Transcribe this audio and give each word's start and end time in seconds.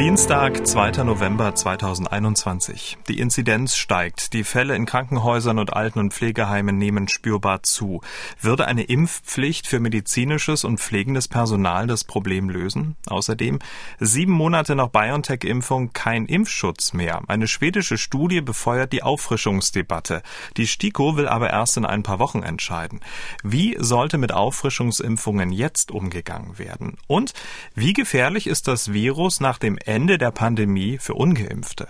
Dienstag, 0.00 0.66
2. 0.66 1.04
November 1.04 1.54
2021. 1.54 2.96
Die 3.06 3.18
Inzidenz 3.18 3.76
steigt. 3.76 4.32
Die 4.32 4.44
Fälle 4.44 4.74
in 4.74 4.86
Krankenhäusern 4.86 5.58
und 5.58 5.74
Alten- 5.74 5.98
und 5.98 6.14
Pflegeheimen 6.14 6.78
nehmen 6.78 7.06
spürbar 7.06 7.64
zu. 7.64 8.00
Würde 8.40 8.66
eine 8.66 8.84
Impfpflicht 8.84 9.66
für 9.66 9.78
medizinisches 9.78 10.64
und 10.64 10.80
pflegendes 10.80 11.28
Personal 11.28 11.86
das 11.86 12.04
Problem 12.04 12.48
lösen? 12.48 12.96
Außerdem 13.08 13.58
sieben 13.98 14.32
Monate 14.32 14.74
nach 14.74 14.88
BioNTech-Impfung 14.88 15.92
kein 15.92 16.24
Impfschutz 16.24 16.94
mehr. 16.94 17.20
Eine 17.28 17.46
schwedische 17.46 17.98
Studie 17.98 18.40
befeuert 18.40 18.94
die 18.94 19.02
Auffrischungsdebatte. 19.02 20.22
Die 20.56 20.66
STIKO 20.66 21.18
will 21.18 21.28
aber 21.28 21.50
erst 21.50 21.76
in 21.76 21.84
ein 21.84 22.04
paar 22.04 22.20
Wochen 22.20 22.42
entscheiden. 22.42 23.00
Wie 23.42 23.76
sollte 23.78 24.16
mit 24.16 24.32
Auffrischungsimpfungen 24.32 25.52
jetzt 25.52 25.90
umgegangen 25.90 26.58
werden? 26.58 26.96
Und 27.06 27.34
wie 27.74 27.92
gefährlich 27.92 28.46
ist 28.46 28.66
das 28.66 28.94
Virus 28.94 29.40
nach 29.40 29.58
dem 29.58 29.76
Ende 29.90 30.18
der 30.18 30.30
Pandemie 30.30 30.98
für 30.98 31.14
ungeimpfte. 31.14 31.88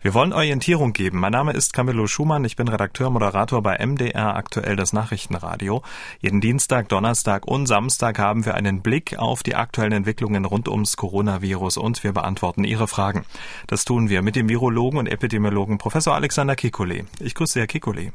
Wir 0.00 0.14
wollen 0.14 0.32
Orientierung 0.32 0.94
geben. 0.94 1.20
Mein 1.20 1.32
Name 1.32 1.52
ist 1.52 1.74
Camillo 1.74 2.06
Schumann. 2.06 2.44
Ich 2.46 2.56
bin 2.56 2.68
Redakteur, 2.68 3.10
Moderator 3.10 3.62
bei 3.62 3.76
MDR 3.84 4.34
aktuell 4.34 4.76
das 4.76 4.94
Nachrichtenradio. 4.94 5.82
Jeden 6.20 6.40
Dienstag, 6.40 6.88
Donnerstag 6.88 7.46
und 7.46 7.66
Samstag 7.66 8.18
haben 8.18 8.46
wir 8.46 8.54
einen 8.54 8.80
Blick 8.80 9.18
auf 9.18 9.42
die 9.42 9.56
aktuellen 9.56 9.92
Entwicklungen 9.92 10.46
rund 10.46 10.68
ums 10.68 10.96
Coronavirus 10.96 11.76
und 11.76 12.02
wir 12.02 12.12
beantworten 12.12 12.64
Ihre 12.64 12.88
Fragen. 12.88 13.26
Das 13.66 13.84
tun 13.84 14.08
wir 14.08 14.22
mit 14.22 14.36
dem 14.36 14.48
Virologen 14.48 14.98
und 14.98 15.06
Epidemiologen 15.06 15.76
Professor 15.76 16.14
Alexander 16.14 16.56
Kikole. 16.56 17.04
Ich 17.20 17.34
grüße 17.34 17.58
Herr 17.58 17.66
Kikole. 17.66 18.12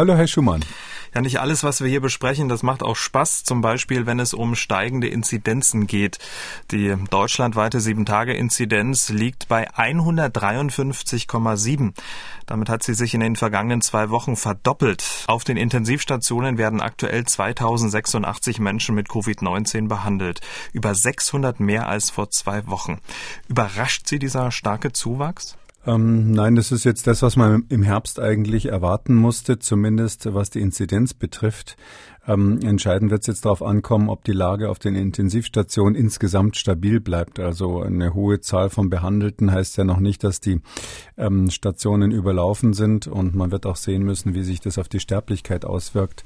Hallo, 0.00 0.16
Herr 0.16 0.26
Schumann. 0.26 0.64
Ja, 1.14 1.20
nicht 1.20 1.40
alles, 1.40 1.62
was 1.62 1.82
wir 1.82 1.88
hier 1.88 2.00
besprechen, 2.00 2.48
das 2.48 2.62
macht 2.62 2.82
auch 2.82 2.96
Spaß. 2.96 3.44
Zum 3.44 3.60
Beispiel, 3.60 4.06
wenn 4.06 4.18
es 4.18 4.32
um 4.32 4.54
steigende 4.54 5.08
Inzidenzen 5.08 5.86
geht. 5.86 6.18
Die 6.70 6.96
deutschlandweite 7.10 7.80
7-Tage-Inzidenz 7.80 9.10
liegt 9.10 9.48
bei 9.48 9.68
153,7. 9.68 11.92
Damit 12.46 12.70
hat 12.70 12.82
sie 12.82 12.94
sich 12.94 13.12
in 13.12 13.20
den 13.20 13.36
vergangenen 13.36 13.82
zwei 13.82 14.08
Wochen 14.08 14.36
verdoppelt. 14.36 15.04
Auf 15.26 15.44
den 15.44 15.58
Intensivstationen 15.58 16.56
werden 16.56 16.80
aktuell 16.80 17.26
2086 17.26 18.58
Menschen 18.58 18.94
mit 18.94 19.08
Covid-19 19.08 19.86
behandelt. 19.86 20.40
Über 20.72 20.94
600 20.94 21.60
mehr 21.60 21.90
als 21.90 22.08
vor 22.08 22.30
zwei 22.30 22.66
Wochen. 22.68 23.00
Überrascht 23.48 24.08
Sie 24.08 24.18
dieser 24.18 24.50
starke 24.50 24.92
Zuwachs? 24.92 25.58
Ähm, 25.86 26.32
nein, 26.32 26.56
das 26.56 26.72
ist 26.72 26.84
jetzt 26.84 27.06
das, 27.06 27.22
was 27.22 27.36
man 27.36 27.64
im 27.70 27.82
Herbst 27.82 28.20
eigentlich 28.20 28.66
erwarten 28.66 29.14
musste, 29.14 29.58
zumindest 29.58 30.32
was 30.34 30.50
die 30.50 30.60
Inzidenz 30.60 31.14
betrifft. 31.14 31.76
Ähm, 32.26 32.60
entscheidend 32.62 33.10
wird 33.10 33.22
es 33.22 33.28
jetzt 33.28 33.46
darauf 33.46 33.62
ankommen, 33.62 34.10
ob 34.10 34.22
die 34.24 34.32
Lage 34.32 34.68
auf 34.68 34.78
den 34.78 34.94
Intensivstationen 34.94 35.94
insgesamt 35.94 36.56
stabil 36.56 37.00
bleibt. 37.00 37.40
Also 37.40 37.80
eine 37.80 38.12
hohe 38.12 38.40
Zahl 38.40 38.68
von 38.68 38.90
Behandelten 38.90 39.50
heißt 39.50 39.78
ja 39.78 39.84
noch 39.84 40.00
nicht, 40.00 40.22
dass 40.22 40.40
die 40.40 40.60
ähm, 41.16 41.48
Stationen 41.50 42.10
überlaufen 42.10 42.74
sind 42.74 43.06
und 43.06 43.34
man 43.34 43.50
wird 43.50 43.64
auch 43.64 43.76
sehen 43.76 44.02
müssen, 44.02 44.34
wie 44.34 44.42
sich 44.42 44.60
das 44.60 44.76
auf 44.76 44.88
die 44.88 45.00
Sterblichkeit 45.00 45.64
auswirkt. 45.64 46.24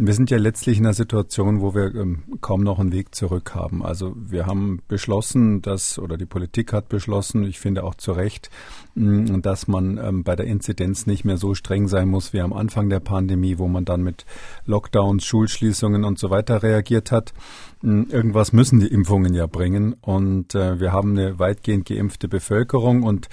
Wir 0.00 0.14
sind 0.14 0.30
ja 0.30 0.38
letztlich 0.38 0.78
in 0.78 0.86
einer 0.86 0.94
Situation, 0.94 1.60
wo 1.60 1.74
wir 1.74 1.92
ähm, 1.92 2.22
kaum 2.40 2.62
noch 2.62 2.78
einen 2.78 2.92
Weg 2.92 3.16
zurück 3.16 3.56
haben. 3.56 3.84
Also 3.84 4.14
wir 4.16 4.46
haben 4.46 4.80
beschlossen, 4.86 5.60
dass, 5.60 5.98
oder 5.98 6.16
die 6.16 6.24
Politik 6.24 6.72
hat 6.72 6.88
beschlossen, 6.88 7.42
ich 7.42 7.58
finde 7.58 7.82
auch 7.82 7.96
zu 7.96 8.12
Recht, 8.12 8.48
mh, 8.94 9.38
dass 9.38 9.66
man 9.66 9.98
ähm, 9.98 10.22
bei 10.22 10.36
der 10.36 10.46
Inzidenz 10.46 11.06
nicht 11.06 11.24
mehr 11.24 11.36
so 11.36 11.54
streng 11.54 11.88
sein 11.88 12.08
muss 12.08 12.32
wie 12.32 12.40
am 12.40 12.52
Anfang 12.52 12.88
der 12.90 13.00
Pandemie, 13.00 13.58
wo 13.58 13.66
man 13.66 13.84
dann 13.84 14.02
mit 14.02 14.24
Lockdowns, 14.66 15.24
Schulschließungen 15.24 16.04
und 16.04 16.16
so 16.16 16.30
weiter 16.30 16.62
reagiert 16.62 17.10
hat. 17.10 17.34
Mh, 17.82 18.06
irgendwas 18.10 18.52
müssen 18.52 18.78
die 18.78 18.86
Impfungen 18.86 19.34
ja 19.34 19.48
bringen. 19.48 19.94
Und 20.00 20.54
äh, 20.54 20.78
wir 20.78 20.92
haben 20.92 21.18
eine 21.18 21.40
weitgehend 21.40 21.88
geimpfte 21.88 22.28
Bevölkerung 22.28 23.02
und 23.02 23.28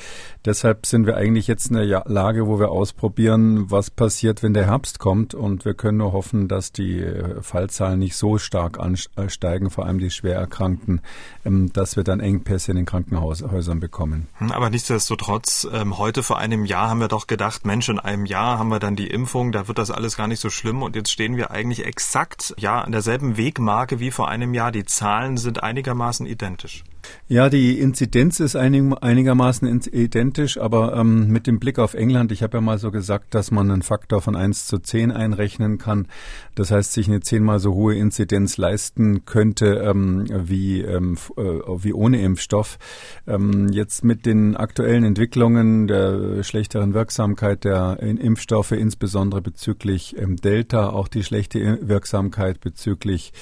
deshalb 0.46 0.88
sind 0.88 1.06
wir 1.06 1.16
eigentlich 1.16 1.46
jetzt 1.46 1.70
in 1.70 1.78
der 1.78 2.06
Lage, 2.08 2.48
wo 2.48 2.60
wir 2.60 2.72
ausprobieren, 2.72 3.70
was 3.70 3.92
passiert, 3.92 4.42
wenn 4.42 4.56
der 4.56 4.66
Herbst 4.66 4.98
kommt. 4.98 5.36
Und 5.36 5.64
wir 5.64 5.76
können 5.76 6.00
nur 6.00 6.12
hoffen, 6.12 6.48
dass 6.56 6.72
die 6.72 7.02
äh, 7.02 7.42
Fallzahlen 7.42 8.00
nicht 8.00 8.16
so 8.16 8.38
stark 8.38 8.80
ansteigen, 8.80 9.70
vor 9.70 9.86
allem 9.86 10.00
die 10.00 10.10
Schwererkrankten, 10.10 11.02
ähm, 11.44 11.72
dass 11.74 11.98
wir 11.98 12.06
dann 12.06 12.22
Engpässe 12.22 12.72
in 12.72 12.78
den 12.78 12.86
Krankenhäusern 12.86 13.82
bekommen. 13.82 14.28
Hm, 14.38 14.54
aber 14.54 14.70
nichtsdestotrotz, 14.70 15.68
ähm, 15.72 15.98
heute 15.98 16.24
vor 16.24 16.38
einem 16.38 16.64
Jahr 16.64 16.90
haben 16.90 17.02
wir 17.02 17.10
doch 17.10 17.28
gedacht, 17.28 17.66
Mensch, 17.66 17.90
in 17.90 18.00
einem 18.00 18.26
Jahr 18.26 18.58
haben 18.58 18.70
wir 18.70 18.80
dann 18.80 18.96
die 18.96 19.08
Impfung, 19.08 19.52
da 19.52 19.68
wird 19.68 19.78
das 19.78 19.92
alles 19.92 20.16
gar 20.16 20.28
nicht 20.28 20.40
so 20.40 20.50
schlimm 20.50 20.82
und 20.82 20.96
jetzt 20.96 21.12
stehen 21.12 21.36
wir 21.36 21.52
eigentlich 21.52 21.86
exakt 21.86 22.56
ja 22.58 22.80
an 22.80 22.94
derselben 22.94 23.36
Wegmarke 23.36 24.00
wie 24.00 24.12
vor 24.12 24.30
einem 24.30 24.54
Jahr. 24.54 24.72
Die 24.72 24.86
Zahlen 24.86 25.36
sind 25.36 25.62
einigermaßen 25.62 26.26
identisch. 26.26 26.84
Ja, 27.28 27.50
die 27.50 27.80
Inzidenz 27.80 28.40
ist 28.40 28.56
einig, 28.56 28.84
einigermaßen 29.02 29.82
identisch, 29.92 30.60
aber 30.60 30.96
ähm, 30.96 31.28
mit 31.30 31.48
dem 31.48 31.58
Blick 31.58 31.80
auf 31.80 31.96
England, 31.96 32.32
ich 32.32 32.44
habe 32.44 32.58
ja 32.58 32.62
mal 32.62 32.78
so 32.78 32.92
gesagt, 32.92 33.34
dass 33.34 33.50
man 33.50 33.72
einen 33.72 33.82
Faktor 33.82 34.22
von 34.22 34.36
1 34.36 34.68
zu 34.68 34.78
10 34.78 35.12
einrechnen 35.12 35.80
kann. 35.80 36.08
Das 36.54 36.70
heißt, 36.70 36.94
sich 36.94 37.08
eine 37.08 37.22
zehnmal 37.22 37.58
so 37.58 37.74
hohe 37.74 37.96
Inzidenz 37.96 38.58
leisten 38.58 39.26
könnte 39.26 39.84
ähm, 39.84 40.28
wie, 40.30 40.82
ähm, 40.82 41.18
äh, 41.36 41.42
wie 41.42 41.94
ohne 41.94 42.22
Impfstoff. 42.22 42.78
Ähm, 43.26 43.70
jetzt 43.70 44.04
mit 44.04 44.28
den 44.28 44.56
aktuellen 44.56 45.04
Entwicklungen 45.04 45.88
der 45.88 46.44
schlechteren 46.44 46.94
Wirksamkeit 46.94 47.64
der 47.64 48.02
Impfstoffe, 48.02 48.74
insbesondere 48.74 49.42
bezüglich 49.42 50.16
ähm, 50.20 50.36
Delta, 50.36 50.90
auch 50.90 51.08
die 51.08 51.24
schlechte 51.24 51.80
Wirksamkeit 51.82 52.60
bezüglich 52.60 53.34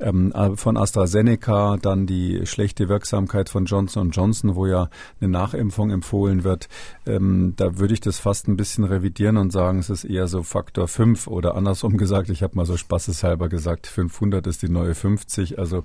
ähm, 0.00 0.32
von 0.54 0.78
AstraZeneca, 0.78 1.76
dann 1.76 2.06
die 2.06 2.46
schlechte 2.46 2.88
Wirksamkeit 2.88 3.05
Wirksamkeit 3.06 3.48
von 3.48 3.66
Johnson 3.66 4.10
Johnson, 4.10 4.56
wo 4.56 4.66
ja 4.66 4.90
eine 5.20 5.30
Nachimpfung 5.30 5.90
empfohlen 5.90 6.42
wird, 6.42 6.68
ähm, 7.06 7.54
da 7.56 7.78
würde 7.78 7.94
ich 7.94 8.00
das 8.00 8.18
fast 8.18 8.48
ein 8.48 8.56
bisschen 8.56 8.82
revidieren 8.82 9.36
und 9.36 9.52
sagen, 9.52 9.78
es 9.78 9.90
ist 9.90 10.04
eher 10.04 10.26
so 10.26 10.42
Faktor 10.42 10.88
5 10.88 11.28
oder 11.28 11.54
andersrum 11.54 11.98
gesagt, 11.98 12.30
ich 12.30 12.42
habe 12.42 12.56
mal 12.56 12.66
so 12.66 12.76
spaßeshalber 12.76 13.48
gesagt, 13.48 13.86
500 13.86 14.44
ist 14.48 14.62
die 14.62 14.68
neue 14.68 14.96
50. 14.96 15.60
Also 15.60 15.84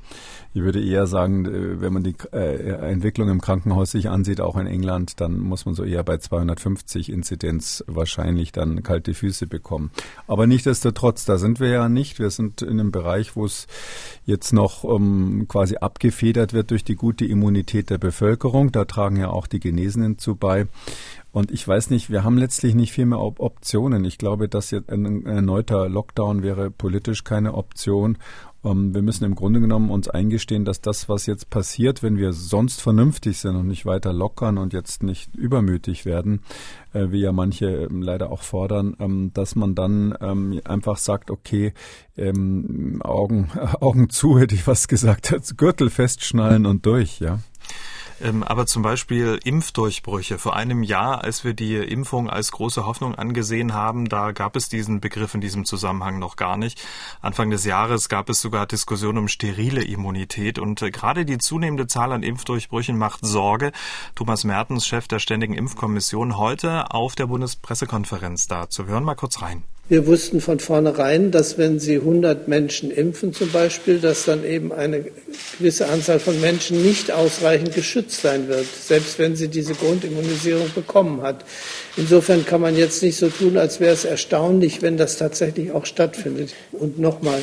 ich 0.56 0.64
würde 0.64 0.84
eher 0.84 1.06
sagen, 1.06 1.46
äh, 1.46 1.80
wenn 1.80 1.94
man 1.94 2.04
die 2.04 2.16
äh, 2.34 2.90
Entwicklung 2.92 3.30
im 3.30 3.40
Krankenhaus 3.40 3.92
sich 3.92 4.10
ansieht, 4.10 4.42
auch 4.42 4.58
in 4.58 4.66
England, 4.66 5.22
dann 5.22 5.38
muss 5.38 5.66
man 5.68 5.76
so 5.76 5.84
eher 5.84 6.04
bei 6.04 6.18
250 6.18 7.12
Inzidenz 7.12 7.84
wahrscheinlich 7.86 8.52
dann 8.52 8.82
kalte 8.82 9.14
Füße 9.14 9.46
bekommen. 9.46 9.92
Aber 10.26 10.48
nichtsdestotrotz, 10.48 11.26
da 11.26 11.38
sind 11.38 11.60
wir 11.60 11.70
ja 11.70 11.88
nicht. 11.88 12.18
Wir 12.18 12.32
sind 12.32 12.64
in 12.64 12.80
einem 12.80 12.92
Bereich, 12.92 13.36
wo 13.36 13.46
es 13.46 13.68
jetzt 14.26 14.54
noch 14.54 14.84
ähm, 14.84 15.46
quasi 15.48 15.78
abgefedert 15.78 16.54
wird 16.54 16.72
durch 16.72 16.84
die 16.84 16.96
gute 16.96 17.11
gute 17.12 17.26
Immunität 17.26 17.90
der 17.90 17.98
Bevölkerung. 17.98 18.72
Da 18.72 18.86
tragen 18.86 19.18
ja 19.18 19.30
auch 19.30 19.46
die 19.46 19.60
Genesenen 19.60 20.18
zu 20.18 20.36
bei. 20.36 20.68
Und 21.34 21.52
ich 21.52 21.68
weiß 21.68 21.90
nicht, 21.90 22.10
wir 22.10 22.24
haben 22.24 22.38
letztlich 22.38 22.74
nicht 22.74 22.94
viel 22.94 23.06
mehr 23.06 23.20
Optionen. 23.20 24.06
Ich 24.06 24.18
glaube, 24.18 24.48
dass 24.48 24.72
jetzt 24.72 24.90
ein 24.90 25.26
erneuter 25.26 25.90
Lockdown 25.90 26.42
wäre 26.42 26.72
politisch 26.72 27.26
keine 27.26 27.56
Option. 27.56 28.18
Ähm, 28.64 28.94
wir 28.94 29.02
müssen 29.02 29.24
im 29.24 29.36
Grunde 29.36 29.60
genommen 29.60 29.90
uns 29.90 30.08
eingestehen, 30.08 30.66
dass 30.66 30.82
das, 30.82 31.10
was 31.10 31.26
jetzt 31.26 31.50
passiert, 31.50 32.04
wenn 32.04 32.18
wir 32.18 32.34
sonst 32.34 32.82
vernünftig 32.82 33.38
sind 33.38 33.56
und 33.56 33.68
nicht 33.68 33.86
weiter 33.86 34.14
lockern 34.14 34.58
und 34.58 34.74
jetzt 34.74 35.04
nicht 35.04 35.36
übermütig 35.36 36.06
werden, 36.06 36.42
äh, 36.94 37.08
wie 37.12 37.22
ja 37.22 37.32
manche 37.32 37.68
ähm, 37.68 38.02
leider 38.02 38.32
auch 38.32 38.42
fordern, 38.42 38.96
ähm, 39.00 39.32
dass 39.34 39.56
man 39.56 39.76
dann 39.76 40.14
einfach 40.14 40.98
sagt, 40.98 41.32
okay, 41.32 41.74
Augen, 42.18 43.52
Augen 43.82 44.10
zu, 44.10 44.38
hätte 44.38 44.56
ich 44.56 44.68
was 44.68 44.88
gesagt, 44.88 45.34
Gürtel 45.58 45.90
festschnallen 45.90 46.66
und 46.66 46.86
durch, 46.86 47.20
ja. 47.20 47.40
Ähm, 48.22 48.44
aber 48.44 48.66
zum 48.68 48.84
Beispiel 48.84 49.40
Impfdurchbrüche. 49.44 50.38
Vor 50.38 50.56
einem 50.56 50.84
Jahr, 50.84 51.24
als 51.24 51.44
wir 51.44 51.54
die 51.54 51.76
Impfung 51.76 52.30
als 52.30 52.52
große 52.52 52.86
Hoffnung 52.86 53.16
angesehen 53.16 53.74
haben, 53.74 54.10
da 54.10 54.32
gab 54.32 54.56
es 54.56 54.70
diesen 54.70 55.00
Begriff 55.00 55.34
in 55.34 55.42
diesem 55.42 55.66
Zusammenhang 55.66 56.20
noch 56.20 56.36
gar 56.36 56.58
nicht. 56.58 56.86
Anfang 57.22 57.50
des 57.50 57.66
Jahres 57.66 58.10
gab 58.10 58.30
es 58.30 58.42
sogar 58.42 58.68
Diskussionen 58.68 59.18
um 59.18 59.28
sterile 59.28 59.84
Immunität 59.84 60.60
und 60.60 60.82
äh, 60.82 60.92
gerade 60.92 61.26
die 61.26 61.40
zunehmende 61.40 61.88
Zahl 61.88 62.12
an 62.12 62.22
Impfdurchbrüchen 62.22 62.98
macht 62.98 63.26
Sorge. 63.26 63.72
Thomas 64.14 64.44
Mertens, 64.44 64.86
Chef 64.86 65.08
der 65.08 65.20
Ständigen 65.20 65.54
Impfkommission, 65.54 66.38
heute 66.38 66.92
auf 66.92 67.16
der 67.16 67.26
Bundespressekonferenz 67.26 68.48
dazu. 68.48 68.86
Wir 68.86 68.94
hören 68.94 69.04
mal 69.04 69.16
kurz 69.16 69.42
rein. 69.42 69.64
Wir 69.90 70.08
wussten 70.08 70.40
von 70.40 70.60
vornherein, 70.60 71.32
dass 71.32 71.58
wenn 71.58 71.80
Sie 71.80 71.96
100 71.96 72.48
Menschen 72.48 72.92
impfen 72.92 73.34
zum 73.34 73.52
Beispiel, 73.52 74.00
dass 74.00 74.24
dann 74.24 74.46
eben 74.46 74.72
eine 74.72 75.04
gewisse 75.58 75.90
Anzahl 75.90 76.20
von 76.20 76.40
Menschen 76.40 76.82
nicht 76.82 77.12
ausreichend 77.12 77.76
geschützt 77.76 78.22
sein 78.22 78.48
wird, 78.48 78.66
selbst 78.66 79.20
wenn 79.20 79.36
sie 79.36 79.50
diese 79.50 79.74
Grundimmunisierung 79.74 80.72
bekommen 80.74 81.22
hat. 81.22 81.44
Insofern 81.98 82.46
kann 82.46 82.62
man 82.62 82.78
jetzt 82.78 83.04
nicht 83.04 83.18
so 83.18 83.28
tun, 83.28 83.58
als 83.58 83.80
wäre 83.80 83.94
es 83.94 84.06
erstaunlich, 84.06 84.82
wenn 84.82 84.96
das 84.96 85.18
tatsächlich 85.18 85.72
auch 85.72 85.86
stattfindet. 85.86 86.54
Und 86.72 86.98
nochmal, 86.98 87.42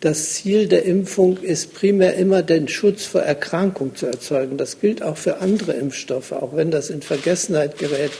das 0.00 0.32
Ziel 0.32 0.66
der 0.66 0.84
Impfung 0.84 1.38
ist 1.42 1.74
primär 1.74 2.14
immer 2.14 2.42
den 2.42 2.68
Schutz 2.68 3.04
vor 3.04 3.20
Erkrankung 3.20 3.96
zu 3.96 4.06
erzeugen. 4.06 4.56
Das 4.56 4.80
gilt 4.80 5.02
auch 5.02 5.18
für 5.18 5.38
andere 5.38 5.72
Impfstoffe, 5.72 6.32
auch 6.32 6.56
wenn 6.56 6.70
das 6.70 6.88
in 6.88 7.02
Vergessenheit 7.02 7.76
gerät 7.76 8.12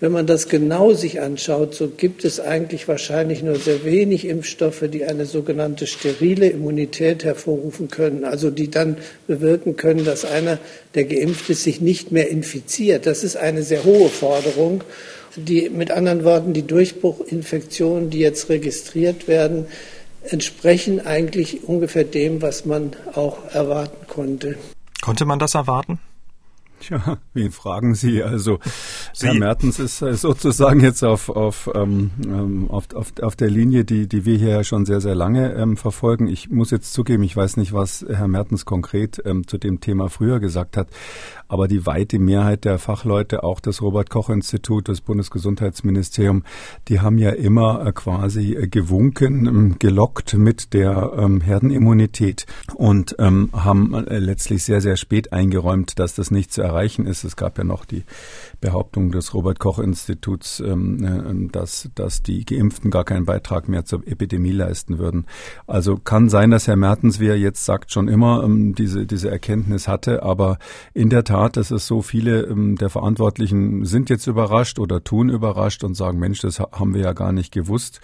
Wenn 0.00 0.12
man 0.12 0.28
das 0.28 0.48
genau 0.48 0.92
sich 0.92 1.20
anschaut, 1.20 1.74
so 1.74 1.88
gibt 1.88 2.24
es 2.24 2.38
eigentlich 2.38 2.86
wahrscheinlich 2.86 3.42
nur 3.42 3.56
sehr 3.56 3.84
wenig 3.84 4.26
Impfstoffe, 4.26 4.84
die 4.92 5.04
eine 5.04 5.26
sogenannte 5.26 5.88
sterile 5.88 6.48
Immunität 6.48 7.24
hervorrufen 7.24 7.88
können, 7.88 8.24
also 8.24 8.50
die 8.50 8.70
dann 8.70 8.98
bewirken 9.26 9.74
können, 9.76 10.04
dass 10.04 10.24
einer, 10.24 10.58
der 10.94 11.04
geimpft 11.04 11.50
ist, 11.50 11.64
sich 11.64 11.80
nicht 11.80 12.12
mehr 12.12 12.28
infiziert. 12.28 13.06
Das 13.06 13.24
ist 13.24 13.36
eine 13.36 13.64
sehr 13.64 13.82
hohe 13.82 14.08
Forderung. 14.08 14.84
Die, 15.34 15.68
mit 15.68 15.90
anderen 15.90 16.22
Worten, 16.22 16.52
die 16.52 16.66
Durchbruchinfektionen, 16.66 18.10
die 18.10 18.20
jetzt 18.20 18.48
registriert 18.48 19.26
werden, 19.26 19.66
entsprechen 20.22 21.04
eigentlich 21.04 21.64
ungefähr 21.64 22.04
dem, 22.04 22.40
was 22.40 22.64
man 22.64 22.92
auch 23.14 23.38
erwarten 23.52 24.06
konnte. 24.06 24.56
Konnte 25.00 25.24
man 25.24 25.40
das 25.40 25.54
erwarten? 25.54 25.98
Tja, 26.80 27.18
wen 27.34 27.50
fragen 27.50 27.94
Sie? 27.94 28.22
Also 28.22 28.58
Sie. 29.12 29.26
Herr 29.26 29.34
Mertens 29.34 29.78
ist 29.78 29.98
sozusagen 29.98 30.80
jetzt 30.80 31.02
auf, 31.02 31.28
auf, 31.28 31.68
ähm, 31.74 32.10
ähm, 32.24 32.70
auf, 32.70 32.94
auf, 32.94 33.12
auf 33.20 33.36
der 33.36 33.50
Linie, 33.50 33.84
die, 33.84 34.06
die 34.08 34.24
wir 34.24 34.36
hier 34.36 34.50
ja 34.50 34.64
schon 34.64 34.86
sehr, 34.86 35.00
sehr 35.00 35.14
lange 35.14 35.54
ähm, 35.54 35.76
verfolgen. 35.76 36.28
Ich 36.28 36.50
muss 36.50 36.70
jetzt 36.70 36.92
zugeben, 36.92 37.22
ich 37.24 37.36
weiß 37.36 37.56
nicht, 37.56 37.72
was 37.72 38.04
Herr 38.08 38.28
Mertens 38.28 38.64
konkret 38.64 39.20
ähm, 39.24 39.46
zu 39.46 39.58
dem 39.58 39.80
Thema 39.80 40.08
früher 40.08 40.38
gesagt 40.38 40.76
hat, 40.76 40.88
aber 41.48 41.66
die 41.66 41.86
weite 41.86 42.18
Mehrheit 42.18 42.64
der 42.64 42.78
Fachleute, 42.78 43.42
auch 43.42 43.60
das 43.60 43.82
Robert-Koch-Institut, 43.82 44.88
das 44.88 45.00
Bundesgesundheitsministerium, 45.00 46.44
die 46.88 47.00
haben 47.00 47.18
ja 47.18 47.30
immer 47.30 47.86
äh, 47.86 47.92
quasi 47.92 48.54
äh, 48.54 48.68
gewunken, 48.68 49.46
ähm, 49.46 49.76
gelockt 49.78 50.34
mit 50.34 50.74
der 50.74 51.12
ähm, 51.16 51.40
Herdenimmunität 51.40 52.46
und 52.74 53.16
ähm, 53.18 53.50
haben 53.52 53.94
äh, 53.94 54.18
letztlich 54.18 54.62
sehr, 54.64 54.80
sehr 54.80 54.96
spät 54.96 55.32
eingeräumt, 55.32 55.98
dass 55.98 56.14
das 56.14 56.30
nicht 56.30 56.52
zu 56.52 56.67
erreichen 56.68 57.06
ist. 57.06 57.24
Es 57.24 57.36
gab 57.36 57.58
ja 57.58 57.64
noch 57.64 57.84
die 57.84 58.04
Behauptung 58.60 59.10
des 59.10 59.34
Robert-Koch-Instituts, 59.34 60.60
ähm, 60.60 61.04
äh, 61.04 61.50
dass, 61.50 61.90
dass 61.94 62.22
die 62.22 62.44
Geimpften 62.44 62.90
gar 62.90 63.04
keinen 63.04 63.24
Beitrag 63.24 63.68
mehr 63.68 63.84
zur 63.84 64.06
Epidemie 64.06 64.52
leisten 64.52 64.98
würden. 64.98 65.26
Also 65.66 65.96
kann 65.96 66.28
sein, 66.28 66.50
dass 66.50 66.66
Herr 66.66 66.76
Mertens, 66.76 67.20
wie 67.20 67.28
er 67.28 67.38
jetzt 67.38 67.64
sagt, 67.64 67.92
schon 67.92 68.08
immer 68.08 68.42
ähm, 68.44 68.74
diese, 68.74 69.06
diese 69.06 69.30
Erkenntnis 69.30 69.88
hatte, 69.88 70.22
aber 70.22 70.58
in 70.94 71.08
der 71.10 71.24
Tat, 71.24 71.56
es 71.56 71.70
ist 71.70 71.86
so, 71.86 72.02
viele 72.02 72.42
ähm, 72.42 72.76
der 72.76 72.90
Verantwortlichen 72.90 73.84
sind 73.84 74.10
jetzt 74.10 74.26
überrascht 74.26 74.78
oder 74.78 75.02
tun 75.02 75.28
überrascht 75.28 75.84
und 75.84 75.94
sagen, 75.94 76.18
Mensch, 76.18 76.40
das 76.40 76.60
haben 76.60 76.94
wir 76.94 77.02
ja 77.02 77.12
gar 77.12 77.32
nicht 77.32 77.52
gewusst. 77.52 78.00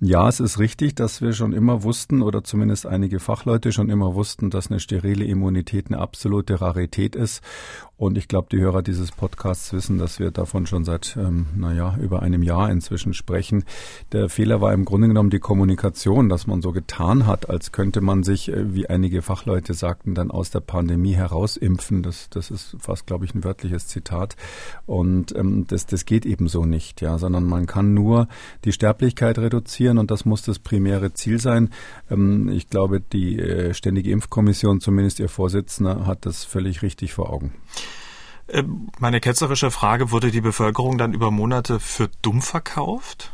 Ja, 0.00 0.28
es 0.28 0.40
ist 0.40 0.58
richtig, 0.58 0.94
dass 0.94 1.20
wir 1.20 1.32
schon 1.32 1.52
immer 1.52 1.82
wussten 1.84 2.22
oder 2.22 2.42
zumindest 2.42 2.86
einige 2.86 3.20
Fachleute 3.20 3.72
schon 3.72 3.90
immer 3.90 4.14
wussten, 4.14 4.50
dass 4.50 4.70
eine 4.70 4.80
sterile 4.80 5.24
Immunität 5.24 5.86
eine 5.88 5.98
absolute 5.98 6.60
Rarität 6.60 7.16
ist 7.16 7.42
und 8.00 8.16
ich 8.16 8.28
glaube, 8.28 8.48
die 8.50 8.58
Hörer 8.58 8.80
dieses 8.80 9.12
Podcasts 9.12 9.74
wissen, 9.74 9.98
dass 9.98 10.18
wir 10.18 10.30
davon 10.30 10.66
schon 10.66 10.86
seit, 10.86 11.18
ähm, 11.20 11.48
naja, 11.54 11.98
über 12.00 12.22
einem 12.22 12.42
Jahr 12.42 12.70
inzwischen 12.70 13.12
sprechen. 13.12 13.64
Der 14.12 14.30
Fehler 14.30 14.62
war 14.62 14.72
im 14.72 14.86
Grunde 14.86 15.08
genommen 15.08 15.28
die 15.28 15.38
Kommunikation, 15.38 16.30
dass 16.30 16.46
man 16.46 16.62
so 16.62 16.72
getan 16.72 17.26
hat, 17.26 17.50
als 17.50 17.72
könnte 17.72 18.00
man 18.00 18.22
sich, 18.22 18.48
äh, 18.48 18.74
wie 18.74 18.88
einige 18.88 19.20
Fachleute 19.20 19.74
sagten, 19.74 20.14
dann 20.14 20.30
aus 20.30 20.50
der 20.50 20.60
Pandemie 20.60 21.12
herausimpfen. 21.12 22.02
Das, 22.02 22.30
das 22.30 22.50
ist 22.50 22.74
fast, 22.78 23.06
glaube 23.06 23.26
ich, 23.26 23.34
ein 23.34 23.44
wörtliches 23.44 23.86
Zitat. 23.86 24.34
Und 24.86 25.36
ähm, 25.36 25.66
das, 25.66 25.84
das 25.84 26.06
geht 26.06 26.24
eben 26.24 26.48
so 26.48 26.64
nicht, 26.64 27.02
ja, 27.02 27.18
sondern 27.18 27.44
man 27.44 27.66
kann 27.66 27.92
nur 27.92 28.28
die 28.64 28.72
Sterblichkeit 28.72 29.38
reduzieren 29.38 29.98
und 29.98 30.10
das 30.10 30.24
muss 30.24 30.40
das 30.40 30.58
primäre 30.58 31.12
Ziel 31.12 31.38
sein. 31.38 31.68
Ähm, 32.10 32.48
ich 32.48 32.70
glaube, 32.70 33.02
die 33.02 33.38
äh, 33.38 33.74
Ständige 33.74 34.10
Impfkommission, 34.10 34.80
zumindest 34.80 35.20
ihr 35.20 35.28
Vorsitzender, 35.28 36.06
hat 36.06 36.24
das 36.24 36.44
völlig 36.44 36.80
richtig 36.80 37.12
vor 37.12 37.30
Augen. 37.30 37.52
Äh, 38.52 38.64
meine 38.98 39.20
ketzerische 39.20 39.70
Frage, 39.70 40.10
wurde 40.10 40.30
die 40.30 40.40
Bevölkerung 40.40 40.98
dann 40.98 41.12
über 41.12 41.30
Monate 41.30 41.80
für 41.80 42.08
dumm 42.22 42.42
verkauft? 42.42 43.32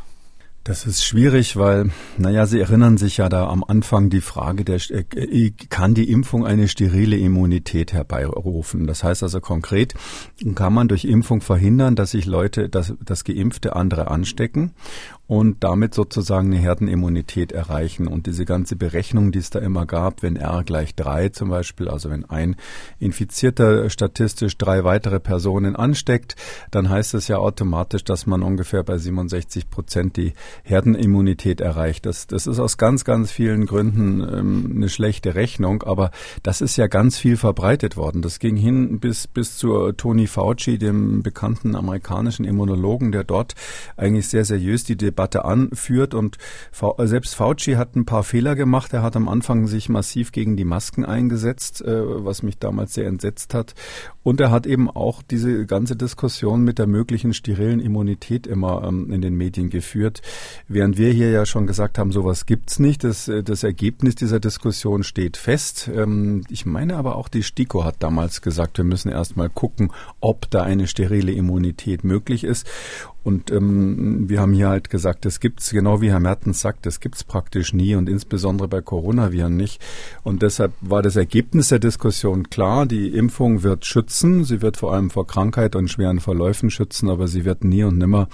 Das 0.67 0.85
ist 0.85 1.05
schwierig, 1.05 1.55
weil, 1.55 1.91
naja, 2.17 2.45
Sie 2.45 2.59
erinnern 2.59 2.97
sich 2.97 3.15
ja 3.15 3.29
da 3.29 3.47
am 3.47 3.63
Anfang 3.63 4.09
die 4.09 4.19
Frage, 4.19 4.65
der, 4.65 4.81
äh, 4.89 5.05
äh, 5.15 5.51
kann 5.69 5.93
die 5.93 6.11
Impfung 6.11 6.45
eine 6.45 6.67
sterile 6.67 7.15
Immunität 7.15 7.93
herbeirufen? 7.93 8.85
Das 8.85 9.01
heißt 9.01 9.23
also 9.23 9.39
konkret, 9.39 9.93
kann 10.55 10.73
man 10.73 10.89
durch 10.89 11.05
Impfung 11.05 11.39
verhindern, 11.39 11.95
dass 11.95 12.11
sich 12.11 12.25
Leute, 12.25 12.67
dass, 12.67 12.93
dass 12.99 13.23
Geimpfte 13.23 13.77
andere 13.77 14.11
anstecken? 14.11 14.73
Und 15.27 15.63
damit 15.63 15.93
sozusagen 15.93 16.47
eine 16.47 16.61
Herdenimmunität 16.61 17.51
erreichen. 17.51 18.07
Und 18.07 18.27
diese 18.27 18.45
ganze 18.45 18.77
Berechnung, 18.77 19.33
die 19.33 19.39
es 19.39 19.49
da 19.49 19.59
immer 19.59 19.85
gab, 19.85 20.23
wenn 20.23 20.37
R 20.37 20.63
gleich 20.63 20.95
drei 20.95 21.29
zum 21.29 21.49
Beispiel, 21.49 21.89
also 21.89 22.09
wenn 22.09 22.23
ein 22.25 22.55
Infizierter 22.99 23.89
statistisch 23.89 24.57
drei 24.57 24.85
weitere 24.85 25.19
Personen 25.19 25.75
ansteckt, 25.75 26.37
dann 26.71 26.89
heißt 26.89 27.13
es 27.13 27.27
ja 27.27 27.37
automatisch, 27.37 28.05
dass 28.05 28.25
man 28.25 28.41
ungefähr 28.41 28.83
bei 28.83 28.97
67 28.97 29.69
Prozent 29.69 30.15
die 30.15 30.33
Herdenimmunität 30.63 31.59
erreicht. 31.59 32.05
Das, 32.05 32.27
das 32.27 32.47
ist 32.47 32.59
aus 32.59 32.77
ganz, 32.77 33.03
ganz 33.03 33.29
vielen 33.29 33.65
Gründen 33.65 34.21
ähm, 34.21 34.73
eine 34.77 34.89
schlechte 34.89 35.35
Rechnung, 35.35 35.83
aber 35.83 36.11
das 36.41 36.61
ist 36.61 36.77
ja 36.77 36.87
ganz 36.87 37.17
viel 37.17 37.35
verbreitet 37.35 37.97
worden. 37.97 38.21
Das 38.21 38.39
ging 38.39 38.55
hin 38.55 38.99
bis, 38.99 39.27
bis 39.27 39.57
zu 39.57 39.91
Tony 39.91 40.27
Fauci, 40.27 40.77
dem 40.77 41.21
bekannten 41.21 41.75
amerikanischen 41.75 42.45
Immunologen, 42.45 43.11
der 43.11 43.25
dort 43.25 43.55
eigentlich 43.97 44.29
sehr 44.29 44.45
seriös 44.45 44.85
die 44.85 44.95
Debatte 45.17 45.45
anführt. 45.45 46.13
Und 46.13 46.37
äh, 46.79 47.07
selbst 47.07 47.35
Fauci 47.35 47.73
hat 47.73 47.95
ein 47.95 48.05
paar 48.05 48.23
Fehler 48.23 48.55
gemacht. 48.55 48.93
Er 48.93 49.01
hat 49.01 49.15
am 49.15 49.27
Anfang 49.27 49.67
sich 49.67 49.89
massiv 49.89 50.31
gegen 50.31 50.55
die 50.55 50.65
Masken 50.65 51.05
eingesetzt, 51.05 51.81
äh, 51.81 52.01
was 52.23 52.43
mich 52.43 52.59
damals 52.59 52.93
sehr 52.93 53.07
entsetzt 53.07 53.53
hat. 53.53 53.73
Und 54.21 54.39
er 54.41 54.51
hat 54.51 54.67
eben 54.67 54.89
auch 54.89 55.23
diese 55.23 55.65
ganze 55.65 55.95
Diskussion 55.95 56.63
mit 56.63 56.79
der 56.79 56.87
möglichen 56.87 57.33
sterilen 57.33 57.79
Immunität 57.79 58.45
immer 58.45 58.83
ähm, 58.85 59.11
in 59.11 59.21
den 59.21 59.35
Medien 59.35 59.69
geführt. 59.69 60.21
Während 60.67 60.97
wir 60.97 61.11
hier 61.11 61.31
ja 61.31 61.45
schon 61.45 61.65
gesagt 61.65 61.97
haben, 61.97 62.11
sowas 62.11 62.45
gibt's 62.45 62.77
nicht. 62.77 63.03
Das, 63.03 63.27
äh, 63.27 63.41
das 63.41 63.63
Ergebnis 63.63 64.15
dieser 64.15 64.39
Diskussion 64.39 65.03
steht 65.03 65.37
fest. 65.37 65.89
Ähm, 65.93 66.43
ich 66.49 66.65
meine 66.65 66.97
aber 66.97 67.15
auch 67.15 67.27
die 67.27 67.43
STIKO 67.43 67.83
hat 67.83 67.95
damals 67.99 68.41
gesagt, 68.41 68.77
wir 68.77 68.85
müssen 68.85 69.09
erst 69.09 69.37
mal 69.37 69.49
gucken, 69.49 69.91
ob 70.19 70.49
da 70.51 70.61
eine 70.61 70.87
sterile 70.87 71.31
Immunität 71.31 72.03
möglich 72.03 72.43
ist. 72.43 72.67
Und 73.27 73.51
ähm, 73.51 74.29
wir 74.29 74.39
haben 74.39 74.53
hier 74.53 74.69
halt 74.69 74.89
gesagt, 74.89 75.06
das 75.13 75.39
gibt's 75.39 75.71
genau 75.71 76.01
wie 76.01 76.11
Herr 76.11 76.19
Mertens 76.19 76.61
sagt, 76.61 76.85
das 76.85 76.99
gibt's 76.99 77.23
praktisch 77.23 77.73
nie 77.73 77.95
und 77.95 78.09
insbesondere 78.09 78.67
bei 78.67 78.81
Coronaviren 78.81 79.55
nicht. 79.55 79.81
Und 80.23 80.41
deshalb 80.41 80.73
war 80.81 81.01
das 81.01 81.15
Ergebnis 81.15 81.69
der 81.69 81.79
Diskussion 81.79 82.49
klar, 82.49 82.85
die 82.85 83.09
Impfung 83.09 83.63
wird 83.63 83.85
schützen, 83.85 84.43
sie 84.43 84.61
wird 84.61 84.77
vor 84.77 84.93
allem 84.93 85.09
vor 85.09 85.27
Krankheit 85.27 85.75
und 85.75 85.89
schweren 85.89 86.19
Verläufen 86.19 86.69
schützen, 86.69 87.09
aber 87.09 87.27
sie 87.27 87.45
wird 87.45 87.63
nie 87.63 87.83
und 87.83 87.97
nimmer 87.97 88.27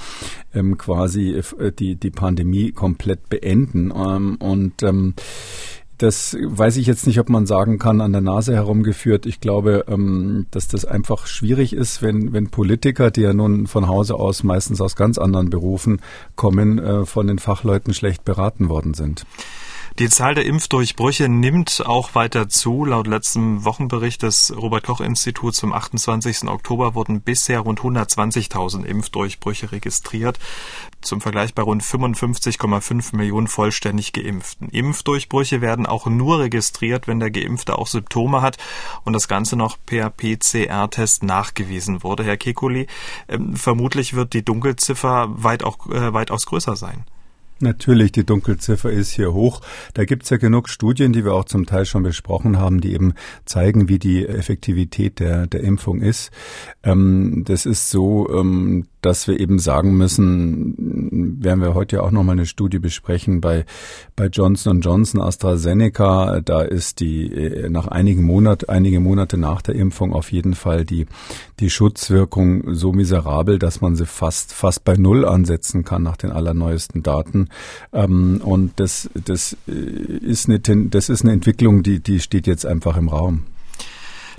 ähm, 0.54 0.78
quasi 0.78 1.42
äh, 1.60 1.72
die, 1.72 1.96
die 1.96 2.12
Pandemie 2.12 2.72
komplett 2.72 3.30
beenden. 3.30 3.92
Ähm, 3.96 4.36
und 4.40 4.84
ähm, 4.84 5.14
das 5.98 6.36
weiß 6.40 6.78
ich 6.78 6.88
jetzt 6.88 7.08
nicht, 7.08 7.20
ob 7.20 7.30
man 7.30 7.46
sagen 7.46 7.78
kann, 7.78 8.02
an 8.02 8.12
der 8.12 8.22
Nase 8.22 8.54
herumgeführt. 8.54 9.26
Ich 9.26 9.40
glaube, 9.40 9.86
ähm, 9.88 10.48
dass 10.52 10.68
das 10.68 10.86
einfach 10.86 11.28
schwierig 11.28 11.74
ist, 11.74 12.02
wenn, 12.02 12.34
wenn 12.34 12.50
Politiker, 12.50 13.12
die 13.12 13.22
ja 13.22 13.34
nun 13.34 13.68
von 13.68 13.88
Hause 13.88 14.16
aus 14.16 14.44
meistens 14.44 14.82
aus 14.82 14.96
ganz 14.96 15.18
anderen 15.18 15.50
Berufen 15.50 16.02
kommen, 16.36 16.80
äh, 16.80 17.06
von 17.06 17.28
den 17.28 17.40
Fachleuten 17.40 17.94
schlecht 17.94 18.26
beraten 18.26 18.70
worden 18.70 18.94
sind. 18.94 19.26
Die 20.00 20.10
Zahl 20.10 20.34
der 20.34 20.48
Impfdurchbrüche 20.48 21.30
nimmt 21.30 21.84
auch 21.86 22.16
weiter 22.16 22.50
zu. 22.50 22.84
Laut 22.84 23.06
letztem 23.06 23.64
Wochenbericht 23.64 24.24
des 24.24 24.52
Robert 24.58 24.86
Koch 24.86 25.02
Instituts 25.02 25.60
zum 25.60 25.72
28. 25.72 26.46
Oktober 26.48 26.96
wurden 26.96 27.22
bisher 27.22 27.60
rund 27.60 27.80
120.000 27.80 28.86
Impfdurchbrüche 28.86 29.72
registriert. 29.72 30.40
Zum 31.02 31.22
Vergleich 31.22 31.54
bei 31.54 31.62
rund 31.62 31.84
55,5 31.84 33.16
Millionen 33.16 33.48
vollständig 33.48 34.14
Geimpften. 34.14 34.70
Impfdurchbrüche 34.70 35.62
werden 35.62 35.86
auch 35.86 36.08
nur 36.08 36.40
registriert, 36.40 37.08
wenn 37.08 37.20
der 37.20 37.30
Geimpfte 37.30 37.78
auch 37.78 37.86
Symptome 37.86 38.42
hat 38.42 38.58
und 39.04 39.14
das 39.14 39.28
Ganze 39.28 39.56
noch 39.58 39.78
per 39.86 40.10
PCR-Test 40.10 41.22
nachgewiesen 41.22 42.02
wurde. 42.02 42.24
Herr 42.24 42.38
Kekulé, 42.38 42.88
äh, 43.28 43.38
vermutlich 43.54 44.16
wird 44.16 44.34
die 44.34 44.44
Dunkelziffer 44.44 45.28
weit 45.36 45.64
auch, 45.64 45.88
äh, 45.92 46.16
weitaus 46.16 46.48
größer 46.48 46.76
sein. 46.76 47.06
Natürlich, 47.60 48.12
die 48.12 48.26
Dunkelziffer 48.26 48.92
ist 48.92 49.12
hier 49.12 49.34
hoch. 49.34 49.62
Da 49.94 50.04
gibt's 50.06 50.30
ja 50.30 50.38
genug 50.38 50.70
Studien, 50.70 51.14
die 51.14 51.24
wir 51.24 51.34
auch 51.34 51.46
zum 51.46 51.66
Teil 51.66 51.86
schon 51.86 52.04
besprochen 52.04 52.58
haben, 52.58 52.82
die 52.82 52.94
eben 52.94 53.14
zeigen, 53.46 53.88
wie 53.88 54.00
die 54.00 54.26
Effektivität 54.28 55.20
der, 55.20 55.48
der 55.48 55.62
Impfung 55.62 56.02
ist. 56.02 56.32
Ähm, 56.84 57.44
das 57.46 57.66
ist 57.66 57.90
so, 57.90 58.30
ähm, 58.30 58.86
dass 59.04 59.28
wir 59.28 59.40
eben 59.40 59.60
sagen 59.60 59.96
müssen, 59.98 61.40
werden 61.42 61.62
wir 61.62 61.74
heute 61.74 61.98
ja 61.98 62.02
auch 62.02 62.12
nochmal 62.12 62.34
eine 62.34 62.46
Studie 62.46 62.80
besprechen 62.80 63.42
bei, 63.42 63.66
bei 64.16 64.28
Johnson 64.28 64.82
Johnson, 64.82 65.22
AstraZeneca, 65.22 66.42
da 66.42 66.62
ist 66.62 67.00
die 67.00 67.32
äh, 67.32 67.70
nach 67.70 67.88
einigen 67.88 68.24
Monaten, 68.24 68.70
einige 68.70 69.00
Monate 69.00 69.38
nach 69.38 69.62
der 69.62 69.76
Impfung 69.76 70.14
auf 70.14 70.32
jeden 70.32 70.56
Fall 70.56 70.86
die, 70.86 71.06
die 71.60 71.70
Schutzwirkung 71.70 72.74
so 72.74 72.94
miserabel, 72.94 73.60
dass 73.60 73.82
man 73.82 73.96
sie 73.96 74.06
fast, 74.06 74.54
fast 74.54 74.84
bei 74.86 74.96
Null 74.96 75.26
ansetzen 75.26 75.84
kann 75.84 76.04
nach 76.04 76.18
den 76.18 76.32
allerneuesten 76.32 77.04
Daten. 77.04 77.43
Ähm, 77.92 78.42
und 78.44 78.80
das, 78.80 79.10
das 79.14 79.58
äh, 79.68 79.72
ist 79.72 80.50
eine, 80.50 80.60
das 80.60 81.10
ist 81.10 81.24
eine 81.24 81.32
Entwicklung, 81.32 81.84
die, 81.84 82.00
die 82.00 82.20
steht 82.20 82.48
jetzt 82.48 82.66
einfach 82.66 82.98
im 82.98 83.10
Raum. 83.10 83.46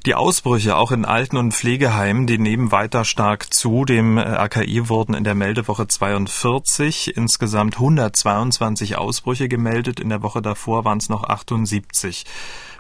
Die 0.06 0.14
Ausbrüche 0.14 0.76
auch 0.76 0.92
in 0.92 1.06
Alten- 1.06 1.38
und 1.38 1.52
Pflegeheimen, 1.52 2.26
die 2.26 2.36
nehmen 2.36 2.72
weiter 2.72 3.06
stark 3.06 3.54
zu. 3.54 3.86
Dem 3.86 4.18
äh, 4.18 4.88
wurden 4.88 5.14
in 5.14 5.24
der 5.24 5.34
Meldewoche 5.34 5.88
42 5.88 7.16
insgesamt 7.16 7.76
122 7.76 8.98
Ausbrüche 8.98 9.48
gemeldet. 9.48 10.00
In 10.00 10.10
der 10.10 10.22
Woche 10.22 10.42
davor 10.42 10.84
waren 10.84 10.98
es 10.98 11.08
noch 11.08 11.24
78. 11.24 12.26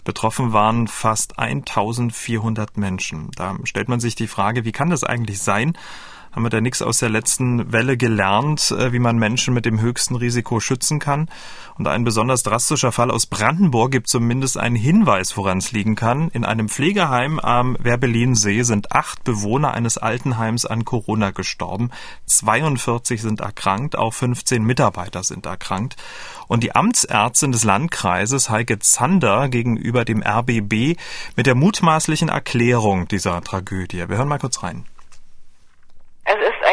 Betroffen 0.04 0.52
waren 0.52 0.86
fast 0.86 1.38
1400 1.38 2.76
Menschen. 2.76 3.30
Da 3.36 3.56
stellt 3.64 3.88
man 3.88 4.00
sich 4.00 4.14
die 4.14 4.26
Frage, 4.28 4.66
wie 4.66 4.72
kann 4.72 4.90
das 4.90 5.02
eigentlich 5.02 5.40
sein? 5.40 5.78
Haben 6.34 6.42
wir 6.42 6.50
da 6.50 6.60
nichts 6.60 6.82
aus 6.82 6.98
der 6.98 7.10
letzten 7.10 7.72
Welle 7.72 7.96
gelernt, 7.96 8.72
äh, 8.72 8.92
wie 8.92 8.98
man 8.98 9.16
Menschen 9.16 9.54
mit 9.54 9.64
dem 9.64 9.80
höchsten 9.80 10.16
Risiko 10.16 10.60
schützen 10.60 10.98
kann. 10.98 11.28
Und 11.76 11.86
ein 11.86 12.04
besonders 12.04 12.42
drastischer 12.42 12.92
Fall 12.92 13.10
aus 13.10 13.26
Brandenburg 13.26 13.92
gibt 13.92 14.08
zumindest 14.08 14.58
einen 14.58 14.76
Hinweis, 14.76 15.36
woran 15.36 15.58
es 15.58 15.72
liegen 15.72 15.94
kann. 15.96 16.28
In 16.28 16.44
einem 16.44 16.68
Pflegeheim 16.68 17.38
am 17.38 17.76
Werbelinsee 17.80 18.62
sind 18.62 18.92
acht 18.92 19.24
Bewohner 19.24 19.74
eines 19.74 19.98
Altenheims 19.98 20.66
an 20.66 20.84
Corona 20.84 21.30
gestorben. 21.30 21.90
42 22.26 23.22
sind 23.22 23.40
erkrankt, 23.40 23.96
auch 23.96 24.14
15 24.14 24.62
Mitarbeiter 24.64 25.22
sind 25.22 25.46
erkrankt. 25.46 25.96
Und 26.46 26.62
die 26.62 26.74
Amtsärztin 26.74 27.52
des 27.52 27.64
Landkreises, 27.64 28.50
Heike 28.50 28.78
Zander, 28.78 29.48
gegenüber 29.48 30.04
dem 30.04 30.22
RBB 30.22 30.96
mit 31.36 31.46
der 31.46 31.54
mutmaßlichen 31.54 32.28
Erklärung 32.28 33.08
dieser 33.08 33.40
Tragödie. 33.42 34.08
Wir 34.08 34.16
hören 34.16 34.28
mal 34.28 34.38
kurz 34.38 34.62
rein. 34.62 34.84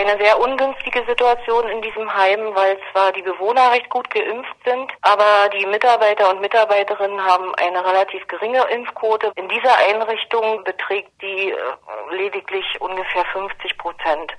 Eine 0.02 0.18
sehr 0.18 0.40
ungünstige 0.40 1.06
Situation 1.08 1.70
in 1.70 1.80
diesem 1.84 2.12
Heim, 2.12 2.40
weil 2.56 2.76
zwar 2.92 3.12
die 3.12 3.22
Bewohner 3.22 3.72
recht 3.72 3.88
gut 3.92 4.10
geimpft 4.10 4.56
sind, 4.66 4.92
aber 5.02 5.48
die 5.54 5.68
Mitarbeiter 5.68 6.32
und 6.32 6.42
Mitarbeiterinnen 6.42 7.24
haben 7.24 7.54
eine 7.56 7.86
relativ 7.86 8.28
geringe 8.28 8.64
Impfquote. 8.74 9.32
In 9.36 9.48
dieser 9.48 9.78
Einrichtung 9.78 10.64
beträgt 10.64 11.12
die 11.22 11.52
äh, 11.52 12.16
lediglich 12.18 12.66
ungefähr 12.82 13.26
50 13.32 13.78
Prozent. 13.78 14.32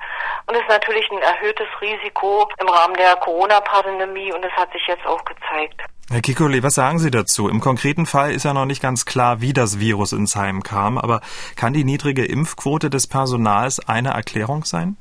Und 0.49 0.57
es 0.57 0.63
ist 0.63 0.69
natürlich 0.69 1.09
ein 1.13 1.23
erhöhtes 1.23 1.69
Risiko 1.81 2.49
im 2.59 2.69
Rahmen 2.69 2.95
der 2.95 3.15
Corona-Pandemie 3.17 4.33
und 4.33 4.45
es 4.45 4.53
hat 4.53 4.73
sich 4.73 4.85
jetzt 4.89 5.07
auch 5.07 5.25
gezeigt. 5.25 5.81
Herr 6.11 6.23
Kikoli, 6.23 6.65
was 6.65 6.75
sagen 6.75 6.99
Sie 6.99 7.13
dazu? 7.13 7.49
Im 7.49 7.61
konkreten 7.61 8.07
Fall 8.07 8.33
ist 8.33 8.45
ja 8.45 8.53
noch 8.53 8.67
nicht 8.67 8.83
ganz 8.83 9.05
klar, 9.05 9.41
wie 9.41 9.53
das 9.53 9.79
Virus 9.79 10.13
ins 10.13 10.35
Heim 10.35 10.65
kam, 10.65 10.99
aber 10.99 11.21
kann 11.55 11.73
die 11.73 11.85
niedrige 11.85 12.25
Impfquote 12.25 12.91
des 12.91 13.07
Personals 13.07 13.79
eine 13.89 14.11
Erklärung 14.11 14.65
sein? 14.65 14.97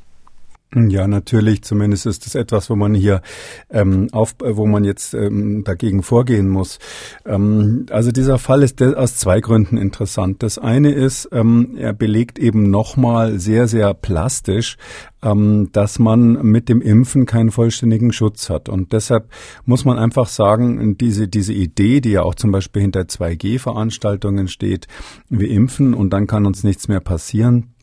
Ja, 0.73 1.05
natürlich. 1.05 1.63
Zumindest 1.63 2.05
ist 2.05 2.25
das 2.25 2.33
etwas, 2.33 2.69
wo 2.69 2.77
man 2.77 2.93
hier 2.93 3.21
ähm, 3.69 4.07
auf, 4.13 4.35
wo 4.39 4.65
man 4.65 4.85
jetzt 4.85 5.13
ähm, 5.13 5.65
dagegen 5.65 6.01
vorgehen 6.01 6.47
muss. 6.47 6.79
Ähm, 7.25 7.87
also 7.89 8.13
dieser 8.13 8.39
Fall 8.39 8.63
ist 8.63 8.81
aus 8.81 9.17
zwei 9.17 9.41
Gründen 9.41 9.75
interessant. 9.75 10.41
Das 10.43 10.57
eine 10.57 10.93
ist, 10.93 11.27
ähm, 11.33 11.75
er 11.77 11.91
belegt 11.91 12.39
eben 12.39 12.71
nochmal 12.71 13.37
sehr, 13.37 13.67
sehr 13.67 13.93
plastisch, 13.93 14.77
ähm, 15.21 15.67
dass 15.73 15.99
man 15.99 16.41
mit 16.41 16.69
dem 16.69 16.79
Impfen 16.79 17.25
keinen 17.25 17.51
vollständigen 17.51 18.13
Schutz 18.13 18.49
hat. 18.49 18.69
Und 18.69 18.93
deshalb 18.93 19.27
muss 19.65 19.83
man 19.83 19.99
einfach 19.99 20.29
sagen, 20.29 20.97
diese 20.97 21.27
diese 21.27 21.51
Idee, 21.51 21.99
die 21.99 22.11
ja 22.11 22.23
auch 22.23 22.35
zum 22.35 22.53
Beispiel 22.53 22.81
hinter 22.81 23.01
2G-Veranstaltungen 23.01 24.47
steht, 24.47 24.87
wir 25.27 25.49
impfen 25.49 25.93
und 25.93 26.11
dann 26.11 26.27
kann 26.27 26.45
uns 26.45 26.63
nichts 26.63 26.87
mehr 26.87 27.01
passieren 27.01 27.73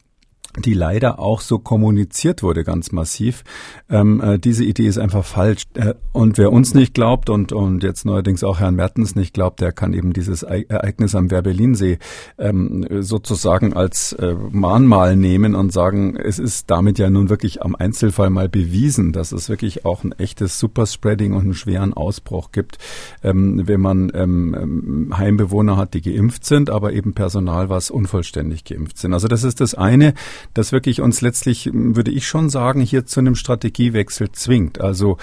die 0.56 0.74
leider 0.74 1.18
auch 1.18 1.40
so 1.40 1.58
kommuniziert 1.58 2.42
wurde, 2.42 2.64
ganz 2.64 2.90
massiv. 2.90 3.44
Ähm, 3.90 4.20
äh, 4.20 4.38
diese 4.38 4.64
Idee 4.64 4.86
ist 4.86 4.98
einfach 4.98 5.24
falsch. 5.24 5.64
Äh, 5.74 5.94
und 6.12 6.38
wer 6.38 6.52
uns 6.52 6.74
nicht 6.74 6.94
glaubt 6.94 7.30
und, 7.30 7.52
und 7.52 7.82
jetzt 7.82 8.04
neuerdings 8.04 8.42
auch 8.42 8.58
Herrn 8.58 8.74
Mertens 8.74 9.14
nicht 9.14 9.34
glaubt, 9.34 9.60
der 9.60 9.72
kann 9.72 9.92
eben 9.92 10.12
dieses 10.12 10.42
Ereignis 10.42 11.14
am 11.14 11.30
Werbelinsee 11.30 11.98
ähm, 12.38 12.86
sozusagen 13.00 13.74
als 13.74 14.14
äh, 14.14 14.34
Mahnmal 14.50 15.16
nehmen 15.16 15.54
und 15.54 15.72
sagen, 15.72 16.16
es 16.16 16.38
ist 16.38 16.70
damit 16.70 16.98
ja 16.98 17.10
nun 17.10 17.28
wirklich 17.28 17.62
am 17.62 17.76
Einzelfall 17.76 18.30
mal 18.30 18.48
bewiesen, 18.48 19.12
dass 19.12 19.32
es 19.32 19.48
wirklich 19.48 19.84
auch 19.84 20.02
ein 20.02 20.12
echtes 20.12 20.58
Superspreading 20.58 21.34
und 21.34 21.42
einen 21.42 21.54
schweren 21.54 21.92
Ausbruch 21.92 22.52
gibt, 22.52 22.78
ähm, 23.22 23.66
wenn 23.66 23.80
man 23.80 24.10
ähm, 24.14 24.56
ähm, 24.58 25.14
Heimbewohner 25.16 25.76
hat, 25.76 25.94
die 25.94 26.00
geimpft 26.00 26.44
sind, 26.46 26.70
aber 26.70 26.92
eben 26.94 27.12
Personal, 27.12 27.68
was 27.68 27.90
unvollständig 27.90 28.64
geimpft 28.64 28.98
sind. 28.98 29.12
Also 29.12 29.28
das 29.28 29.44
ist 29.44 29.60
das 29.60 29.74
eine 29.74 30.14
das 30.54 30.72
wirklich 30.72 31.00
uns 31.00 31.20
letztlich, 31.20 31.70
würde 31.72 32.10
ich 32.10 32.26
schon 32.26 32.50
sagen, 32.50 32.80
hier 32.80 33.06
zu 33.06 33.20
einem 33.20 33.34
Strategiewechsel 33.34 34.32
zwingt. 34.32 34.80
Also 34.80 35.18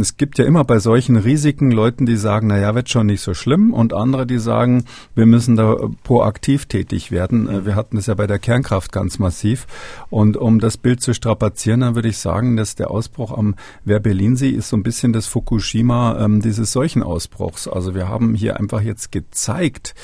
es 0.00 0.16
gibt 0.16 0.38
ja 0.38 0.44
immer 0.44 0.64
bei 0.64 0.78
solchen 0.78 1.16
Risiken 1.16 1.70
Leuten, 1.70 2.06
die 2.06 2.16
sagen, 2.16 2.48
na 2.48 2.58
ja, 2.58 2.74
wird 2.74 2.88
schon 2.88 3.06
nicht 3.06 3.20
so 3.20 3.34
schlimm 3.34 3.72
und 3.72 3.92
andere, 3.92 4.26
die 4.26 4.38
sagen, 4.38 4.84
wir 5.14 5.26
müssen 5.26 5.56
da 5.56 5.76
proaktiv 6.02 6.66
tätig 6.66 7.10
werden. 7.10 7.48
Äh, 7.48 7.66
wir 7.66 7.74
hatten 7.74 7.96
es 7.96 8.06
ja 8.06 8.14
bei 8.14 8.26
der 8.26 8.38
Kernkraft 8.38 8.92
ganz 8.92 9.18
massiv. 9.18 9.66
Und 10.10 10.36
um 10.36 10.60
das 10.60 10.76
Bild 10.76 11.00
zu 11.00 11.14
strapazieren, 11.14 11.80
dann 11.80 11.94
würde 11.94 12.08
ich 12.08 12.18
sagen, 12.18 12.56
dass 12.56 12.74
der 12.74 12.90
Ausbruch 12.90 13.36
am 13.36 13.54
Werbelinsee 13.84 14.50
ist 14.50 14.68
so 14.68 14.76
ein 14.76 14.82
bisschen 14.82 15.12
das 15.12 15.26
Fukushima 15.26 16.18
ähm, 16.24 16.40
dieses 16.40 16.72
Seuchenausbruchs. 16.72 17.68
Also 17.68 17.94
wir 17.94 18.08
haben 18.08 18.34
hier 18.34 18.58
einfach 18.58 18.80
jetzt 18.80 19.12
gezeigt, 19.12 19.94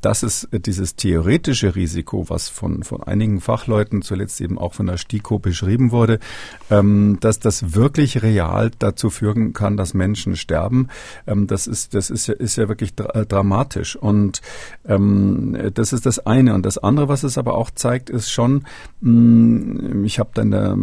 das 0.00 0.22
ist 0.22 0.48
dieses 0.52 0.96
theoretische 0.96 1.74
Risiko, 1.74 2.28
was 2.28 2.48
von, 2.48 2.82
von 2.82 3.02
einigen 3.02 3.40
Fachleuten, 3.40 4.02
zuletzt 4.02 4.40
eben 4.40 4.58
auch 4.58 4.74
von 4.74 4.86
der 4.86 4.96
STIKO 4.96 5.38
beschrieben 5.38 5.90
wurde, 5.90 6.18
ähm, 6.70 7.18
dass 7.20 7.38
das 7.38 7.74
wirklich 7.74 8.22
real 8.22 8.70
dazu 8.78 9.10
führen 9.10 9.52
kann, 9.52 9.76
dass 9.76 9.94
Menschen 9.94 10.36
sterben. 10.36 10.88
Ähm, 11.26 11.46
das 11.46 11.66
ist, 11.66 11.94
das 11.94 12.10
ist 12.10 12.26
ja, 12.26 12.34
ist 12.34 12.56
ja 12.56 12.68
wirklich 12.68 12.94
dra 12.94 13.10
äh, 13.10 13.26
dramatisch. 13.26 13.96
Und 13.96 14.40
ähm, 14.86 15.56
das 15.74 15.92
ist 15.92 16.06
das 16.06 16.18
eine. 16.26 16.54
Und 16.54 16.64
das 16.64 16.78
andere, 16.78 17.08
was 17.08 17.22
es 17.22 17.38
aber 17.38 17.56
auch 17.56 17.70
zeigt, 17.70 18.10
ist 18.10 18.30
schon, 18.30 18.64
mh, 19.00 19.10
mm, 19.10 20.04
ich 20.04 20.18
habe 20.18 20.30
dann 20.34 20.50
der 20.50 20.76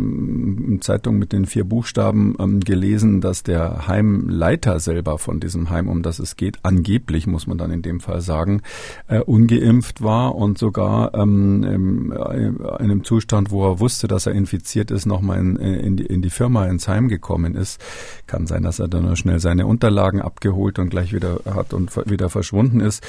Zeitung 0.82 1.18
mit 1.18 1.34
den 1.34 1.46
vier 1.46 1.64
Buchstaben 1.64 2.36
ähm, 2.40 2.60
gelesen, 2.60 3.22
dass 3.22 3.44
der 3.44 3.88
Heimleiter 3.88 4.80
selber 4.80 5.18
von 5.18 5.40
diesem 5.40 5.70
Heim, 5.70 5.88
um 5.90 6.04
das 6.04 6.20
es 6.20 6.36
geht, 6.36 6.60
angeblich, 6.64 7.28
muss 7.28 7.48
man 7.48 7.58
dann 7.58 7.72
in 7.72 7.82
dem 7.82 8.00
Fall 8.00 8.22
sagen, 8.22 8.62
äh, 9.08 9.20
ungeimpft 9.20 10.02
war 10.02 10.36
und 10.36 10.58
sogar 10.58 11.14
ähm, 11.14 11.64
in 11.64 12.62
einem 12.62 13.04
Zustand, 13.04 13.52
wo 13.52 13.66
er 13.66 13.80
wusste, 13.80 14.08
dass 14.08 14.26
er 14.26 14.34
infiziert 14.34 14.92
ist, 14.92 15.06
nochmal 15.06 15.40
in, 15.40 15.56
in, 15.56 15.98
die, 15.98 16.06
in 16.06 16.22
die 16.22 16.30
Firma 16.30 16.66
ins 16.66 16.88
Heim 16.88 17.08
gekommen 17.08 17.56
ist. 17.56 17.82
Kann 18.28 18.48
sein, 18.48 18.64
dass 18.64 18.80
er 18.80 18.88
dann 18.88 19.04
nur 19.04 19.16
schnell 19.16 19.40
seine 19.40 19.66
Unterlagen 19.66 20.22
abgeholt 20.22 20.80
und 20.80 20.90
gleich 20.90 21.14
wieder 21.14 21.40
hat 21.46 21.74
und 21.74 21.96
wieder 22.10 22.30
verschwunden 22.30 22.82
ist. 22.82 23.06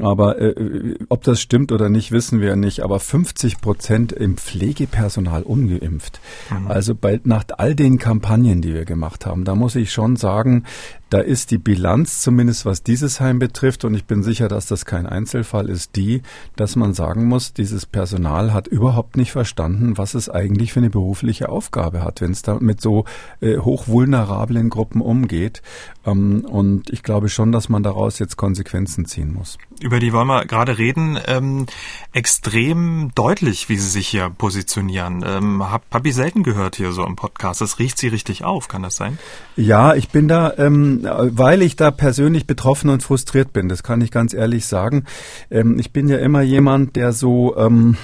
Aber 0.00 0.40
äh, 0.40 0.96
ob 1.08 1.24
das 1.24 1.40
stimmt 1.40 1.72
oder 1.72 1.88
nicht, 1.88 2.12
wissen 2.12 2.40
wir 2.40 2.56
nicht. 2.56 2.80
Aber 2.80 3.00
50 3.00 3.60
Prozent 3.60 4.12
im 4.12 4.36
Pflegepersonal 4.36 5.42
ungeimpft. 5.42 6.20
Mhm. 6.50 6.68
Also 6.68 6.94
bei, 6.94 7.20
nach 7.24 7.44
all 7.58 7.74
den 7.74 7.98
Kampagnen, 7.98 8.62
die 8.62 8.74
wir 8.74 8.84
gemacht 8.84 9.26
haben, 9.26 9.44
da 9.44 9.54
muss 9.54 9.74
ich 9.74 9.92
schon 9.92 10.16
sagen, 10.16 10.64
da 11.10 11.18
ist 11.18 11.50
die 11.50 11.58
Bilanz, 11.58 12.22
zumindest 12.22 12.64
was 12.64 12.84
dieses 12.84 13.20
Heim 13.20 13.40
betrifft, 13.40 13.84
und 13.84 13.94
ich 13.94 14.04
bin 14.04 14.22
sicher, 14.22 14.46
dass 14.48 14.66
das 14.66 14.84
kein 14.84 15.06
Einzelfall 15.06 15.68
ist, 15.68 15.96
die, 15.96 16.22
dass 16.54 16.76
man 16.76 16.94
sagen 16.94 17.26
muss, 17.26 17.52
dieses 17.52 17.84
Personal 17.84 18.54
hat 18.54 18.68
überhaupt 18.68 19.16
nicht 19.16 19.32
verstanden, 19.32 19.98
was 19.98 20.14
es 20.14 20.28
eigentlich 20.28 20.72
für 20.72 20.80
eine 20.80 20.90
berufliche 20.90 21.48
Aufgabe 21.48 22.04
hat, 22.04 22.20
wenn 22.20 22.30
es 22.30 22.42
da 22.42 22.58
mit 22.60 22.80
so 22.80 23.04
äh, 23.40 23.58
hochvulnerablen 23.58 24.70
Gruppen 24.70 25.00
umgeht. 25.00 25.62
Ähm, 26.10 26.44
und 26.44 26.90
ich 26.90 27.02
glaube 27.02 27.28
schon, 27.28 27.52
dass 27.52 27.68
man 27.68 27.82
daraus 27.82 28.18
jetzt 28.18 28.36
Konsequenzen 28.36 29.06
ziehen 29.06 29.32
muss. 29.32 29.58
Über 29.80 29.98
die 29.98 30.12
wollen 30.12 30.28
wir 30.28 30.44
gerade 30.44 30.78
reden. 30.78 31.18
Ähm, 31.26 31.66
extrem 32.12 33.12
deutlich, 33.14 33.68
wie 33.68 33.76
Sie 33.76 33.88
sich 33.88 34.08
hier 34.08 34.30
positionieren. 34.30 35.24
Ähm, 35.26 35.70
hab, 35.70 35.82
hab 35.90 36.06
ich 36.06 36.14
selten 36.14 36.42
gehört 36.42 36.76
hier 36.76 36.92
so 36.92 37.04
im 37.04 37.16
Podcast. 37.16 37.60
Das 37.60 37.78
riecht 37.78 37.98
Sie 37.98 38.08
richtig 38.08 38.44
auf, 38.44 38.68
kann 38.68 38.82
das 38.82 38.96
sein? 38.96 39.18
Ja, 39.56 39.94
ich 39.94 40.10
bin 40.10 40.28
da 40.28 40.54
ähm, 40.58 41.04
weil 41.04 41.62
ich 41.62 41.76
da 41.76 41.90
persönlich 41.90 42.46
betroffen 42.46 42.90
und 42.90 43.02
frustriert 43.02 43.52
bin, 43.52 43.68
das 43.68 43.82
kann 43.82 44.00
ich 44.00 44.10
ganz 44.10 44.34
ehrlich 44.34 44.66
sagen. 44.66 45.04
Ähm, 45.50 45.78
ich 45.78 45.92
bin 45.92 46.08
ja 46.08 46.18
immer 46.18 46.42
jemand, 46.42 46.96
der 46.96 47.12
so 47.12 47.56
ähm, 47.56 47.96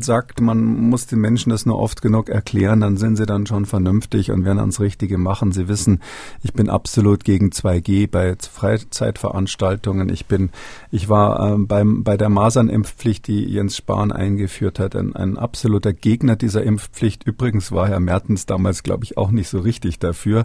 sagt, 0.00 0.40
man 0.40 0.62
muss 0.64 1.06
den 1.06 1.20
Menschen 1.20 1.50
das 1.50 1.66
nur 1.66 1.78
oft 1.78 2.02
genug 2.02 2.28
erklären, 2.28 2.80
dann 2.80 2.96
sind 2.96 3.16
sie 3.16 3.26
dann 3.26 3.46
schon 3.46 3.66
vernünftig 3.66 4.30
und 4.30 4.44
werden 4.44 4.58
ans 4.58 4.80
Richtige 4.80 5.18
machen. 5.18 5.52
Sie 5.52 5.68
wissen, 5.68 6.00
ich 6.42 6.52
bin 6.52 6.68
absolut 6.68 7.24
gegen 7.24 7.51
2G 7.52 8.08
bei 8.10 8.34
Freizeitveranstaltungen. 8.36 10.08
Ich 10.08 10.26
bin, 10.26 10.50
ich 10.90 11.08
war 11.08 11.52
ähm, 11.52 11.66
beim, 11.66 12.02
bei 12.02 12.16
der 12.16 12.28
Masernimpfpflicht, 12.28 13.26
die 13.26 13.44
Jens 13.44 13.76
Spahn 13.76 14.12
eingeführt 14.12 14.78
hat, 14.78 14.96
ein, 14.96 15.14
ein 15.14 15.36
absoluter 15.38 15.92
Gegner 15.92 16.36
dieser 16.36 16.62
Impfpflicht. 16.62 17.24
Übrigens 17.24 17.72
war 17.72 17.88
Herr 17.88 18.00
Mertens 18.00 18.46
damals, 18.46 18.82
glaube 18.82 19.04
ich, 19.04 19.16
auch 19.16 19.30
nicht 19.30 19.48
so 19.48 19.60
richtig 19.60 19.98
dafür. 19.98 20.44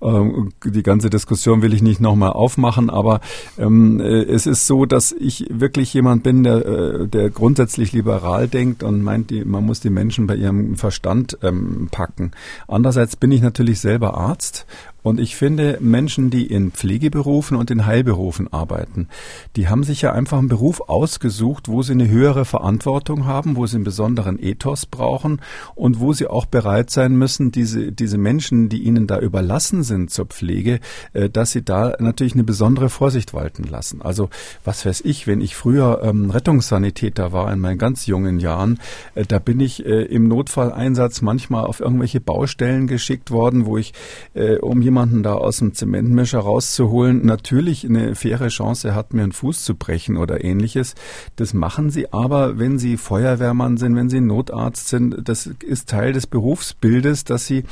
Ähm, 0.00 0.52
die 0.64 0.82
ganze 0.82 1.10
Diskussion 1.10 1.62
will 1.62 1.74
ich 1.74 1.82
nicht 1.82 2.00
nochmal 2.00 2.32
aufmachen, 2.32 2.90
aber 2.90 3.20
ähm, 3.58 4.00
äh, 4.00 4.22
es 4.22 4.46
ist 4.46 4.66
so, 4.66 4.86
dass 4.86 5.12
ich 5.12 5.46
wirklich 5.50 5.92
jemand 5.94 6.22
bin, 6.22 6.42
der, 6.42 6.66
äh, 6.66 7.08
der 7.08 7.30
grundsätzlich 7.30 7.92
liberal 7.92 8.48
denkt 8.48 8.82
und 8.82 9.02
meint, 9.02 9.30
die, 9.30 9.44
man 9.44 9.64
muss 9.64 9.80
die 9.80 9.90
Menschen 9.90 10.26
bei 10.26 10.36
ihrem 10.36 10.76
Verstand 10.76 11.38
ähm, 11.42 11.88
packen. 11.90 12.32
Andererseits 12.68 13.16
bin 13.16 13.32
ich 13.32 13.42
natürlich 13.42 13.80
selber 13.80 14.16
Arzt 14.16 14.66
Und 15.06 15.20
ich 15.20 15.36
finde, 15.36 15.78
Menschen, 15.80 16.30
die 16.30 16.46
in 16.46 16.72
Pflegeberufen 16.72 17.56
und 17.56 17.70
in 17.70 17.86
Heilberufen 17.86 18.52
arbeiten, 18.52 19.06
die 19.54 19.68
haben 19.68 19.84
sich 19.84 20.02
ja 20.02 20.10
einfach 20.10 20.36
einen 20.36 20.48
Beruf 20.48 20.80
ausgesucht, 20.80 21.68
wo 21.68 21.82
sie 21.82 21.92
eine 21.92 22.08
höhere 22.08 22.44
Verantwortung 22.44 23.24
haben, 23.24 23.54
wo 23.54 23.66
sie 23.66 23.76
einen 23.76 23.84
besonderen 23.84 24.36
Ethos 24.42 24.84
brauchen 24.84 25.40
und 25.76 26.00
wo 26.00 26.12
sie 26.12 26.26
auch 26.26 26.44
bereit 26.44 26.90
sein 26.90 27.14
müssen, 27.14 27.52
diese, 27.52 27.92
diese 27.92 28.18
Menschen, 28.18 28.68
die 28.68 28.82
ihnen 28.82 29.06
da 29.06 29.20
überlassen 29.20 29.84
sind 29.84 30.10
zur 30.10 30.26
Pflege, 30.26 30.80
äh, 31.12 31.30
dass 31.30 31.52
sie 31.52 31.62
da 31.62 31.94
natürlich 32.00 32.34
eine 32.34 32.42
besondere 32.42 32.88
Vorsicht 32.88 33.32
walten 33.32 33.62
lassen. 33.62 34.02
Also 34.02 34.28
was 34.64 34.84
weiß 34.84 35.02
ich, 35.02 35.28
wenn 35.28 35.40
ich 35.40 35.54
früher 35.54 36.00
ähm, 36.02 36.30
Rettungssanitäter 36.30 37.30
war 37.30 37.52
in 37.52 37.60
meinen 37.60 37.78
ganz 37.78 38.06
jungen 38.06 38.40
Jahren, 38.40 38.80
äh, 39.14 39.24
da 39.24 39.38
bin 39.38 39.60
ich 39.60 39.86
äh, 39.86 40.02
im 40.02 40.26
Notfalleinsatz 40.26 41.22
manchmal 41.22 41.64
auf 41.64 41.78
irgendwelche 41.78 42.20
Baustellen 42.20 42.88
geschickt 42.88 43.30
worden, 43.30 43.66
wo 43.66 43.78
ich 43.78 43.92
äh, 44.34 44.56
um 44.56 44.82
jemanden 44.82 44.95
jemanden 44.96 45.22
da 45.22 45.34
aus 45.34 45.58
dem 45.58 45.74
Zementmischer 45.74 46.38
rauszuholen, 46.38 47.26
natürlich 47.26 47.84
eine 47.84 48.14
faire 48.14 48.48
Chance 48.48 48.94
hat, 48.94 49.12
mir 49.12 49.24
einen 49.24 49.32
Fuß 49.32 49.62
zu 49.62 49.74
brechen 49.74 50.16
oder 50.16 50.42
ähnliches. 50.42 50.94
Das 51.36 51.52
machen 51.52 51.90
sie 51.90 52.14
aber, 52.14 52.58
wenn 52.58 52.78
sie 52.78 52.96
Feuerwehrmann 52.96 53.76
sind, 53.76 53.94
wenn 53.94 54.08
sie 54.08 54.22
Notarzt 54.22 54.88
sind. 54.88 55.16
Das 55.22 55.46
ist 55.46 55.90
Teil 55.90 56.14
des 56.14 56.26
Berufsbildes, 56.26 57.24
dass 57.24 57.46
sie 57.46 57.64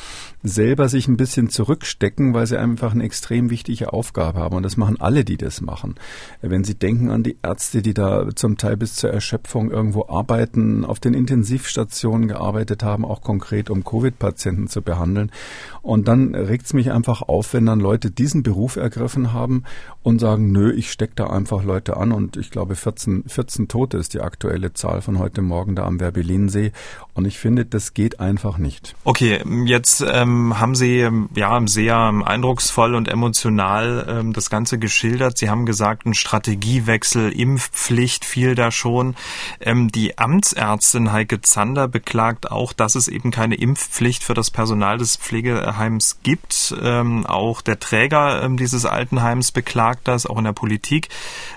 selber 0.46 0.90
sich 0.90 1.08
ein 1.08 1.16
bisschen 1.16 1.48
zurückstecken, 1.48 2.34
weil 2.34 2.46
sie 2.46 2.58
einfach 2.58 2.92
eine 2.92 3.02
extrem 3.02 3.48
wichtige 3.48 3.94
Aufgabe 3.94 4.38
haben. 4.38 4.54
Und 4.54 4.62
das 4.62 4.76
machen 4.76 5.00
alle, 5.00 5.24
die 5.24 5.38
das 5.38 5.62
machen. 5.62 5.94
Wenn 6.42 6.64
Sie 6.64 6.74
denken 6.74 7.10
an 7.10 7.22
die 7.22 7.38
Ärzte, 7.42 7.80
die 7.80 7.94
da 7.94 8.28
zum 8.34 8.58
Teil 8.58 8.76
bis 8.76 8.94
zur 8.94 9.10
Erschöpfung 9.10 9.70
irgendwo 9.70 10.06
arbeiten, 10.06 10.84
auf 10.84 11.00
den 11.00 11.14
Intensivstationen 11.14 12.28
gearbeitet 12.28 12.82
haben, 12.82 13.06
auch 13.06 13.22
konkret 13.22 13.70
um 13.70 13.84
Covid-Patienten 13.84 14.68
zu 14.68 14.82
behandeln. 14.82 15.32
Und 15.80 16.08
dann 16.08 16.34
regt 16.34 16.66
es 16.66 16.74
mich 16.74 16.92
einfach 16.92 17.22
auf, 17.22 17.54
wenn 17.54 17.64
dann 17.64 17.80
Leute 17.80 18.10
diesen 18.10 18.42
Beruf 18.42 18.76
ergriffen 18.76 19.32
haben 19.32 19.64
und 20.02 20.20
sagen, 20.20 20.52
nö, 20.52 20.72
ich 20.72 20.92
stecke 20.92 21.14
da 21.16 21.28
einfach 21.28 21.64
Leute 21.64 21.96
an. 21.96 22.12
Und 22.12 22.36
ich 22.36 22.50
glaube, 22.50 22.76
14, 22.76 23.24
14 23.26 23.68
Tote 23.68 23.96
ist 23.96 24.12
die 24.12 24.20
aktuelle 24.20 24.74
Zahl 24.74 25.00
von 25.00 25.18
heute 25.18 25.40
Morgen 25.40 25.74
da 25.74 25.84
am 25.84 26.00
Werbelinsee. 26.00 26.72
Und 27.14 27.24
ich 27.24 27.38
finde, 27.38 27.64
das 27.64 27.94
geht 27.94 28.20
einfach 28.20 28.58
nicht. 28.58 28.94
Okay, 29.04 29.42
jetzt 29.64 30.04
ähm 30.06 30.33
ähm, 30.34 30.58
haben 30.58 30.74
Sie 30.74 30.98
ähm, 30.98 31.28
ja 31.34 31.60
sehr 31.66 31.96
eindrucksvoll 31.96 32.94
und 32.94 33.08
emotional 33.08 34.06
ähm, 34.08 34.32
das 34.32 34.50
Ganze 34.50 34.78
geschildert. 34.78 35.38
Sie 35.38 35.48
haben 35.48 35.66
gesagt, 35.66 36.06
ein 36.06 36.14
Strategiewechsel, 36.14 37.30
Impfpflicht 37.32 38.24
fiel 38.24 38.54
da 38.54 38.70
schon. 38.70 39.14
Ähm, 39.60 39.90
die 39.90 40.18
Amtsärztin 40.18 41.12
Heike 41.12 41.40
Zander 41.40 41.88
beklagt 41.88 42.50
auch, 42.50 42.72
dass 42.72 42.94
es 42.94 43.08
eben 43.08 43.30
keine 43.30 43.54
Impfpflicht 43.54 44.24
für 44.24 44.34
das 44.34 44.50
Personal 44.50 44.98
des 44.98 45.16
Pflegeheims 45.16 46.18
gibt. 46.22 46.74
Ähm, 46.82 47.26
auch 47.26 47.60
der 47.60 47.78
Träger 47.78 48.42
ähm, 48.42 48.56
dieses 48.56 48.84
Altenheims 48.84 49.52
beklagt 49.52 50.08
das. 50.08 50.26
Auch 50.26 50.38
in 50.38 50.44
der 50.44 50.52
Politik 50.52 51.08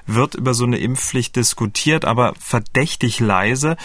wird 0.05 0.35
über 0.35 0.53
so 0.53 0.65
eine 0.65 0.77
Impfpflicht 0.77 1.35
diskutiert, 1.35 2.05
aber 2.05 2.33
verdächtig 2.39 3.19
leise. 3.19 3.77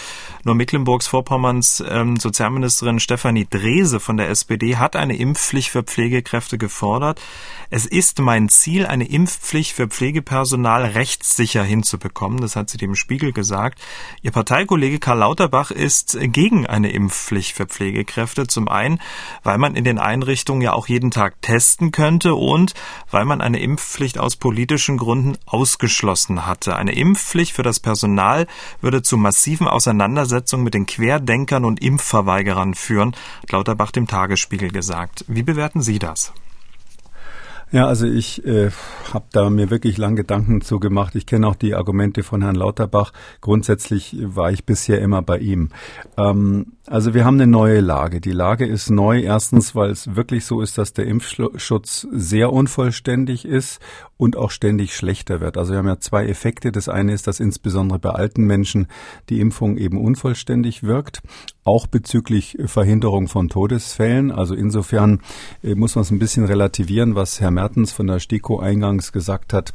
Nur 0.43 0.55
Mecklenburgs-Vorpommerns 0.55 1.83
Sozialministerin 2.17 2.99
Stefanie 2.99 3.47
Drese 3.49 3.99
von 3.99 4.17
der 4.17 4.29
SPD 4.29 4.75
hat 4.83 4.95
eine 4.95 5.15
Impfpflicht 5.15 5.69
für 5.69 5.81
Pflegekräfte 5.81 6.57
gefordert. 6.57 7.21
Es 7.69 7.85
ist 7.87 8.19
mein 8.19 8.49
Ziel, 8.49 8.85
eine 8.85 9.05
Impfpflicht 9.05 9.71
für 9.71 9.87
Pflegepersonal 9.87 10.85
rechtssicher 10.85 11.63
hinzubekommen. 11.63 12.41
Das 12.41 12.55
hat 12.55 12.69
sie 12.69 12.77
dem 12.77 12.93
Spiegel 12.93 13.31
gesagt. 13.31 13.79
Ihr 14.21 14.31
Parteikollege 14.31 14.99
Karl 14.99 15.19
Lauterbach 15.19 15.71
ist 15.71 16.17
gegen 16.21 16.67
eine 16.67 16.91
Impfpflicht 16.91 17.55
für 17.55 17.65
Pflegekräfte. 17.65 18.45
Zum 18.45 18.67
einen, 18.67 18.99
weil 19.41 19.57
man 19.57 19.75
in 19.75 19.85
den 19.85 19.97
Einrichtungen 19.97 20.61
ja 20.61 20.73
auch 20.73 20.87
jeden 20.87 21.09
Tag 21.09 21.41
testen 21.41 21.91
könnte 21.91 22.35
und 22.35 22.73
weil 23.09 23.25
man 23.25 23.41
eine 23.41 23.59
Impfpflicht 23.59 24.19
aus 24.19 24.35
politischen 24.35 24.97
Gründen 24.97 25.37
ausgeschlossen 25.45 26.45
hatte. 26.45 26.75
Eine 26.75 26.93
Impfpflicht 26.93 27.53
für 27.53 27.63
das 27.63 27.79
Personal 27.79 28.47
würde 28.81 29.01
zu 29.01 29.15
massiven 29.15 29.67
Auseinandersetzungen 29.67 30.65
mit 30.65 30.73
den 30.73 30.85
Querdenkern 30.85 31.63
und 31.63 31.81
Impfverweigerern 31.81 32.73
führen, 32.73 33.15
hat 33.41 33.51
Lauterbach 33.51 33.91
dem 33.91 34.07
Tagesspiegel 34.07 34.72
gesagt. 34.73 35.23
Wie 35.29 35.43
bewerten 35.43 35.81
Sie 35.81 35.99
das? 35.99 36.33
Ja, 37.73 37.87
also 37.87 38.05
ich 38.05 38.45
äh, 38.45 38.69
habe 39.11 39.25
da 39.31 39.49
mir 39.49 39.71
wirklich 39.71 39.97
lang 39.97 40.15
Gedanken 40.15 40.61
zu 40.61 40.79
gemacht. 40.79 41.15
Ich 41.15 41.25
kenne 41.25 41.47
auch 41.47 41.55
die 41.55 41.73
Argumente 41.73 42.21
von 42.21 42.43
Herrn 42.43 42.53
Lauterbach. 42.53 43.13
Grundsätzlich 43.41 44.15
war 44.19 44.51
ich 44.51 44.63
bisher 44.63 45.01
immer 45.01 45.23
bei 45.23 45.39
ihm. 45.39 45.69
Ähm, 46.15 46.73
also 46.87 47.13
wir 47.13 47.23
haben 47.23 47.35
eine 47.35 47.47
neue 47.47 47.79
Lage. 47.79 48.19
Die 48.19 48.33
Lage 48.33 48.65
ist 48.65 48.89
neu. 48.89 49.21
Erstens, 49.21 49.73
weil 49.73 49.89
es 49.89 50.15
wirklich 50.15 50.45
so 50.45 50.59
ist, 50.59 50.77
dass 50.77 50.91
der 50.91 51.05
Impfschutz 51.05 52.07
sehr 52.11 52.51
unvollständig 52.51 53.45
ist 53.45 53.79
und 54.17 54.35
auch 54.35 54.51
ständig 54.51 54.93
schlechter 54.93 55.39
wird. 55.39 55.57
Also 55.57 55.71
wir 55.71 55.77
haben 55.77 55.87
ja 55.87 55.99
zwei 56.01 56.27
Effekte. 56.27 56.73
Das 56.73 56.89
eine 56.89 57.13
ist, 57.13 57.25
dass 57.25 57.39
insbesondere 57.39 57.99
bei 57.99 58.09
alten 58.09 58.43
Menschen 58.43 58.87
die 59.29 59.39
Impfung 59.39 59.77
eben 59.77 59.97
unvollständig 59.97 60.83
wirkt, 60.83 61.21
auch 61.63 61.87
bezüglich 61.87 62.57
Verhinderung 62.65 63.29
von 63.29 63.47
Todesfällen. 63.47 64.31
Also 64.31 64.53
insofern 64.53 65.21
äh, 65.63 65.75
muss 65.75 65.95
man 65.95 66.01
es 66.01 66.11
ein 66.11 66.19
bisschen 66.19 66.43
relativieren, 66.43 67.15
was 67.15 67.39
Herr 67.39 67.51
Mertens 67.51 67.93
von 67.93 68.07
der 68.07 68.19
STIKO 68.19 68.59
eingangs 68.59 69.13
gesagt 69.13 69.53
hat 69.53 69.73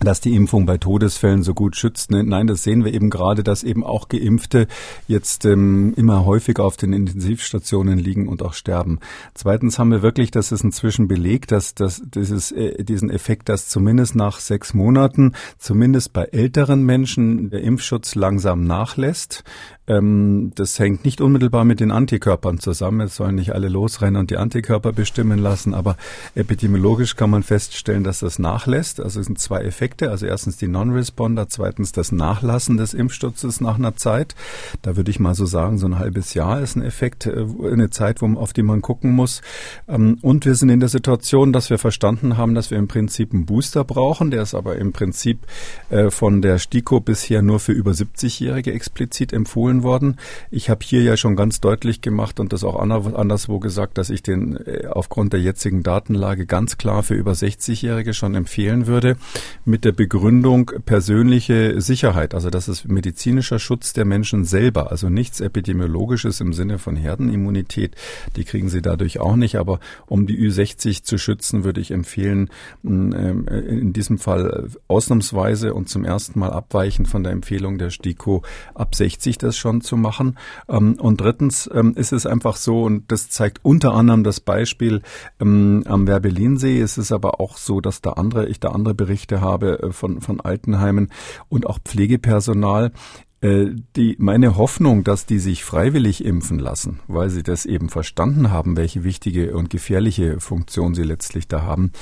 dass 0.00 0.20
die 0.20 0.34
Impfung 0.34 0.66
bei 0.66 0.78
Todesfällen 0.78 1.42
so 1.42 1.54
gut 1.54 1.76
schützt. 1.76 2.10
Ne, 2.10 2.24
nein, 2.24 2.46
das 2.46 2.62
sehen 2.62 2.84
wir 2.84 2.94
eben 2.94 3.10
gerade, 3.10 3.42
dass 3.42 3.62
eben 3.62 3.84
auch 3.84 4.08
Geimpfte 4.08 4.66
jetzt 5.06 5.44
ähm, 5.44 5.94
immer 5.96 6.24
häufiger 6.24 6.64
auf 6.64 6.76
den 6.76 6.92
Intensivstationen 6.92 7.98
liegen 7.98 8.28
und 8.28 8.42
auch 8.42 8.54
sterben. 8.54 9.00
Zweitens 9.34 9.78
haben 9.78 9.90
wir 9.90 10.02
wirklich, 10.02 10.30
das 10.30 10.52
ist 10.52 10.64
inzwischen 10.64 11.08
belegt, 11.08 11.52
dass, 11.52 11.74
dass 11.74 12.02
dieses, 12.04 12.52
äh, 12.52 12.82
diesen 12.84 13.10
Effekt, 13.10 13.48
dass 13.48 13.68
zumindest 13.68 14.14
nach 14.14 14.40
sechs 14.40 14.74
Monaten, 14.74 15.32
zumindest 15.58 16.12
bei 16.12 16.24
älteren 16.24 16.82
Menschen, 16.84 17.50
der 17.50 17.62
Impfschutz 17.62 18.14
langsam 18.14 18.64
nachlässt. 18.64 19.44
Ähm, 19.88 20.52
das 20.54 20.78
hängt 20.78 21.04
nicht 21.04 21.20
unmittelbar 21.20 21.64
mit 21.64 21.80
den 21.80 21.90
Antikörpern 21.90 22.58
zusammen. 22.58 23.00
Es 23.00 23.16
sollen 23.16 23.34
nicht 23.34 23.52
alle 23.52 23.68
losrennen 23.68 24.20
und 24.20 24.30
die 24.30 24.36
Antikörper 24.36 24.92
bestimmen 24.92 25.38
lassen, 25.38 25.74
aber 25.74 25.96
epidemiologisch 26.34 27.16
kann 27.16 27.30
man 27.30 27.42
feststellen, 27.42 28.04
dass 28.04 28.20
das 28.20 28.38
nachlässt. 28.38 29.00
Also 29.00 29.20
es 29.20 29.26
sind 29.26 29.38
zwei 29.38 29.62
Effekte. 29.62 30.10
Also 30.10 30.26
erstens 30.26 30.58
die 30.58 30.68
Non-Responder, 30.68 31.48
zweitens 31.48 31.92
das 31.92 32.12
Nachlassen 32.12 32.76
des 32.76 32.94
Impfschutzes 32.94 33.60
nach 33.60 33.78
einer 33.78 33.96
Zeit. 33.96 34.34
Da 34.82 34.96
würde 34.96 35.10
ich 35.10 35.20
mal 35.20 35.34
so 35.34 35.46
sagen, 35.46 35.78
so 35.78 35.86
ein 35.86 35.98
halbes 35.98 36.34
Jahr 36.34 36.60
ist 36.60 36.76
ein 36.76 36.82
Effekt, 36.82 37.26
äh, 37.26 37.46
eine 37.64 37.90
Zeit, 37.90 38.22
auf 38.22 38.52
die 38.52 38.62
man 38.62 38.82
gucken 38.82 39.12
muss. 39.12 39.42
Ähm, 39.88 40.18
und 40.22 40.44
wir 40.44 40.54
sind 40.54 40.68
in 40.68 40.80
der 40.80 40.88
Situation, 40.88 41.52
dass 41.52 41.70
wir 41.70 41.78
verstanden 41.78 42.36
haben, 42.36 42.54
dass 42.54 42.70
wir 42.70 42.78
im 42.78 42.88
Prinzip 42.88 43.32
einen 43.32 43.46
Booster 43.46 43.84
brauchen. 43.84 44.30
Der 44.30 44.42
ist 44.42 44.54
aber 44.54 44.76
im 44.76 44.92
Prinzip 44.92 45.46
äh, 45.88 46.10
von 46.10 46.42
der 46.42 46.58
STIKO 46.58 47.00
bisher 47.00 47.42
nur 47.42 47.60
für 47.60 47.72
über 47.72 47.92
70-Jährige 47.92 48.72
explizit 48.72 49.32
empfohlen 49.32 49.77
empfohlen 49.78 49.82
worden. 49.82 50.16
Ich 50.50 50.70
habe 50.70 50.80
hier 50.84 51.02
ja 51.02 51.16
schon 51.16 51.36
ganz 51.36 51.60
deutlich 51.60 52.00
gemacht 52.00 52.40
und 52.40 52.52
das 52.52 52.64
auch 52.64 52.78
anderswo 52.80 53.58
gesagt, 53.58 53.98
dass 53.98 54.10
ich 54.10 54.22
den 54.22 54.56
äh, 54.56 54.86
aufgrund 54.86 55.32
der 55.32 55.40
jetzigen 55.40 55.82
Datenlage 55.82 56.46
ganz 56.46 56.78
klar 56.78 57.02
für 57.02 57.14
über 57.14 57.32
60-Jährige 57.32 58.14
schon 58.14 58.34
empfehlen 58.34 58.86
würde, 58.86 59.16
mit 59.64 59.84
der 59.84 59.92
Begründung 59.92 60.70
persönliche 60.84 61.80
Sicherheit. 61.80 62.34
Also 62.34 62.50
das 62.50 62.68
ist 62.68 62.88
medizinischer 62.88 63.58
Schutz 63.58 63.92
der 63.92 64.04
Menschen 64.04 64.44
selber, 64.44 64.90
also 64.90 65.08
nichts 65.08 65.40
Epidemiologisches 65.40 66.40
im 66.40 66.52
Sinne 66.52 66.78
von 66.78 66.96
Herdenimmunität. 66.96 67.96
Die 68.36 68.44
kriegen 68.44 68.68
sie 68.68 68.82
dadurch 68.82 69.20
auch 69.20 69.36
nicht, 69.36 69.56
aber 69.56 69.80
um 70.06 70.26
die 70.26 70.38
Ü60 70.38 71.04
zu 71.04 71.18
schützen, 71.18 71.64
würde 71.64 71.80
ich 71.80 71.90
empfehlen, 71.90 72.50
ähm, 72.84 73.46
in 73.48 73.92
diesem 73.92 74.18
Fall 74.18 74.68
ausnahmsweise 74.88 75.74
und 75.74 75.88
zum 75.88 76.04
ersten 76.04 76.38
Mal 76.38 76.50
abweichend 76.50 77.08
von 77.08 77.22
der 77.22 77.32
Empfehlung 77.32 77.78
der 77.78 77.90
STIKO 77.90 78.42
ab 78.74 78.94
60 78.94 79.38
das 79.38 79.56
schon 79.56 79.67
schon 79.68 79.80
zu 79.82 79.96
machen. 79.96 80.38
Ähm, 80.68 80.94
und 80.98 81.20
drittens 81.20 81.68
ähm, 81.72 81.92
ist 81.94 82.12
es 82.12 82.24
einfach 82.24 82.56
so, 82.56 82.84
und 82.84 83.12
das 83.12 83.28
zeigt 83.28 83.60
unter 83.62 83.92
anderem 83.92 84.24
das 84.24 84.40
Beispiel 84.40 85.02
ähm, 85.40 85.84
am 85.86 86.06
Werbelinsee. 86.06 86.80
Es 86.80 86.96
ist 86.96 87.12
aber 87.12 87.40
auch 87.40 87.58
so, 87.58 87.80
dass 87.80 88.00
da 88.00 88.12
andere, 88.12 88.48
ich 88.48 88.60
da 88.60 88.68
andere 88.68 88.94
Berichte 88.94 89.40
habe 89.40 89.82
äh, 89.82 89.92
von, 89.92 90.20
von 90.20 90.40
Altenheimen 90.40 91.10
und 91.50 91.66
auch 91.66 91.78
Pflegepersonal, 91.84 92.92
äh, 93.42 93.66
die, 93.94 94.16
meine 94.18 94.56
Hoffnung, 94.56 95.04
dass 95.04 95.26
die 95.26 95.38
sich 95.38 95.64
freiwillig 95.64 96.24
impfen 96.24 96.58
lassen, 96.58 97.00
weil 97.06 97.28
sie 97.28 97.42
das 97.42 97.66
eben 97.66 97.90
verstanden 97.90 98.50
haben, 98.50 98.76
welche 98.76 99.04
wichtige 99.04 99.54
und 99.54 99.68
gefährliche 99.68 100.40
Funktion 100.40 100.94
sie 100.94 101.04
letztlich 101.04 101.46
da 101.46 101.62
haben, 101.62 101.92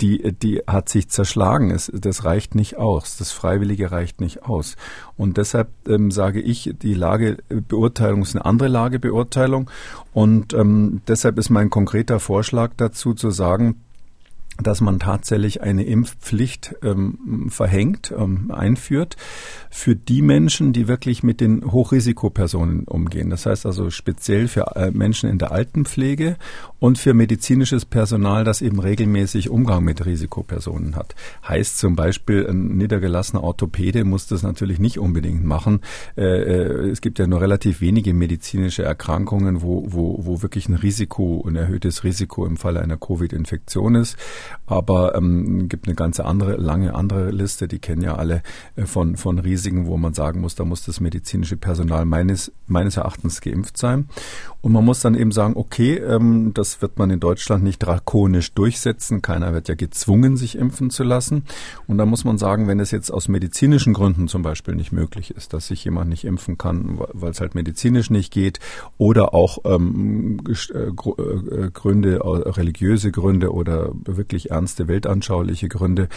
die, 0.00 0.32
die 0.32 0.62
hat 0.66 0.88
sich 0.88 1.08
zerschlagen. 1.08 1.70
Es, 1.70 1.90
das 1.94 2.24
reicht 2.24 2.54
nicht 2.54 2.76
aus. 2.76 3.16
Das 3.16 3.32
Freiwillige 3.32 3.92
reicht 3.92 4.20
nicht 4.20 4.44
aus. 4.44 4.76
Und 5.16 5.36
deshalb 5.36 5.68
ähm, 5.88 6.10
sage 6.10 6.40
ich, 6.40 6.74
die 6.80 6.94
Lagebeurteilung 6.94 8.22
ist 8.22 8.34
eine 8.34 8.44
andere 8.44 8.68
Lagebeurteilung. 8.68 9.70
Und 10.12 10.54
ähm, 10.54 11.02
deshalb 11.06 11.38
ist 11.38 11.50
mein 11.50 11.70
konkreter 11.70 12.20
Vorschlag 12.20 12.72
dazu 12.76 13.14
zu 13.14 13.30
sagen, 13.30 13.76
dass 14.62 14.80
man 14.80 14.98
tatsächlich 14.98 15.62
eine 15.62 15.84
Impfpflicht 15.84 16.76
ähm, 16.82 17.46
verhängt, 17.50 18.12
ähm, 18.16 18.50
einführt 18.50 19.16
für 19.70 19.96
die 19.96 20.22
Menschen, 20.22 20.72
die 20.72 20.88
wirklich 20.88 21.22
mit 21.22 21.40
den 21.40 21.70
Hochrisikopersonen 21.70 22.84
umgehen. 22.84 23.30
Das 23.30 23.46
heißt 23.46 23.66
also 23.66 23.90
speziell 23.90 24.48
für 24.48 24.76
äh, 24.76 24.90
Menschen 24.90 25.30
in 25.30 25.38
der 25.38 25.52
Altenpflege 25.52 26.36
und 26.78 26.98
für 26.98 27.14
medizinisches 27.14 27.84
Personal, 27.84 28.44
das 28.44 28.62
eben 28.62 28.80
regelmäßig 28.80 29.50
Umgang 29.50 29.84
mit 29.84 30.04
Risikopersonen 30.04 30.96
hat. 30.96 31.14
Heißt 31.46 31.78
zum 31.78 31.96
Beispiel, 31.96 32.46
ein 32.48 32.76
niedergelassener 32.76 33.42
Orthopäde 33.42 34.04
muss 34.04 34.26
das 34.26 34.42
natürlich 34.42 34.78
nicht 34.78 34.98
unbedingt 34.98 35.44
machen. 35.44 35.80
Äh, 36.16 36.24
äh, 36.24 36.90
es 36.90 37.00
gibt 37.00 37.18
ja 37.18 37.26
nur 37.26 37.40
relativ 37.40 37.80
wenige 37.80 38.12
medizinische 38.12 38.82
Erkrankungen, 38.82 39.62
wo, 39.62 39.84
wo, 39.88 40.18
wo 40.20 40.42
wirklich 40.42 40.68
ein 40.68 40.74
Risiko, 40.74 41.44
ein 41.46 41.56
erhöhtes 41.56 42.04
Risiko 42.04 42.44
im 42.46 42.56
Falle 42.56 42.80
einer 42.80 42.96
Covid-Infektion 42.96 43.94
ist. 43.94 44.16
Aber 44.66 45.14
ähm, 45.14 45.68
gibt 45.68 45.86
eine 45.86 45.96
ganze 45.96 46.24
andere, 46.24 46.56
lange 46.56 46.94
andere 46.94 47.30
Liste, 47.30 47.68
die 47.68 47.78
kennen 47.78 48.02
ja 48.02 48.16
alle 48.16 48.42
äh, 48.76 48.86
von, 48.86 49.16
von 49.16 49.38
Risiken, 49.38 49.86
wo 49.86 49.96
man 49.96 50.14
sagen 50.14 50.40
muss, 50.40 50.54
da 50.54 50.64
muss 50.64 50.84
das 50.84 51.00
medizinische 51.00 51.56
Personal 51.56 52.04
meines, 52.04 52.52
meines 52.66 52.96
Erachtens 52.96 53.40
geimpft 53.40 53.76
sein. 53.76 54.08
Und 54.62 54.72
man 54.72 54.84
muss 54.84 55.00
dann 55.00 55.14
eben 55.14 55.32
sagen, 55.32 55.54
okay, 55.56 55.96
ähm, 55.96 56.52
das 56.54 56.82
wird 56.82 56.98
man 56.98 57.10
in 57.10 57.20
Deutschland 57.20 57.64
nicht 57.64 57.78
drakonisch 57.78 58.52
durchsetzen. 58.52 59.22
Keiner 59.22 59.52
wird 59.54 59.68
ja 59.68 59.74
gezwungen, 59.74 60.36
sich 60.36 60.56
impfen 60.58 60.90
zu 60.90 61.02
lassen. 61.02 61.44
Und 61.86 61.98
da 61.98 62.04
muss 62.04 62.24
man 62.24 62.36
sagen, 62.36 62.68
wenn 62.68 62.78
es 62.78 62.90
jetzt 62.90 63.10
aus 63.10 63.28
medizinischen 63.28 63.94
Gründen 63.94 64.28
zum 64.28 64.42
Beispiel 64.42 64.74
nicht 64.74 64.92
möglich 64.92 65.30
ist, 65.30 65.52
dass 65.54 65.68
sich 65.68 65.84
jemand 65.84 66.10
nicht 66.10 66.24
impfen 66.24 66.58
kann, 66.58 66.98
weil 67.12 67.30
es 67.30 67.40
halt 67.40 67.54
medizinisch 67.54 68.10
nicht 68.10 68.32
geht, 68.32 68.60
oder 68.98 69.34
auch 69.34 69.58
ähm, 69.64 70.40
äh, 70.48 70.78
äh, 70.78 71.70
Gründe, 71.72 72.20
religiöse 72.22 73.10
Gründe 73.10 73.52
oder 73.52 73.92
wirklich 74.30 74.52
ernste 74.52 74.86
weltanschauliche 74.86 75.68
Gründe, 75.68 76.08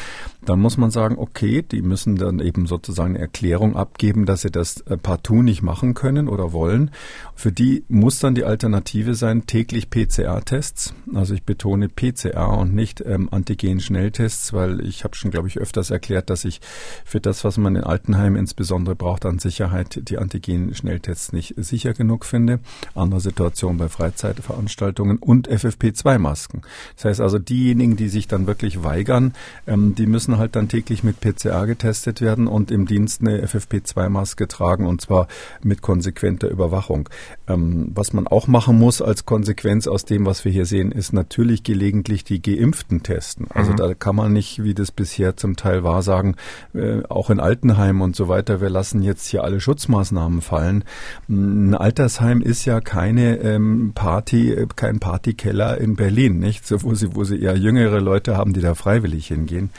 dann 0.46 0.60
muss 0.60 0.78
man 0.78 0.92
sagen, 0.92 1.18
okay, 1.18 1.64
die 1.64 1.82
müssen 1.82 2.16
dann 2.16 2.40
eben 2.40 2.68
sozusagen 2.68 3.16
eine 3.16 3.20
Erklärung 3.20 3.76
abgeben, 3.76 4.28
dass 4.28 4.42
sie 4.42 4.52
das 4.52 4.82
äh, 4.82 4.98
partout 4.98 5.42
nicht 5.42 5.64
machen 5.64 5.96
können 5.96 6.28
oder 6.28 6.54
wollen. 6.54 6.92
Für 7.34 7.52
die 7.52 7.84
muss 7.88 8.20
dann 8.20 8.36
die 8.36 8.44
Alternative 8.44 9.16
sein, 9.16 9.48
täglich 9.48 9.90
PCR-Tests. 9.90 10.94
Also 11.16 11.34
ich 11.34 11.42
betone 11.42 11.90
PCR 11.90 12.56
und 12.56 12.76
nicht 12.76 13.02
ähm, 13.02 13.30
Antigen-Schnelltests, 13.32 14.54
weil 14.54 14.82
ich 14.82 15.04
habe 15.04 15.16
schon, 15.16 15.32
glaube 15.32 15.48
ich, 15.48 15.58
öfters 15.58 15.90
erklärt, 15.90 16.30
dass 16.30 16.46
ich 16.46 16.62
für 17.06 17.20
das, 17.20 17.44
was 17.44 17.58
man 17.58 17.76
in 17.76 17.84
Altenheimen 17.84 18.38
insbesondere 18.38 18.96
braucht 18.96 19.26
an 19.26 19.40
Sicherheit, 19.40 20.08
die 20.08 20.20
Antigen-Schnelltests 20.20 21.34
nicht 21.34 21.56
sicher 21.58 21.94
genug 21.94 22.26
finde. 22.26 22.60
Andere 22.94 23.22
Situation 23.22 23.78
bei 23.78 23.90
Freizeitveranstaltungen 23.90 25.18
und 25.18 25.50
FFP2-Masken. 25.50 26.62
Das 26.96 27.06
heißt 27.06 27.22
also, 27.24 27.40
diejenigen, 27.40 27.96
die 27.96 28.03
sich 28.10 28.28
dann 28.28 28.48
wirklich 28.48 28.84
weigern, 28.84 29.34
ähm, 29.68 29.96
die 29.96 30.06
müssen 30.06 30.38
halt 30.38 30.56
dann 30.56 30.68
täglich 30.68 31.04
mit 31.04 31.20
PCR 31.20 31.66
getestet 31.66 32.22
werden 32.22 32.48
und 32.48 32.72
im 32.72 32.86
Dienst 32.86 33.22
eine 33.22 33.46
FFP2-Maske 33.46 34.48
tragen 34.48 34.86
und 34.86 35.02
zwar 35.02 35.28
mit 35.62 35.82
konsequenter 35.82 36.50
Überwachung. 36.50 37.10
Ähm, 37.48 37.92
was 37.94 38.14
man 38.14 38.28
auch 38.28 38.48
machen 38.48 38.78
muss 38.78 39.02
als 39.02 39.26
Konsequenz 39.26 39.88
aus 39.88 40.06
dem, 40.06 40.26
was 40.26 40.46
wir 40.46 40.52
hier 40.52 40.66
sehen, 40.66 40.92
ist 40.92 41.14
natürlich 41.14 41.64
gelegentlich 41.64 42.24
die 42.24 42.42
Geimpften 42.42 43.04
testen. 43.04 43.48
Also 43.54 43.72
mhm. 43.72 43.78
da 43.78 43.94
kann 43.94 44.16
man 44.16 44.34
nicht, 44.34 44.64
wie 44.64 44.74
das 44.74 44.92
bisher 44.92 45.38
zum 45.38 45.56
Teil 45.56 45.84
war, 45.84 46.02
sagen, 46.02 46.36
äh, 46.74 47.04
auch 47.10 47.30
in 47.30 47.40
Altenheimen 47.40 48.02
und 48.02 48.16
so 48.16 48.28
weiter, 48.28 48.62
wir 48.62 48.70
lassen 48.70 49.02
jetzt 49.02 49.28
hier 49.28 49.44
alle 49.44 49.60
Schutzmaßnahmen 49.60 50.42
fallen. 50.42 50.84
Ein 51.30 51.76
Altersheim 51.76 52.42
ist 52.42 52.66
ja 52.66 52.80
keine 52.82 53.38
ähm, 53.40 53.92
Party, 53.94 54.52
äh, 54.52 54.68
kein 54.76 55.00
Partykeller 55.00 55.78
in 55.78 55.96
Berlin, 55.96 56.40
nicht? 56.40 56.66
So, 56.66 56.82
wo 56.84 56.94
sie, 56.96 57.16
wo 57.16 57.24
sie 57.24 57.40
eher 57.40 57.58
jüngere 57.58 57.93
Leute 58.00 58.38
haben, 58.38 58.54
die 58.54 58.62
da 58.62 58.76
freiwillig 58.76 59.28
hingehen. 59.28 59.72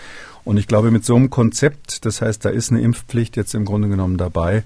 Und 0.45 0.59
ich 0.59 0.67
glaube, 0.67 0.91
mit 0.91 1.05
so 1.05 1.17
einem 1.17 1.31
Konzept, 1.31 2.05
das 2.05 2.21
heißt, 2.21 2.45
da 2.45 2.51
ist 2.51 2.71
eine 2.71 2.83
Impfpflicht 2.83 3.37
jetzt 3.37 3.55
im 3.55 3.65
Grunde 3.65 3.89
genommen 3.89 4.19
dabei, 4.19 4.63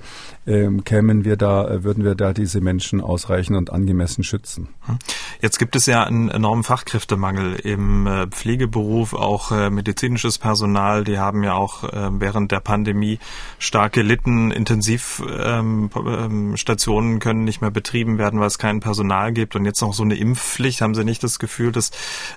ähm, 0.47 0.83
kämen 0.83 1.25
wir 1.25 1.37
da, 1.37 1.69
äh, 1.69 1.85
würden 1.85 2.05
wir 2.05 2.15
da 2.15 2.33
diese 2.33 2.61
Menschen 2.61 3.01
ausreichend 3.01 3.57
und 3.57 3.71
angemessen 3.71 4.25
schützen. 4.25 4.69
Hm. 4.87 4.99
Jetzt 5.41 5.59
gibt 5.59 5.77
es 5.77 5.87
ja 5.87 6.03
einen 6.03 6.31
enormen 6.31 6.65
Fachkräftemangel 6.65 7.57
im 7.57 8.07
äh, 8.07 8.27
Pflegeberuf, 8.27 9.15
auch 9.15 9.53
äh, 9.53 9.71
medizinisches 9.71 10.39
Personal, 10.39 11.05
die 11.05 11.19
haben 11.19 11.45
ja 11.45 11.55
auch 11.55 11.85
äh, 11.85 12.09
während 12.13 12.51
der 12.51 12.61
Pandemie 12.61 13.19
stark 13.59 13.93
gelitten. 13.93 14.51
Intensivstationen 14.51 17.11
ähm, 17.11 17.15
ähm 17.15 17.21
können 17.21 17.45
nicht 17.45 17.61
mehr 17.61 17.71
betrieben 17.71 18.19
werden, 18.19 18.41
weil 18.41 18.49
es 18.49 18.59
kein 18.59 18.81
Personal 18.81 19.33
gibt 19.33 19.55
und 19.55 19.65
jetzt 19.65 19.81
noch 19.81 19.95
so 19.95 20.03
eine 20.03 20.17
Impfpflicht. 20.17 20.81
Haben 20.81 20.95
Sie 20.95 21.05
nicht 21.05 21.23
das 21.23 21.39
Gefühl, 21.39 21.71
dass 21.71 21.91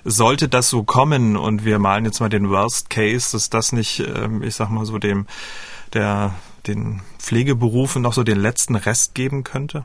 sollte 0.04 0.48
das 0.48 0.68
so 0.68 0.84
kommen 0.84 1.36
und 1.36 1.64
wir 1.64 1.78
malen 1.78 2.04
jetzt 2.04 2.20
mal 2.20 2.28
den 2.28 2.50
Worst 2.50 2.90
Case, 2.90 3.31
dass 3.34 3.50
das 3.50 3.72
nicht, 3.72 4.00
ähm, 4.00 4.42
ich 4.42 4.54
sag 4.54 4.70
mal 4.70 4.86
so 4.86 4.98
dem 4.98 5.26
der 5.92 6.34
den 6.66 7.02
Pflegeberufen 7.18 8.02
noch 8.02 8.12
so 8.12 8.22
den 8.22 8.38
letzten 8.38 8.76
Rest 8.76 9.14
geben 9.14 9.44
könnte? 9.44 9.84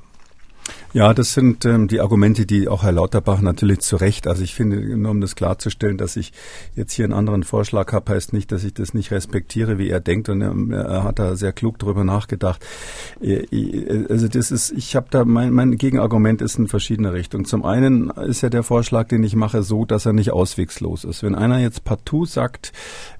Ja, 0.94 1.14
das 1.14 1.34
sind 1.34 1.66
ähm, 1.66 1.88
die 1.88 2.00
Argumente, 2.00 2.46
die 2.46 2.68
auch 2.68 2.84
Herr 2.84 2.92
Lauterbach 2.92 3.42
natürlich 3.42 3.80
zu 3.80 3.98
Recht, 3.98 4.26
also 4.26 4.42
ich 4.42 4.56
finde, 4.56 4.98
nur 4.98 5.12
um 5.12 5.22
das 5.22 5.36
klarzustellen, 5.36 5.98
dass 5.98 6.16
ich 6.16 6.34
jetzt 6.76 6.94
hier 6.94 7.06
einen 7.06 7.14
anderen 7.14 7.44
Vorschlag 7.44 7.92
habe, 7.94 8.14
heißt 8.14 8.34
nicht, 8.34 8.52
dass 8.52 8.64
ich 8.64 8.74
das 8.74 8.94
nicht 8.94 9.12
respektiere, 9.12 9.78
wie 9.78 9.90
er 9.90 10.00
denkt 10.00 10.30
und 10.30 10.42
ähm, 10.42 10.72
er 10.72 11.04
hat 11.04 11.20
da 11.20 11.36
sehr 11.36 11.52
klug 11.52 11.78
drüber 11.78 12.04
nachgedacht. 12.04 12.66
Äh, 13.22 13.44
äh, 13.52 14.08
also 14.10 14.28
das 14.28 14.50
ist, 14.50 14.72
ich 14.72 14.96
habe 14.96 15.08
da, 15.12 15.26
mein, 15.26 15.52
mein 15.52 15.78
Gegenargument 15.78 16.42
ist 16.42 16.58
in 16.58 16.68
verschiedene 16.68 17.14
Richtungen. 17.14 17.46
Zum 17.46 17.64
einen 17.64 18.10
ist 18.10 18.42
ja 18.42 18.50
der 18.50 18.64
Vorschlag, 18.64 19.08
den 19.10 19.24
ich 19.24 19.36
mache, 19.36 19.64
so, 19.64 19.86
dass 19.86 20.06
er 20.06 20.14
nicht 20.14 20.32
auswegslos 20.32 21.04
ist. 21.04 21.22
Wenn 21.22 21.36
einer 21.36 21.60
jetzt 21.60 21.84
partout 21.84 22.26
sagt, 22.26 22.72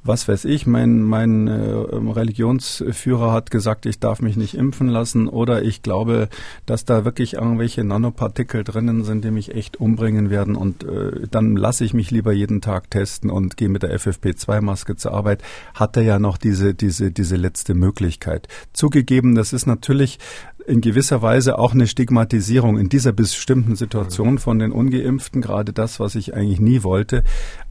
was 0.04 0.28
weiß 0.28 0.46
ich, 0.46 0.66
mein, 0.66 1.02
mein 1.02 1.48
äh, 1.48 1.52
Religionsführer 1.52 3.32
hat 3.34 3.52
gesagt, 3.52 3.86
ich 3.86 4.00
darf 4.00 4.22
mich 4.22 4.38
nicht 4.38 4.56
impfen 4.56 4.88
lassen 4.88 5.28
oder 5.28 5.62
ich 5.62 5.82
glaube, 5.82 6.30
dass 6.66 6.86
da 6.86 7.06
wirklich 7.06 7.37
irgendwelche 7.38 7.84
Nanopartikel 7.84 8.64
drinnen 8.64 9.04
sind, 9.04 9.24
die 9.24 9.32
mich 9.32 9.54
echt 9.54 9.78
umbringen 9.78 10.30
werden 10.30 10.56
und 10.56 10.84
äh, 10.84 11.28
dann 11.30 11.56
lasse 11.56 11.86
ich 11.86 11.94
mich 11.94 12.12
lieber 12.12 12.32
jeden 12.32 12.62
Tag 12.62 12.92
testen 12.92 13.30
und 13.30 13.58
gehe 13.58 13.70
mit 13.70 13.84
der 13.84 13.98
FFP2-Maske 13.98 14.96
zur 14.96 15.14
Arbeit, 15.14 15.42
hat 15.74 15.98
er 15.98 16.04
ja 16.04 16.20
noch 16.20 16.38
diese, 16.38 16.74
diese, 16.74 17.12
diese 17.12 17.36
letzte 17.36 17.74
Möglichkeit. 17.74 18.48
Zugegeben, 18.74 19.36
das 19.36 19.54
ist 19.54 19.66
natürlich 19.66 20.20
in 20.68 20.82
gewisser 20.82 21.22
Weise 21.22 21.58
auch 21.58 21.74
eine 21.74 21.88
Stigmatisierung 21.88 22.78
in 22.78 22.90
dieser 22.90 23.14
bestimmten 23.14 23.78
Situation 23.78 24.38
von 24.38 24.60
den 24.60 24.74
Ungeimpften, 24.74 25.42
gerade 25.42 25.72
das, 25.72 26.00
was 26.00 26.16
ich 26.16 26.34
eigentlich 26.34 26.60
nie 26.60 26.84
wollte. 26.84 27.24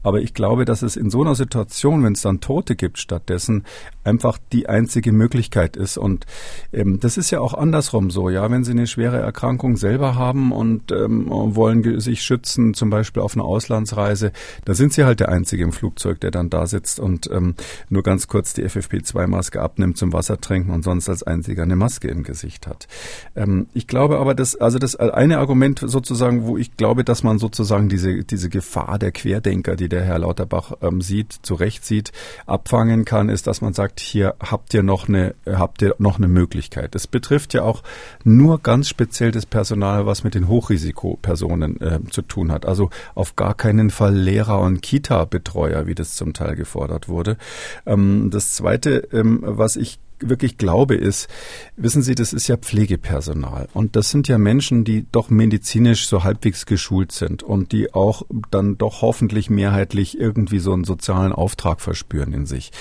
Aber 0.07 0.21
ich 0.21 0.33
glaube, 0.33 0.63
dass 0.63 0.83
es 0.83 0.95
in 0.95 1.09
so 1.09 1.21
einer 1.21 1.35
Situation, 1.35 2.01
wenn 2.01 2.13
es 2.13 2.21
dann 2.21 2.39
Tote 2.39 2.77
gibt 2.77 2.97
stattdessen, 2.97 3.65
einfach 4.05 4.37
die 4.53 4.69
einzige 4.69 5.11
Möglichkeit 5.11 5.75
ist. 5.75 5.97
Und 5.97 6.25
ähm, 6.71 7.01
das 7.01 7.17
ist 7.17 7.29
ja 7.29 7.41
auch 7.41 7.53
andersrum 7.53 8.09
so, 8.09 8.29
ja, 8.29 8.49
wenn 8.49 8.63
Sie 8.63 8.71
eine 8.71 8.87
schwere 8.87 9.17
Erkrankung 9.17 9.75
selber 9.75 10.15
haben 10.15 10.53
und 10.53 10.93
ähm, 10.93 11.25
wollen 11.29 11.99
sich 11.99 12.21
schützen, 12.21 12.73
zum 12.73 12.89
Beispiel 12.89 13.21
auf 13.21 13.35
einer 13.35 13.43
Auslandsreise, 13.43 14.31
da 14.63 14.75
sind 14.75 14.93
Sie 14.93 15.03
halt 15.03 15.19
der 15.19 15.27
Einzige 15.27 15.65
im 15.65 15.73
Flugzeug, 15.73 16.21
der 16.21 16.31
dann 16.31 16.49
da 16.49 16.67
sitzt 16.67 17.01
und 17.01 17.29
ähm, 17.29 17.55
nur 17.89 18.01
ganz 18.01 18.29
kurz 18.29 18.53
die 18.53 18.63
FFP2-Maske 18.63 19.59
abnimmt 19.61 19.97
zum 19.97 20.13
Wasser 20.13 20.39
trinken 20.39 20.71
und 20.71 20.83
sonst 20.83 21.09
als 21.09 21.23
einziger 21.23 21.63
eine 21.63 21.75
Maske 21.75 22.07
im 22.07 22.23
Gesicht 22.23 22.65
hat. 22.65 22.87
Ähm, 23.35 23.67
ich 23.73 23.87
glaube 23.87 24.19
aber, 24.19 24.35
dass, 24.35 24.55
also 24.55 24.79
das 24.79 24.95
eine 24.95 25.39
Argument 25.39 25.83
sozusagen, 25.85 26.45
wo 26.45 26.55
ich 26.55 26.77
glaube, 26.77 27.03
dass 27.03 27.23
man 27.23 27.39
sozusagen 27.39 27.89
diese, 27.89 28.23
diese 28.23 28.47
Gefahr 28.47 28.97
der 28.99 29.11
Querdenker, 29.11 29.75
die 29.75 29.89
der 29.89 29.96
Herr 30.01 30.19
Lauterbach 30.19 30.73
ähm, 30.81 31.01
sieht, 31.01 31.33
zu 31.41 31.55
Recht 31.55 31.85
sieht, 31.85 32.11
abfangen 32.45 33.05
kann, 33.05 33.29
ist, 33.29 33.47
dass 33.47 33.61
man 33.61 33.73
sagt, 33.73 33.99
hier 33.99 34.35
habt 34.39 34.73
ihr 34.73 34.83
noch 34.83 35.07
eine, 35.07 35.35
habt 35.45 35.81
ihr 35.81 35.95
noch 35.97 36.17
eine 36.17 36.27
Möglichkeit. 36.27 36.95
Es 36.95 37.07
betrifft 37.07 37.53
ja 37.53 37.63
auch 37.63 37.83
nur 38.23 38.59
ganz 38.59 38.89
speziell 38.89 39.31
das 39.31 39.45
Personal, 39.45 40.05
was 40.05 40.23
mit 40.23 40.35
den 40.35 40.47
Hochrisikopersonen 40.47 41.81
äh, 41.81 41.99
zu 42.09 42.21
tun 42.21 42.51
hat. 42.51 42.65
Also 42.65 42.89
auf 43.15 43.35
gar 43.35 43.53
keinen 43.53 43.89
Fall 43.89 44.15
Lehrer 44.15 44.59
und 44.59 44.81
Kita-Betreuer, 44.81 45.87
wie 45.87 45.95
das 45.95 46.15
zum 46.15 46.33
Teil 46.33 46.55
gefordert 46.55 47.09
wurde. 47.09 47.37
Ähm, 47.85 48.29
das 48.31 48.53
zweite, 48.53 49.07
ähm, 49.11 49.41
was 49.43 49.75
ich 49.75 49.99
wirklich 50.19 50.57
glaube, 50.57 50.95
ist, 50.95 51.27
wissen 51.75 52.01
Sie, 52.01 52.15
das 52.15 52.33
ist 52.33 52.47
ja 52.47 52.57
Pflegepersonal. 52.57 53.67
Und 53.73 53.95
das 53.95 54.09
sind 54.09 54.27
ja 54.27 54.37
Menschen, 54.37 54.83
die 54.83 55.05
doch 55.11 55.29
medizinisch 55.29 56.07
so 56.07 56.23
halbwegs 56.23 56.65
geschult 56.65 57.11
sind 57.11 57.43
und 57.43 57.71
die 57.71 57.93
auch 57.93 58.23
dann 58.49 58.77
doch 58.77 59.01
hoffentlich 59.01 59.49
mehrheitlich 59.49 60.19
irgendwie 60.19 60.59
so 60.59 60.73
einen 60.73 60.83
sozialen 60.83 61.33
Auftrag 61.33 61.81
verspüren 61.81 62.33
in 62.33 62.45
sich. 62.45 62.71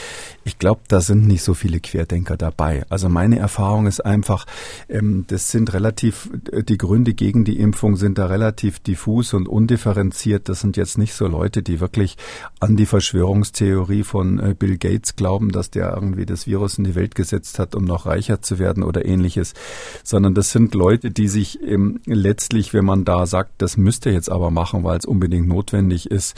Ich 0.45 0.59
glaube, 0.59 0.81
da 0.89 1.01
sind 1.01 1.27
nicht 1.27 1.43
so 1.43 1.55
viele 1.55 1.81
Querdenker 1.81 2.37
dabei. 2.37 2.85
Also 2.89 3.09
meine 3.09 3.39
Erfahrung 3.39 3.87
ist 3.87 4.01
einfach, 4.01 4.47
ähm, 4.89 5.25
das 5.29 5.51
sind 5.51 5.73
relativ, 5.73 6.31
die 6.53 6.79
Gründe 6.79 7.15
gegen 7.15 7.45
die 7.45 7.59
Impfung 7.59 7.97
sind 7.97 8.19
da 8.19 8.27
relativ 8.27 8.79
diffus 8.79 9.35
und 9.35 9.49
undifferenziert. 9.49 10.49
Das 10.49 10.61
sind 10.61 10.77
jetzt 10.77 10.99
nicht 10.99 11.15
so 11.15 11.27
Leute, 11.27 11.63
die 11.63 11.81
wirklich 11.81 12.17
an 12.61 12.77
die 12.77 12.87
Verschwörungstheorie 12.87 14.05
von 14.05 14.39
äh, 14.39 14.55
Bill 14.59 14.79
Gates 14.79 15.17
glauben, 15.17 15.53
dass 15.53 15.71
der 15.71 15.93
irgendwie 15.93 16.27
das 16.27 16.47
Virus 16.47 16.79
in 16.79 16.85
die 16.85 16.95
Welt 16.95 17.15
gesetzt 17.15 17.26
hat, 17.33 17.75
um 17.75 17.85
noch 17.85 18.07
reicher 18.07 18.43
zu 18.43 18.59
werden 18.59 18.83
oder 18.83 19.05
ähnliches, 19.05 19.55
sondern 20.03 20.35
das 20.35 20.51
sind 20.51 20.75
Leute, 20.75 21.11
die 21.11 21.29
sich 21.29 21.61
ähm, 21.63 22.01
letztlich, 22.07 22.75
wenn 22.75 22.85
man 22.85 23.05
da 23.05 23.27
sagt, 23.27 23.53
das 23.59 23.77
müsste 23.77 24.11
jetzt 24.11 24.31
aber 24.31 24.51
machen, 24.51 24.85
weil 24.85 24.99
es 24.99 25.05
unbedingt 25.05 25.49
notwendig 25.49 26.11
ist, 26.11 26.37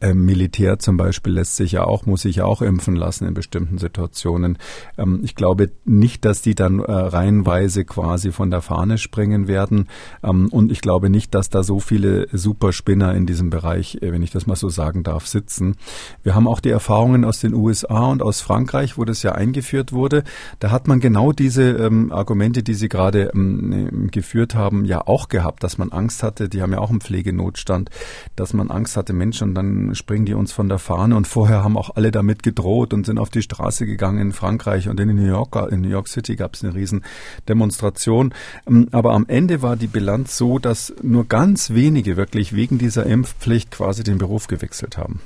Ähm, 0.00 0.24
Militär 0.24 0.78
zum 0.78 0.96
Beispiel 0.96 1.34
lässt 1.34 1.56
sich 1.56 1.72
ja 1.72 1.84
auch, 1.84 2.06
muss 2.06 2.22
sich 2.22 2.36
ja 2.36 2.44
auch 2.44 2.62
impfen 2.62 2.96
lassen 2.96 3.26
in 3.26 3.34
bestimmten 3.34 3.78
Situationen. 3.78 4.58
Ähm, 4.96 5.20
ich 5.22 5.34
glaube 5.34 5.70
nicht, 5.84 6.24
dass 6.24 6.40
die 6.40 6.54
dann 6.54 6.78
äh, 6.78 6.90
reihenweise 6.90 7.84
quasi 7.84 8.32
von 8.32 8.50
der 8.50 8.62
Fahne 8.62 8.96
springen 8.98 9.46
werden. 9.46 9.88
Ähm, 10.22 10.48
und 10.50 10.72
ich 10.72 10.80
glaube 10.80 11.10
nicht, 11.10 11.34
dass 11.34 11.50
da 11.50 11.62
so 11.62 11.80
viele 11.80 12.28
Superspinner 12.32 13.14
in 13.14 13.26
diesem 13.26 13.50
Bereich, 13.50 13.96
äh, 14.00 14.12
wenn 14.12 14.22
ich 14.22 14.30
das 14.30 14.46
mal 14.46 14.56
so 14.56 14.70
sagen 14.70 15.02
darf, 15.02 15.26
sitzen. 15.26 15.76
Wir 16.22 16.34
haben 16.34 16.48
auch 16.48 16.60
die 16.60 16.70
Erfahrungen 16.70 17.24
aus 17.24 17.40
den 17.40 17.52
USA 17.52 18.06
und 18.06 18.22
aus 18.22 18.40
Frankreich, 18.40 18.96
wo 18.96 19.04
das 19.04 19.22
ja 19.22 19.32
eingeführt 19.32 19.92
wurde. 19.92 20.24
Da 20.60 20.70
hat 20.70 20.88
man 20.88 21.00
genau 21.00 21.32
diese 21.32 21.70
ähm, 21.72 22.10
Argumente, 22.10 22.62
die 22.62 22.74
Sie 22.74 22.88
gerade 22.88 23.30
ähm, 23.34 24.08
geführt 24.10 24.54
haben, 24.54 24.86
ja 24.86 25.06
auch 25.06 25.28
gehabt, 25.28 25.62
dass 25.62 25.76
man 25.76 25.92
Angst 25.92 26.22
hatte. 26.22 26.48
Die 26.48 26.62
haben 26.62 26.72
ja 26.72 26.78
auch 26.78 26.90
einen 26.90 27.00
Pflegenotstand, 27.00 27.90
dass 28.36 28.54
man 28.54 28.70
Angst 28.70 28.96
hatte, 28.96 29.12
Mensch, 29.12 29.42
und 29.42 29.54
dann 29.54 29.89
springen 29.94 30.24
die 30.24 30.34
uns 30.34 30.52
von 30.52 30.68
der 30.68 30.78
Fahne. 30.78 31.16
Und 31.16 31.26
vorher 31.26 31.62
haben 31.64 31.76
auch 31.76 31.96
alle 31.96 32.10
damit 32.10 32.42
gedroht 32.42 32.92
und 32.92 33.06
sind 33.06 33.18
auf 33.18 33.30
die 33.30 33.42
Straße 33.42 33.86
gegangen 33.86 34.18
in 34.18 34.32
Frankreich 34.32 34.88
und 34.88 34.98
in 35.00 35.14
New 35.14 35.26
York, 35.26 35.56
in 35.70 35.80
New 35.80 35.88
York 35.88 36.08
City 36.08 36.36
gab 36.36 36.54
es 36.54 36.64
eine 36.64 36.74
riesen 36.74 37.04
Demonstration. 37.48 38.34
Ähm, 38.66 38.88
aber 38.92 39.12
am 39.12 39.26
Ende 39.28 39.62
war 39.62 39.76
die 39.76 39.86
Bilanz 39.86 40.36
so, 40.36 40.58
dass 40.58 40.92
nur 41.02 41.26
ganz 41.26 41.70
wenige 41.70 42.16
wirklich 42.16 42.54
wegen 42.54 42.78
dieser 42.78 43.06
Impfpflicht 43.06 43.70
quasi 43.70 44.02
den 44.02 44.18
Beruf 44.18 44.46
gewechselt 44.46 44.98
haben. 44.98 45.20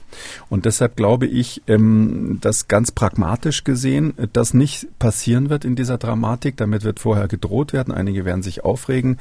Und 0.49 0.65
deshalb 0.65 0.97
glaube 0.97 1.27
ich, 1.27 1.63
ähm, 1.67 2.39
dass 2.41 2.69
ganz 2.69 2.93
pragmatisch 2.93 3.65
gesehen 3.65 4.15
das 4.33 4.55
nicht 4.55 4.99
passieren 4.99 5.51
wird 5.51 5.65
in 5.65 5.77
dieser 5.77 5.99
Dramatik. 5.99 6.57
Damit 6.57 6.85
wird 6.85 7.01
vorher 7.01 7.29
gedroht 7.29 7.73
werden. 7.73 7.93
Einige 7.93 8.25
werden 8.25 8.43
sich 8.43 8.65
aufregen. 8.65 9.19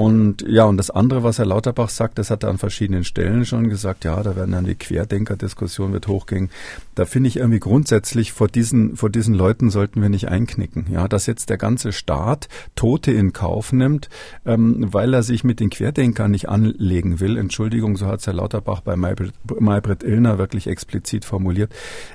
Und 0.00 0.46
ja, 0.48 0.64
und 0.64 0.78
das 0.78 0.88
andere, 0.88 1.22
was 1.24 1.36
Herr 1.36 1.44
Lauterbach 1.44 1.90
sagt, 1.90 2.18
das 2.18 2.30
hat 2.30 2.42
er 2.42 2.48
an 2.48 2.56
verschiedenen 2.56 3.04
Stellen 3.04 3.44
schon 3.44 3.68
gesagt, 3.68 4.06
ja, 4.06 4.22
da 4.22 4.34
werden 4.34 4.52
dann 4.52 4.64
die 4.64 4.74
Querdenker-Diskussion 4.74 5.92
wird 5.92 6.08
hochgehen. 6.08 6.48
Da 6.94 7.04
finde 7.04 7.28
ich 7.28 7.36
irgendwie 7.36 7.60
grundsätzlich 7.60 8.32
vor 8.32 8.48
diesen, 8.48 8.96
vor 8.96 9.10
diesen 9.10 9.34
Leuten 9.34 9.68
sollten 9.68 10.00
wir 10.00 10.08
nicht 10.08 10.28
einknicken. 10.28 10.86
Ja, 10.90 11.06
dass 11.06 11.26
jetzt 11.26 11.50
der 11.50 11.58
ganze 11.58 11.92
Staat 11.92 12.48
Tote 12.76 13.12
in 13.12 13.34
Kauf 13.34 13.74
nimmt, 13.74 14.08
ähm, 14.46 14.86
weil 14.90 15.12
er 15.12 15.22
sich 15.22 15.44
mit 15.44 15.60
den 15.60 15.68
Querdenkern 15.68 16.30
nicht 16.30 16.48
anlegen 16.48 17.20
will. 17.20 17.36
Entschuldigung, 17.36 17.98
so 17.98 18.06
hat 18.06 18.20
es 18.20 18.26
Herr 18.26 18.32
Lauterbach 18.32 18.80
bei 18.80 18.96
Maybrit 18.96 20.02
Illner 20.02 20.38
wirklich 20.38 20.66
explizit 20.66 21.26
formuliert. 21.26 21.74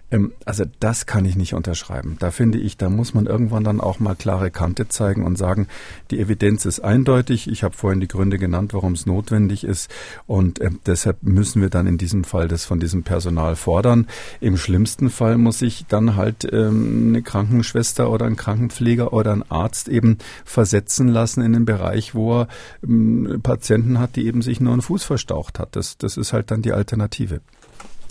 Ähm, 0.10 0.32
also 0.46 0.64
das 0.80 1.06
kann 1.06 1.26
ich 1.26 1.36
nicht 1.36 1.54
unterschreiben. 1.54 2.18
Da 2.20 2.32
finde 2.32 2.58
ich, 2.58 2.78
da 2.78 2.90
muss 2.90 3.14
man 3.14 3.28
irgendwann 3.28 3.64
dann 3.64 3.80
auch 3.80 4.00
mal 4.00 4.16
klare 4.16 4.50
Kante 4.50 4.88
zeigen 4.88 5.24
und 5.24 5.38
sagen, 5.38 5.68
die 6.10 6.20
Evidenz 6.20 6.66
ist 6.66 6.80
eindeutig. 6.80 7.48
Ich 7.48 7.64
habe 7.64 7.75
habe 7.76 7.80
vorhin 7.80 8.00
die 8.00 8.08
Gründe 8.08 8.38
genannt, 8.38 8.74
warum 8.74 8.94
es 8.94 9.06
notwendig 9.06 9.64
ist. 9.64 9.92
Und 10.26 10.60
äh, 10.60 10.72
deshalb 10.86 11.22
müssen 11.22 11.62
wir 11.62 11.70
dann 11.70 11.88
in 11.88 11.98
diesem 11.98 12.24
Fall 12.24 12.48
das 12.48 12.66
von 12.66 12.80
diesem 12.80 13.04
Personal 13.04 13.56
fordern. 13.56 14.08
Im 14.40 14.58
schlimmsten 14.58 15.10
Fall 15.10 15.38
muss 15.38 15.60
sich 15.60 15.86
dann 15.88 16.16
halt 16.16 16.48
ähm, 16.52 17.10
eine 17.10 17.22
Krankenschwester 17.22 18.10
oder 18.10 18.26
ein 18.26 18.38
Krankenpfleger 18.38 19.14
oder 19.14 19.34
ein 19.34 19.44
Arzt 19.50 19.90
eben 19.90 20.18
versetzen 20.46 21.08
lassen 21.08 21.42
in 21.42 21.54
den 21.54 21.66
Bereich, 21.66 22.16
wo 22.16 22.42
er 22.42 22.48
ähm, 22.84 23.40
Patienten 23.44 24.00
hat, 24.00 24.16
die 24.16 24.26
eben 24.26 24.42
sich 24.42 24.60
nur 24.60 24.74
einen 24.74 24.82
Fuß 24.82 25.04
verstaucht 25.04 25.60
hat. 25.60 25.76
Das, 25.76 25.98
das 25.98 26.18
ist 26.18 26.34
halt 26.34 26.52
dann 26.52 26.62
die 26.62 26.72
Alternative. 26.72 27.42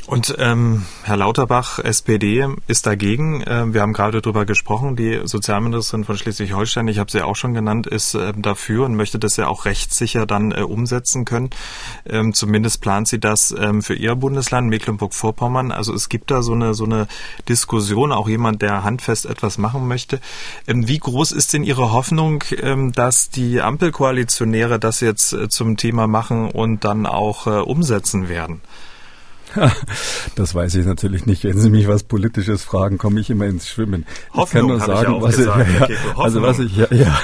Und 0.07 0.35
ähm, 0.39 0.85
Herr 1.03 1.17
Lauterbach, 1.17 1.79
SPD, 1.79 2.47
ist 2.67 2.87
dagegen. 2.87 3.41
Äh, 3.41 3.73
wir 3.73 3.81
haben 3.81 3.95
gerade 3.95 4.21
darüber 4.21 4.45
gesprochen. 4.45 4.97
Die 4.97 5.23
Sozialministerin 5.25 6.05
von 6.05 6.19
Schleswig-Holstein, 6.19 6.89
ich 6.89 6.99
habe 6.99 7.11
sie 7.11 7.23
auch 7.23 7.37
schon 7.37 7.55
genannt, 7.55 7.87
ist 7.87 8.15
äh, 8.15 8.35
dafür 8.37 8.85
und 8.85 8.97
möchte 8.97 9.19
das 9.19 9.39
ja 9.39 9.49
auch 9.49 9.65
rechtssicher 9.65 10.27
dann 10.27 10.53
äh, 10.53 10.61
umsetzen 10.61 11.25
können. 11.25 11.49
Ähm, 12.07 12.35
zumindest 12.35 12.83
plant 12.83 13.09
sie 13.09 13.19
das 13.19 13.55
ähm, 13.59 13.83
für 13.83 13.95
ihr 13.95 14.15
Bundesland, 14.15 14.69
Mecklenburg-Vorpommern. 14.69 15.73
Also 15.73 15.95
es 15.95 16.11
gibt 16.11 16.31
da 16.31 16.43
so 16.43 16.53
eine 16.53 16.75
so 16.75 16.85
eine 16.85 17.09
Diskussion, 17.49 18.13
auch 18.13 18.29
jemand, 18.29 18.61
der 18.61 18.85
handfest 18.85 19.25
etwas 19.25 19.57
machen 19.57 19.89
möchte. 19.89 20.21
Ähm, 20.67 20.87
wie 20.87 20.99
groß 20.99 21.33
ist 21.33 21.55
denn 21.55 21.65
Ihre 21.65 21.93
Hoffnung, 21.93 22.45
ähm, 22.61 22.93
dass 22.93 23.31
die 23.31 23.63
Ampelkoalitionäre 23.63 24.79
das 24.79 25.01
jetzt 25.01 25.33
äh, 25.33 25.49
zum 25.49 25.79
Thema 25.79 26.07
machen 26.07 26.51
und 26.51 26.85
dann 26.85 27.07
auch 27.07 27.47
äh, 27.47 27.51
umsetzen 27.51 28.29
werden? 28.29 28.61
Das 30.37 30.55
weiß 30.55 30.75
ich 30.75 30.87
natürlich 30.87 31.27
nicht. 31.27 31.45
Wenn 31.45 31.59
Sie 31.59 31.71
mich 31.71 31.87
was 31.87 32.03
Politisches 32.03 32.65
fragen, 32.65 32.99
komme 32.99 33.21
ich 33.21 33.31
immer 33.31 33.47
ins 33.47 33.69
Schwimmen. 33.69 34.05
Hoffnung, 34.33 34.45
ich 34.45 34.51
kann 34.51 34.67
nur 34.67 34.81
sagen, 34.81 35.17
ich 35.17 35.23
was 35.23 35.37
gesagt, 35.37 35.69
ich, 35.69 35.81
ja, 35.81 35.89
ja, 35.89 36.19
also 36.19 36.43
was 36.43 36.59
ich, 36.59 36.77
ja, 36.77 36.87
ja, 36.91 37.21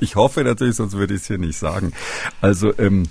ich 0.00 0.16
hoffe 0.16 0.44
natürlich, 0.44 0.76
sonst 0.76 0.94
würde 0.96 1.14
ich 1.14 1.22
es 1.22 1.26
hier 1.26 1.38
nicht 1.38 1.58
sagen. 1.58 1.92
Also 2.40 2.72
ähm, 2.78 3.04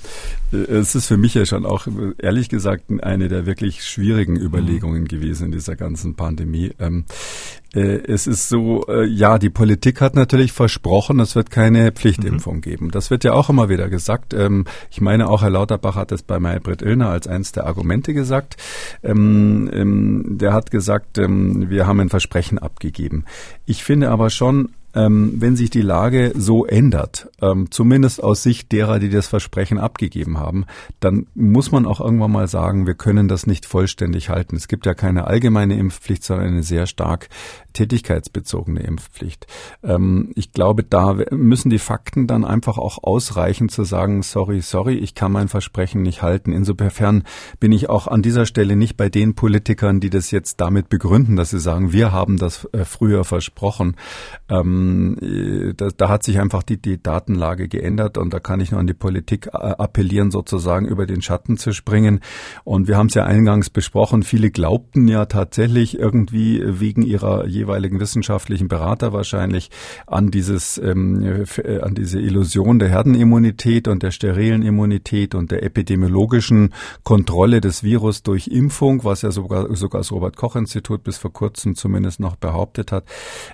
äh, 0.51 0.57
es 0.57 0.95
ist 0.95 1.07
für 1.07 1.17
mich 1.17 1.33
ja 1.33 1.45
schon 1.45 1.65
auch 1.65 1.87
ehrlich 2.17 2.49
gesagt 2.49 2.85
eine 3.01 3.27
der 3.27 3.45
wirklich 3.45 3.83
schwierigen 3.83 4.37
Überlegungen 4.37 5.07
gewesen 5.07 5.47
in 5.47 5.51
dieser 5.51 5.75
ganzen 5.75 6.15
Pandemie. 6.15 6.71
Ähm, 6.79 7.05
äh, 7.05 7.62
es 7.79 8.27
ist 8.27 8.49
so, 8.49 8.85
äh, 8.87 9.05
ja, 9.05 9.39
die 9.39 9.49
Politik 9.49 9.99
hat 9.99 10.15
natürlich 10.15 10.51
versprochen, 10.51 11.19
es 11.19 11.35
wird 11.35 11.49
keine 11.49 11.91
Pflichtimpfung 11.91 12.57
mhm. 12.57 12.61
geben. 12.61 12.91
Das 12.91 13.09
wird 13.09 13.23
ja 13.23 13.33
auch 13.33 13.49
immer 13.49 13.69
wieder 13.69 13.89
gesagt. 13.89 14.33
Ähm, 14.33 14.65
ich 14.91 15.01
meine, 15.01 15.27
auch 15.27 15.41
Herr 15.41 15.49
Lauterbach 15.49 15.95
hat 15.95 16.11
es 16.11 16.21
bei 16.21 16.39
Maybrit 16.39 16.81
Illner 16.81 17.09
als 17.09 17.27
eines 17.27 17.51
der 17.51 17.65
Argumente 17.65 18.13
gesagt. 18.13 18.57
Ähm, 19.01 19.69
ähm, 19.73 20.37
der 20.37 20.53
hat 20.53 20.71
gesagt, 20.71 21.17
wir 21.17 21.87
haben 21.87 21.99
ein 21.99 22.09
Versprechen 22.09 22.59
abgegeben. 22.59 23.25
Ich 23.65 23.83
finde 23.83 24.09
aber 24.09 24.29
schon, 24.29 24.69
ähm, 24.93 25.35
wenn 25.37 25.55
sich 25.55 25.69
die 25.69 25.81
Lage 25.81 26.33
so 26.35 26.65
ändert, 26.65 27.29
ähm, 27.41 27.71
zumindest 27.71 28.23
aus 28.23 28.43
Sicht 28.43 28.71
derer, 28.71 28.99
die 28.99 29.09
das 29.09 29.27
Versprechen 29.27 29.77
abgegeben 29.77 30.39
haben, 30.39 30.65
dann 30.99 31.27
muss 31.33 31.71
man 31.71 31.85
auch 31.85 31.99
irgendwann 31.99 32.31
mal 32.31 32.47
sagen, 32.47 32.85
wir 32.85 32.93
können 32.93 33.27
das 33.27 33.47
nicht 33.47 33.65
vollständig 33.65 34.29
halten. 34.29 34.55
Es 34.55 34.67
gibt 34.67 34.85
ja 34.85 34.93
keine 34.93 35.27
allgemeine 35.27 35.77
Impfpflicht, 35.77 36.23
sondern 36.23 36.47
eine 36.47 36.63
sehr 36.63 36.85
stark 36.85 37.29
tätigkeitsbezogene 37.73 38.81
Impfpflicht. 38.81 39.47
Ähm, 39.83 40.31
ich 40.35 40.51
glaube, 40.51 40.83
da 40.83 41.17
müssen 41.31 41.69
die 41.69 41.79
Fakten 41.79 42.27
dann 42.27 42.45
einfach 42.45 42.77
auch 42.77 43.03
ausreichen 43.03 43.69
zu 43.69 43.83
sagen, 43.83 44.21
sorry, 44.21 44.61
sorry, 44.61 44.95
ich 44.95 45.15
kann 45.15 45.31
mein 45.31 45.47
Versprechen 45.47 46.03
nicht 46.03 46.21
halten. 46.21 46.51
Insofern 46.51 47.23
bin 47.59 47.71
ich 47.71 47.89
auch 47.89 48.07
an 48.07 48.21
dieser 48.21 48.45
Stelle 48.45 48.75
nicht 48.75 48.95
bei 48.95 49.09
den 49.09 49.33
Politikern, 49.33 49.99
die 49.99 50.09
das 50.09 50.31
jetzt 50.31 50.61
damit 50.61 50.89
begründen, 50.89 51.35
dass 51.35 51.49
sie 51.49 51.59
sagen, 51.59 51.91
wir 51.91 52.11
haben 52.11 52.37
das 52.37 52.65
äh, 52.73 52.85
früher 52.85 53.23
versprochen. 53.23 53.95
Ähm, 54.49 54.82
ähm, 54.83 55.73
da, 55.77 55.89
da, 55.95 56.09
hat 56.09 56.23
sich 56.23 56.39
einfach 56.39 56.63
die, 56.63 56.81
die 56.81 57.01
Datenlage 57.01 57.67
geändert 57.67 58.17
und 58.17 58.33
da 58.33 58.39
kann 58.39 58.59
ich 58.59 58.71
nur 58.71 58.79
an 58.79 58.87
die 58.87 58.93
Politik 58.93 59.47
äh, 59.47 59.57
appellieren, 59.57 60.31
sozusagen 60.31 60.85
über 60.85 61.05
den 61.05 61.21
Schatten 61.21 61.57
zu 61.57 61.73
springen. 61.73 62.19
Und 62.63 62.87
wir 62.87 62.97
haben 62.97 63.07
es 63.07 63.13
ja 63.13 63.25
eingangs 63.25 63.69
besprochen, 63.69 64.23
viele 64.23 64.51
glaubten 64.51 65.07
ja 65.07 65.25
tatsächlich 65.25 65.97
irgendwie 65.97 66.61
wegen 66.65 67.01
ihrer 67.01 67.47
jeweiligen 67.47 67.99
wissenschaftlichen 67.99 68.67
Berater 68.67 69.13
wahrscheinlich 69.13 69.69
an 70.07 70.31
dieses, 70.31 70.77
ähm, 70.77 71.45
äh, 71.57 71.79
an 71.79 71.95
diese 71.95 72.19
Illusion 72.19 72.79
der 72.79 72.89
Herdenimmunität 72.89 73.87
und 73.87 74.03
der 74.03 74.11
sterilen 74.11 74.61
Immunität 74.61 75.35
und 75.35 75.51
der 75.51 75.63
epidemiologischen 75.63 76.73
Kontrolle 77.03 77.61
des 77.61 77.83
Virus 77.83 78.23
durch 78.23 78.47
Impfung, 78.47 79.03
was 79.03 79.21
ja 79.21 79.31
sogar, 79.31 79.73
sogar 79.75 80.01
das 80.01 80.11
Robert-Koch-Institut 80.11 81.03
bis 81.03 81.17
vor 81.17 81.33
kurzem 81.33 81.75
zumindest 81.75 82.19
noch 82.19 82.35
behauptet 82.35 82.91
hat. 82.91 83.05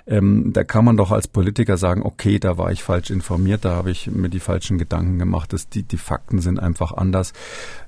Ähm, 0.06 0.52
da 0.52 0.64
kann 0.64 0.84
man 0.84 0.96
doch 0.96 1.10
als 1.20 1.28
Politiker 1.28 1.76
sagen, 1.76 2.02
okay, 2.02 2.38
da 2.38 2.56
war 2.56 2.72
ich 2.72 2.82
falsch 2.82 3.10
informiert, 3.10 3.66
da 3.66 3.72
habe 3.72 3.90
ich 3.90 4.06
mir 4.06 4.30
die 4.30 4.40
falschen 4.40 4.78
Gedanken 4.78 5.18
gemacht, 5.18 5.52
dass 5.52 5.68
die, 5.68 5.82
die 5.82 5.98
Fakten 5.98 6.40
sind 6.40 6.58
einfach 6.58 6.92
anders. 6.92 7.34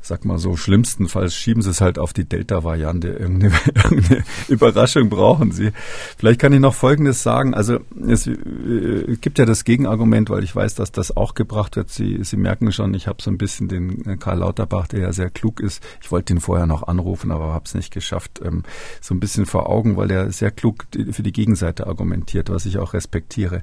Sag 0.02 0.26
mal 0.26 0.36
so, 0.36 0.54
schlimmstenfalls 0.54 1.34
schieben 1.34 1.62
sie 1.62 1.70
es 1.70 1.80
halt 1.80 1.98
auf 1.98 2.12
die 2.12 2.26
Delta-Variante. 2.26 3.08
Irgendeine, 3.08 3.54
irgendeine 3.74 4.24
Überraschung 4.48 5.08
brauchen 5.08 5.50
sie. 5.50 5.70
Vielleicht 6.18 6.40
kann 6.40 6.52
ich 6.52 6.60
noch 6.60 6.74
Folgendes 6.74 7.22
sagen. 7.22 7.54
Also 7.54 7.78
es 8.06 8.26
äh, 8.26 9.16
gibt 9.18 9.38
ja 9.38 9.46
das 9.46 9.64
Gegenargument, 9.64 10.28
weil 10.28 10.44
ich 10.44 10.54
weiß, 10.54 10.74
dass 10.74 10.92
das 10.92 11.16
auch 11.16 11.32
gebracht 11.32 11.76
wird. 11.76 11.88
Sie, 11.88 12.22
sie 12.24 12.36
merken 12.36 12.70
schon, 12.70 12.92
ich 12.92 13.06
habe 13.06 13.22
so 13.22 13.30
ein 13.30 13.38
bisschen 13.38 13.68
den 13.68 14.18
Karl 14.18 14.40
Lauterbach, 14.40 14.88
der 14.88 15.00
ja 15.00 15.12
sehr 15.14 15.30
klug 15.30 15.58
ist. 15.60 15.82
Ich 16.02 16.12
wollte 16.12 16.34
ihn 16.34 16.40
vorher 16.40 16.66
noch 16.66 16.82
anrufen, 16.86 17.30
aber 17.30 17.54
habe 17.54 17.64
es 17.64 17.74
nicht 17.74 17.94
geschafft. 17.94 18.42
Ähm, 18.44 18.62
so 19.00 19.14
ein 19.14 19.20
bisschen 19.20 19.46
vor 19.46 19.70
Augen, 19.70 19.96
weil 19.96 20.10
er 20.10 20.30
sehr 20.32 20.50
klug 20.50 20.84
für 21.12 21.22
die 21.22 21.32
Gegenseite 21.32 21.86
argumentiert, 21.86 22.50
was 22.50 22.66
ich 22.66 22.76
auch 22.76 22.92
respektiere 22.92 23.21
respektiere. 23.22 23.62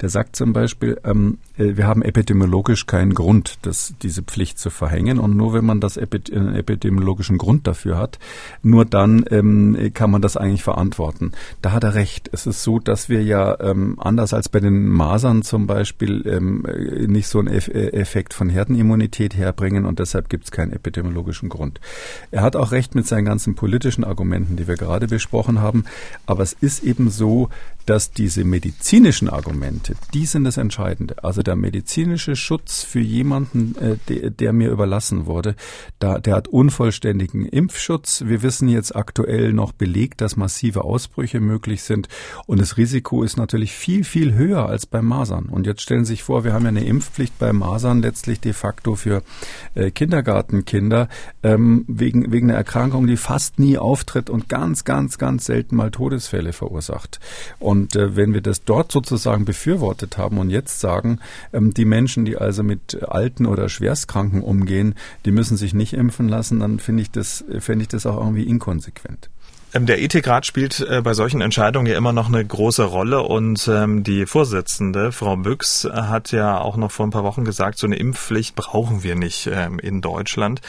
Der 0.00 0.08
sagt 0.08 0.36
zum 0.36 0.52
Beispiel, 0.52 0.98
ähm, 1.04 1.38
äh, 1.58 1.76
wir 1.76 1.86
haben 1.86 2.02
epidemiologisch 2.02 2.86
keinen 2.86 3.14
Grund, 3.14 3.58
das, 3.62 3.94
diese 4.02 4.22
Pflicht 4.22 4.58
zu 4.58 4.70
verhängen 4.70 5.18
und 5.18 5.36
nur 5.36 5.52
wenn 5.52 5.64
man 5.64 5.80
das 5.80 5.98
einen 5.98 6.54
epidemiologischen 6.54 7.38
Grund 7.38 7.66
dafür 7.66 7.98
hat, 7.98 8.18
nur 8.62 8.84
dann 8.84 9.24
ähm, 9.30 9.90
kann 9.94 10.10
man 10.10 10.22
das 10.22 10.36
eigentlich 10.36 10.62
verantworten. 10.62 11.32
Da 11.62 11.72
hat 11.72 11.84
er 11.84 11.94
recht. 11.94 12.30
Es 12.32 12.46
ist 12.46 12.62
so, 12.62 12.78
dass 12.78 13.08
wir 13.08 13.22
ja 13.22 13.58
ähm, 13.60 13.96
anders 13.98 14.32
als 14.32 14.48
bei 14.48 14.60
den 14.60 14.86
Masern 14.88 15.42
zum 15.42 15.66
Beispiel 15.66 16.26
ähm, 16.26 16.64
nicht 17.10 17.28
so 17.28 17.38
einen 17.38 17.48
Eff 17.48 17.68
äh, 17.68 17.88
Effekt 17.90 18.34
von 18.34 18.48
Herdenimmunität 18.48 19.34
herbringen 19.34 19.84
und 19.84 19.98
deshalb 19.98 20.28
gibt 20.28 20.44
es 20.44 20.50
keinen 20.50 20.72
epidemiologischen 20.72 21.48
Grund. 21.48 21.80
Er 22.30 22.42
hat 22.42 22.56
auch 22.56 22.72
recht 22.72 22.94
mit 22.94 23.06
seinen 23.06 23.24
ganzen 23.24 23.54
politischen 23.54 24.04
Argumenten, 24.04 24.56
die 24.56 24.68
wir 24.68 24.76
gerade 24.76 25.06
besprochen 25.06 25.60
haben, 25.60 25.84
aber 26.26 26.42
es 26.42 26.52
ist 26.52 26.84
eben 26.84 27.10
so, 27.10 27.48
dass 27.86 28.12
diese 28.12 28.44
Medizin 28.44 28.99
medizinischen 29.00 29.30
Argumente, 29.30 29.94
die 30.12 30.26
sind 30.26 30.44
das 30.44 30.58
Entscheidende. 30.58 31.24
Also 31.24 31.42
der 31.42 31.56
medizinische 31.56 32.36
Schutz 32.36 32.82
für 32.82 33.00
jemanden, 33.00 33.74
äh, 33.76 33.96
der, 34.08 34.28
der 34.28 34.52
mir 34.52 34.70
überlassen 34.70 35.24
wurde, 35.24 35.54
da, 35.98 36.18
der 36.18 36.34
hat 36.34 36.48
unvollständigen 36.48 37.46
Impfschutz. 37.46 38.24
Wir 38.26 38.42
wissen 38.42 38.68
jetzt 38.68 38.94
aktuell 38.94 39.54
noch 39.54 39.72
belegt, 39.72 40.20
dass 40.20 40.36
massive 40.36 40.84
Ausbrüche 40.84 41.40
möglich 41.40 41.82
sind 41.82 42.08
und 42.46 42.60
das 42.60 42.76
Risiko 42.76 43.22
ist 43.22 43.38
natürlich 43.38 43.72
viel, 43.72 44.04
viel 44.04 44.34
höher 44.34 44.66
als 44.66 44.84
bei 44.84 45.00
Masern. 45.00 45.46
Und 45.46 45.66
jetzt 45.66 45.80
stellen 45.80 46.04
Sie 46.04 46.12
sich 46.12 46.22
vor, 46.22 46.44
wir 46.44 46.52
haben 46.52 46.64
ja 46.64 46.68
eine 46.68 46.84
Impfpflicht 46.84 47.38
bei 47.38 47.54
Masern 47.54 48.02
letztlich 48.02 48.40
de 48.40 48.52
facto 48.52 48.96
für 48.96 49.22
äh, 49.74 49.90
Kindergartenkinder 49.90 51.08
ähm, 51.42 51.86
wegen, 51.88 52.32
wegen 52.32 52.50
einer 52.50 52.58
Erkrankung, 52.58 53.06
die 53.06 53.16
fast 53.16 53.58
nie 53.58 53.78
auftritt 53.78 54.28
und 54.28 54.50
ganz, 54.50 54.84
ganz, 54.84 55.16
ganz 55.16 55.46
selten 55.46 55.76
mal 55.76 55.90
Todesfälle 55.90 56.52
verursacht. 56.52 57.18
Und 57.58 57.96
äh, 57.96 58.14
wenn 58.14 58.34
wir 58.34 58.42
das 58.42 58.64
dort 58.64 58.89
sozusagen 58.90 59.44
befürwortet 59.44 60.18
haben 60.18 60.38
und 60.38 60.50
jetzt 60.50 60.80
sagen, 60.80 61.20
ähm, 61.52 61.74
die 61.74 61.84
Menschen, 61.84 62.24
die 62.24 62.36
also 62.36 62.62
mit 62.62 63.02
Alten 63.02 63.46
oder 63.46 63.68
Schwerstkranken 63.68 64.42
umgehen, 64.42 64.94
die 65.24 65.32
müssen 65.32 65.56
sich 65.56 65.74
nicht 65.74 65.92
impfen 65.92 66.28
lassen, 66.28 66.60
dann 66.60 66.78
finde 66.78 67.02
ich 67.02 67.10
das, 67.10 67.44
finde 67.58 67.82
ich 67.82 67.88
das 67.88 68.06
auch 68.06 68.18
irgendwie 68.18 68.44
inkonsequent. 68.44 69.30
Ähm, 69.72 69.86
der 69.86 70.00
Ethikrat 70.02 70.46
spielt 70.46 70.80
äh, 70.80 71.00
bei 71.02 71.14
solchen 71.14 71.40
Entscheidungen 71.40 71.86
ja 71.86 71.96
immer 71.96 72.12
noch 72.12 72.28
eine 72.28 72.44
große 72.44 72.82
Rolle 72.82 73.22
und 73.22 73.68
ähm, 73.68 74.02
die 74.02 74.26
Vorsitzende, 74.26 75.12
Frau 75.12 75.36
Büchs, 75.36 75.88
hat 75.90 76.32
ja 76.32 76.58
auch 76.58 76.76
noch 76.76 76.90
vor 76.90 77.06
ein 77.06 77.10
paar 77.10 77.24
Wochen 77.24 77.44
gesagt, 77.44 77.78
so 77.78 77.86
eine 77.86 77.96
Impfpflicht 77.96 78.56
brauchen 78.56 79.02
wir 79.02 79.14
nicht 79.14 79.48
ähm, 79.52 79.78
in 79.78 80.00
Deutschland. 80.00 80.60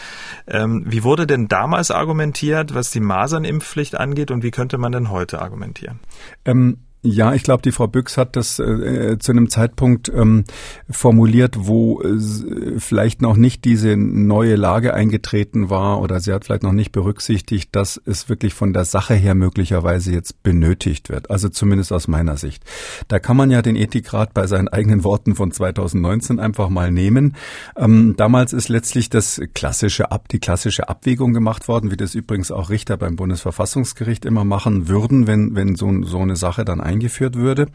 Wie 0.47 1.03
wurde 1.03 1.27
denn 1.27 1.47
damals 1.47 1.91
argumentiert, 1.91 2.73
was 2.73 2.91
die 2.91 2.99
Masernimpfpflicht 2.99 3.95
angeht 3.95 4.31
und 4.31 4.43
wie 4.43 4.51
könnte 4.51 4.77
man 4.77 4.91
denn 4.91 5.09
heute 5.09 5.41
argumentieren? 5.41 5.99
Ähm 6.45 6.77
ja, 7.03 7.33
ich 7.33 7.41
glaube, 7.41 7.63
die 7.63 7.71
Frau 7.71 7.87
Büchs 7.87 8.15
hat 8.15 8.35
das 8.35 8.59
äh, 8.59 9.17
zu 9.17 9.31
einem 9.31 9.49
Zeitpunkt 9.49 10.09
ähm, 10.09 10.43
formuliert, 10.87 11.55
wo 11.61 11.99
äh, 12.01 12.77
vielleicht 12.77 13.23
noch 13.23 13.37
nicht 13.37 13.65
diese 13.65 13.97
neue 13.97 14.55
Lage 14.55 14.93
eingetreten 14.93 15.71
war 15.71 15.99
oder 15.99 16.19
sie 16.19 16.31
hat 16.31 16.45
vielleicht 16.45 16.61
noch 16.61 16.73
nicht 16.73 16.91
berücksichtigt, 16.91 17.75
dass 17.75 17.99
es 18.05 18.29
wirklich 18.29 18.53
von 18.53 18.71
der 18.71 18.85
Sache 18.85 19.15
her 19.15 19.33
möglicherweise 19.33 20.11
jetzt 20.11 20.43
benötigt 20.43 21.09
wird. 21.09 21.31
Also 21.31 21.49
zumindest 21.49 21.91
aus 21.91 22.07
meiner 22.07 22.37
Sicht. 22.37 22.63
Da 23.07 23.17
kann 23.17 23.35
man 23.35 23.49
ja 23.49 23.63
den 23.63 23.75
Ethikrat 23.75 24.35
bei 24.35 24.45
seinen 24.45 24.67
eigenen 24.67 25.03
Worten 25.03 25.33
von 25.33 25.51
2019 25.51 26.39
einfach 26.39 26.69
mal 26.69 26.91
nehmen. 26.91 27.35
Ähm, 27.75 28.13
damals 28.15 28.53
ist 28.53 28.69
letztlich 28.69 29.09
das 29.09 29.41
klassische 29.55 30.11
Ab, 30.11 30.27
die 30.29 30.39
klassische 30.39 30.87
Abwägung 30.87 31.33
gemacht 31.33 31.67
worden, 31.67 31.89
wie 31.89 31.97
das 31.97 32.13
übrigens 32.13 32.51
auch 32.51 32.69
Richter 32.69 32.95
beim 32.97 33.15
Bundesverfassungsgericht 33.15 34.23
immer 34.23 34.45
machen 34.45 34.87
würden, 34.87 35.25
wenn, 35.25 35.55
wenn 35.55 35.75
so, 35.75 36.03
so 36.03 36.19
eine 36.19 36.35
Sache 36.35 36.63
dann 36.63 36.90
eingeführt 36.91 37.35
würde. 37.35 37.67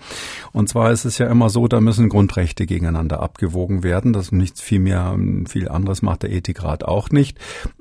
Und 0.52 0.68
zwar 0.68 0.92
ist 0.92 1.04
es 1.04 1.18
ja 1.18 1.26
immer 1.28 1.50
so, 1.50 1.68
da 1.68 1.80
müssen 1.80 2.08
Grundrechte 2.08 2.66
gegeneinander 2.66 3.20
abgewogen 3.20 3.82
werden. 3.82 4.12
Das 4.12 4.26
ist 4.26 4.32
nichts 4.32 4.60
viel 4.60 4.80
mehr, 4.80 5.16
viel 5.48 5.68
anderes 5.68 6.02
macht 6.02 6.22
der 6.22 6.32
Ethikrat 6.32 6.84
auch 6.84 7.10
nicht. 7.10 7.38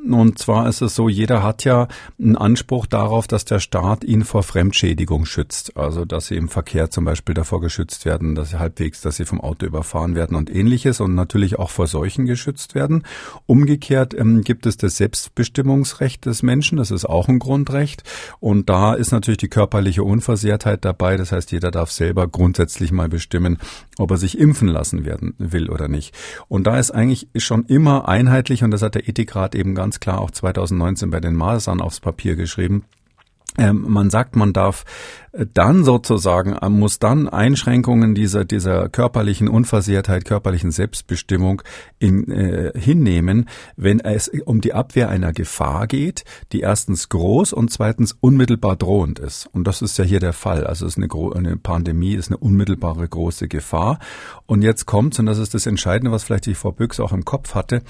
Und 0.09 0.39
zwar 0.39 0.67
ist 0.67 0.81
es 0.81 0.95
so, 0.95 1.09
jeder 1.09 1.43
hat 1.43 1.63
ja 1.63 1.87
einen 2.19 2.35
Anspruch 2.35 2.85
darauf, 2.85 3.27
dass 3.27 3.45
der 3.45 3.59
Staat 3.59 4.03
ihn 4.03 4.23
vor 4.23 4.43
Fremdschädigung 4.43 5.25
schützt. 5.25 5.77
Also, 5.77 6.05
dass 6.05 6.27
sie 6.27 6.35
im 6.35 6.49
Verkehr 6.49 6.89
zum 6.89 7.05
Beispiel 7.05 7.35
davor 7.35 7.61
geschützt 7.61 8.05
werden, 8.05 8.35
dass 8.35 8.51
sie 8.51 8.59
halbwegs, 8.59 9.01
dass 9.01 9.17
sie 9.17 9.25
vom 9.25 9.41
Auto 9.41 9.65
überfahren 9.65 10.15
werden 10.15 10.35
und 10.35 10.53
ähnliches 10.53 10.99
und 10.99 11.15
natürlich 11.15 11.59
auch 11.59 11.69
vor 11.69 11.87
Seuchen 11.87 12.25
geschützt 12.25 12.75
werden. 12.75 13.03
Umgekehrt 13.45 14.13
ähm, 14.13 14.41
gibt 14.41 14.65
es 14.65 14.77
das 14.77 14.97
Selbstbestimmungsrecht 14.97 16.25
des 16.25 16.43
Menschen. 16.43 16.77
Das 16.77 16.91
ist 16.91 17.05
auch 17.05 17.27
ein 17.27 17.39
Grundrecht. 17.39 18.03
Und 18.39 18.69
da 18.69 18.93
ist 18.93 19.11
natürlich 19.11 19.37
die 19.37 19.47
körperliche 19.47 20.03
Unversehrtheit 20.03 20.85
dabei. 20.85 21.17
Das 21.25 21.31
heißt, 21.31 21.51
jeder 21.51 21.71
darf 21.71 21.91
selber 21.91 22.27
grundsätzlich 22.27 22.91
mal 22.91 23.09
bestimmen, 23.09 23.57
ob 23.97 24.11
er 24.11 24.17
sich 24.17 24.37
impfen 24.37 24.67
lassen 24.67 25.05
werden 25.05 25.33
will 25.39 25.69
oder 25.69 25.87
nicht. 25.87 26.15
Und 26.47 26.67
da 26.67 26.77
ist 26.77 26.91
eigentlich 26.91 27.27
schon 27.37 27.65
immer 27.65 28.07
einheitlich, 28.07 28.63
und 28.63 28.69
das 28.71 28.83
hat 28.83 28.93
der 28.93 29.09
Ethikrat 29.09 29.55
eben 29.55 29.73
ganz 29.73 29.99
klar 29.99 30.19
auch 30.21 30.29
2019 30.29 31.09
bei 31.09 31.19
den 31.19 31.33
Masern 31.33 31.81
aufs 31.81 31.99
Papier 31.99 32.35
geschrieben, 32.35 32.83
ähm, 33.57 33.85
man 33.87 34.09
sagt, 34.09 34.35
man 34.35 34.53
darf 34.53 34.83
dann 35.53 35.83
sozusagen, 35.83 36.53
äh, 36.53 36.69
muss 36.69 36.99
dann 36.99 37.27
Einschränkungen 37.27 38.15
dieser, 38.15 38.45
dieser 38.45 38.89
körperlichen 38.89 39.47
Unversehrtheit, 39.47 40.25
körperlichen 40.25 40.71
Selbstbestimmung 40.71 41.61
in, 41.99 42.31
äh, 42.31 42.71
hinnehmen, 42.75 43.49
wenn 43.75 43.99
es 43.99 44.29
um 44.45 44.61
die 44.61 44.73
Abwehr 44.73 45.09
einer 45.09 45.33
Gefahr 45.33 45.87
geht, 45.87 46.23
die 46.51 46.61
erstens 46.61 47.09
groß 47.09 47.53
und 47.53 47.71
zweitens 47.71 48.15
unmittelbar 48.19 48.75
drohend 48.75 49.19
ist. 49.19 49.47
Und 49.51 49.65
das 49.67 49.81
ist 49.81 49.97
ja 49.97 50.05
hier 50.05 50.19
der 50.19 50.33
Fall. 50.33 50.65
Also 50.65 50.85
es 50.85 50.97
ist 50.97 51.03
eine, 51.03 51.09
eine 51.35 51.57
Pandemie 51.57 52.13
ist 52.13 52.27
eine 52.27 52.37
unmittelbare 52.37 53.07
große 53.07 53.47
Gefahr. 53.47 53.99
Und 54.45 54.61
jetzt 54.61 54.85
kommt's, 54.85 55.19
und 55.19 55.25
das 55.25 55.37
ist 55.37 55.53
das 55.53 55.65
Entscheidende, 55.65 56.11
was 56.11 56.23
vielleicht 56.23 56.45
die 56.45 56.55
Frau 56.55 56.71
Büchs 56.71 56.99
auch 56.99 57.11
im 57.11 57.25
Kopf 57.25 57.55
hatte. 57.55 57.81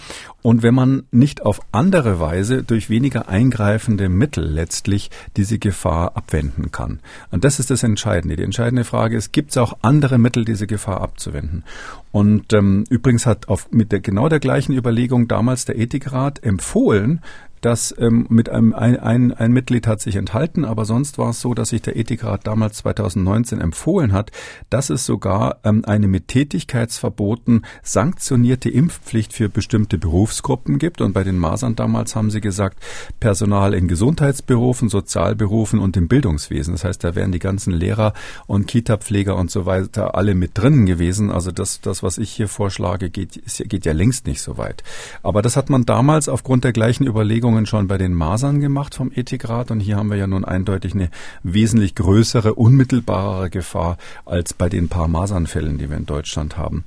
Und 0.42 0.64
wenn 0.64 0.74
man 0.74 1.04
nicht 1.12 1.42
auf 1.44 1.60
andere 1.72 2.20
Weise 2.20 2.64
durch 2.64 2.90
weniger 2.90 3.28
eingreifende 3.30 4.10
Mittel 4.10 4.46
letztlich 4.46 5.12
diese 5.38 5.60
Gefahr 5.60 6.16
abwenden 6.16 6.72
kann. 6.72 7.00
Und 7.36 7.44
das 7.44 7.60
ist 7.60 7.70
das 7.70 7.84
Entscheidende. 7.84 8.38
Die 8.38 8.44
entscheidende 8.44 8.86
Frage 8.86 9.18
ist, 9.18 9.34
gibt 9.34 9.52
es 9.52 9.58
auch 9.58 9.80
andere 9.82 10.18
Mittel, 10.18 10.46
diese 10.46 10.68
Gefahr 10.68 11.02
abzuwenden? 11.02 11.66
Und 12.14 12.54
ähm, 12.54 12.86
übrigens 12.90 13.26
hat 13.26 13.50
auf, 13.50 13.70
mit 13.72 13.92
der, 13.92 14.00
genau 14.00 14.30
der 14.30 14.40
gleichen 14.40 14.72
Überlegung 14.72 15.28
damals 15.28 15.66
der 15.66 15.78
Ethikrat 15.78 16.42
empfohlen, 16.46 17.20
dass 17.66 17.96
ähm, 17.98 18.28
mit 18.30 18.48
einem 18.48 18.76
ein, 18.76 19.00
ein, 19.00 19.34
ein 19.34 19.52
Mitglied 19.52 19.88
hat 19.88 20.00
sich 20.00 20.18
enthalten, 20.18 20.66
aber 20.66 20.86
sonst 20.86 21.18
war 21.18 21.32
es 21.32 21.42
so, 21.42 21.56
dass 21.56 21.70
sich 21.70 21.82
der 21.82 21.96
Ethikrat 21.96 22.46
damals 22.46 22.78
2019 22.78 23.60
empfohlen 23.60 24.14
hat, 24.14 24.32
dass 24.70 24.92
es 24.92 25.08
sogar 25.08 25.58
ähm, 25.64 25.84
eine 25.84 26.08
mit 26.08 26.28
Tätigkeitsverboten 26.28 27.66
sanktionierte 27.82 28.70
Impfpflicht 28.70 29.34
für 29.34 29.50
bestimmte 29.50 29.98
Berufsgruppen 29.98 30.78
gibt. 30.78 31.02
Und 31.02 31.14
bei 31.14 31.24
den 31.24 31.40
Masern 31.40 31.76
damals 31.76 32.16
haben 32.16 32.30
sie 32.30 32.40
gesagt, 32.40 32.78
Personal 33.20 33.74
in 33.74 33.88
Gesundheitsberufen, 33.88 34.88
Sozialberufen 34.88 35.80
und 35.80 35.98
im 35.98 36.08
Bildungswesen. 36.08 36.76
Das 36.76 36.84
heißt, 36.84 37.04
da 37.04 37.16
wären 37.16 37.32
die 37.32 37.40
ganzen 37.40 37.74
Lehrer 37.74 38.14
und 38.46 38.68
Kita-Pfleger 38.68 39.36
und 39.36 39.50
so 39.50 39.66
weiter 39.66 40.14
alle 40.14 40.36
mit 40.36 40.52
drinnen 40.54 40.86
gewesen. 40.86 41.32
Also 41.32 41.52
das, 41.52 41.82
das 41.82 42.04
was 42.04 42.20
ich 42.20 42.30
hier 42.30 42.48
vorschlage, 42.48 43.10
geht, 43.10 43.42
geht 43.58 43.86
ja 43.88 43.94
längst 43.94 44.28
nicht 44.28 44.44
so 44.44 44.60
weit. 44.60 44.84
Aber 45.24 45.42
das 45.42 45.58
hat 45.58 45.72
man 45.72 45.88
damals 45.88 46.30
aufgrund 46.30 46.64
der 46.64 46.72
gleichen 46.72 47.08
Überlegungen 47.08 47.55
Untersuchungen 47.56 47.66
schon 47.66 47.88
bei 47.88 47.98
den 47.98 48.14
Masern 48.14 48.60
gemacht 48.60 48.96
vom 48.96 49.12
Ethikrat 49.14 49.72
und 49.72 49.80
hier 49.80 49.98
haben 49.98 50.10
wir 50.10 50.18
ja 50.18 50.28
nun 50.28 50.46
eindeutig 50.46 50.94
eine 50.94 51.10
wesentlich 51.44 51.96
größere, 51.96 52.56
unmittelbarere 52.56 53.50
Gefahr 53.50 53.98
als 54.26 54.54
bei 54.54 54.70
den 54.70 54.90
paar 54.90 55.08
Masernfällen, 55.08 55.78
die 55.78 55.90
wir 55.90 55.98
in 55.98 56.06
Deutschland 56.06 56.58
haben. 56.58 56.84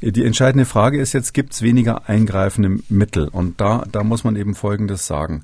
Die 0.00 0.24
entscheidende 0.24 0.64
Frage 0.64 1.00
ist 1.00 1.12
jetzt, 1.12 1.34
gibt 1.34 1.54
es 1.54 1.62
weniger 1.62 2.08
eingreifende 2.08 2.82
Mittel? 2.88 3.28
Und 3.28 3.60
da, 3.60 3.84
da 3.90 4.04
muss 4.04 4.24
man 4.24 4.36
eben 4.36 4.54
Folgendes 4.54 5.06
sagen. 5.06 5.42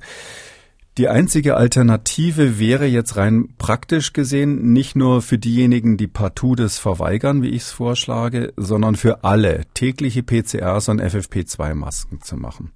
Die 0.97 1.07
einzige 1.07 1.55
Alternative 1.55 2.59
wäre 2.59 2.85
jetzt 2.85 3.15
rein 3.15 3.49
praktisch 3.57 4.11
gesehen 4.11 4.73
nicht 4.73 4.97
nur 4.97 5.21
für 5.21 5.37
diejenigen, 5.37 5.95
die 5.95 6.07
partout 6.07 6.55
das 6.55 6.77
verweigern, 6.77 7.41
wie 7.41 7.49
ich 7.49 7.61
es 7.61 7.71
vorschlage, 7.71 8.51
sondern 8.57 8.95
für 8.95 9.23
alle 9.23 9.61
tägliche 9.73 10.23
PCRs 10.23 10.89
und 10.89 11.01
FFP2-Masken 11.01 12.21
zu 12.21 12.35
machen. 12.35 12.71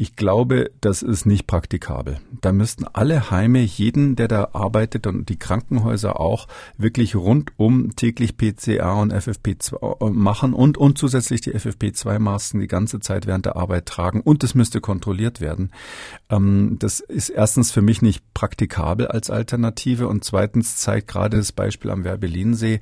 Ich 0.00 0.16
glaube, 0.16 0.70
das 0.80 1.02
ist 1.02 1.26
nicht 1.26 1.46
praktikabel. 1.46 2.20
Da 2.40 2.52
müssten 2.52 2.86
alle 2.86 3.30
Heime 3.30 3.60
jeden, 3.60 4.16
der 4.16 4.28
da 4.28 4.48
arbeitet 4.54 5.06
und 5.06 5.28
die 5.28 5.38
Krankenhäuser 5.38 6.18
auch 6.18 6.48
wirklich 6.78 7.14
rundum 7.14 7.94
täglich 7.96 8.38
PCA 8.38 8.94
und 8.94 9.12
FFP2 9.12 10.06
äh, 10.06 10.08
machen 10.08 10.54
und, 10.54 10.78
und 10.78 10.96
zusätzlich 10.96 11.42
die 11.42 11.52
FFP2-Masken 11.52 12.60
die 12.60 12.66
ganze 12.66 13.00
Zeit 13.00 13.26
während 13.26 13.44
der 13.44 13.56
Arbeit 13.56 13.84
tragen 13.84 14.22
und 14.22 14.42
es 14.42 14.54
müsste 14.54 14.80
kontrolliert 14.80 15.42
werden. 15.42 15.70
Ähm, 16.30 16.76
das 16.78 17.00
ist 17.00 17.28
erstens 17.28 17.70
für 17.70 17.82
mich 17.82 18.00
nicht 18.00 18.24
praktikabel 18.32 19.06
als 19.06 19.28
Alternative 19.28 20.08
und 20.08 20.24
zweitens 20.24 20.76
zeigt 20.76 21.08
gerade 21.08 21.36
das 21.36 21.52
Beispiel 21.52 21.90
am 21.90 22.04
Werbelinsee, 22.04 22.80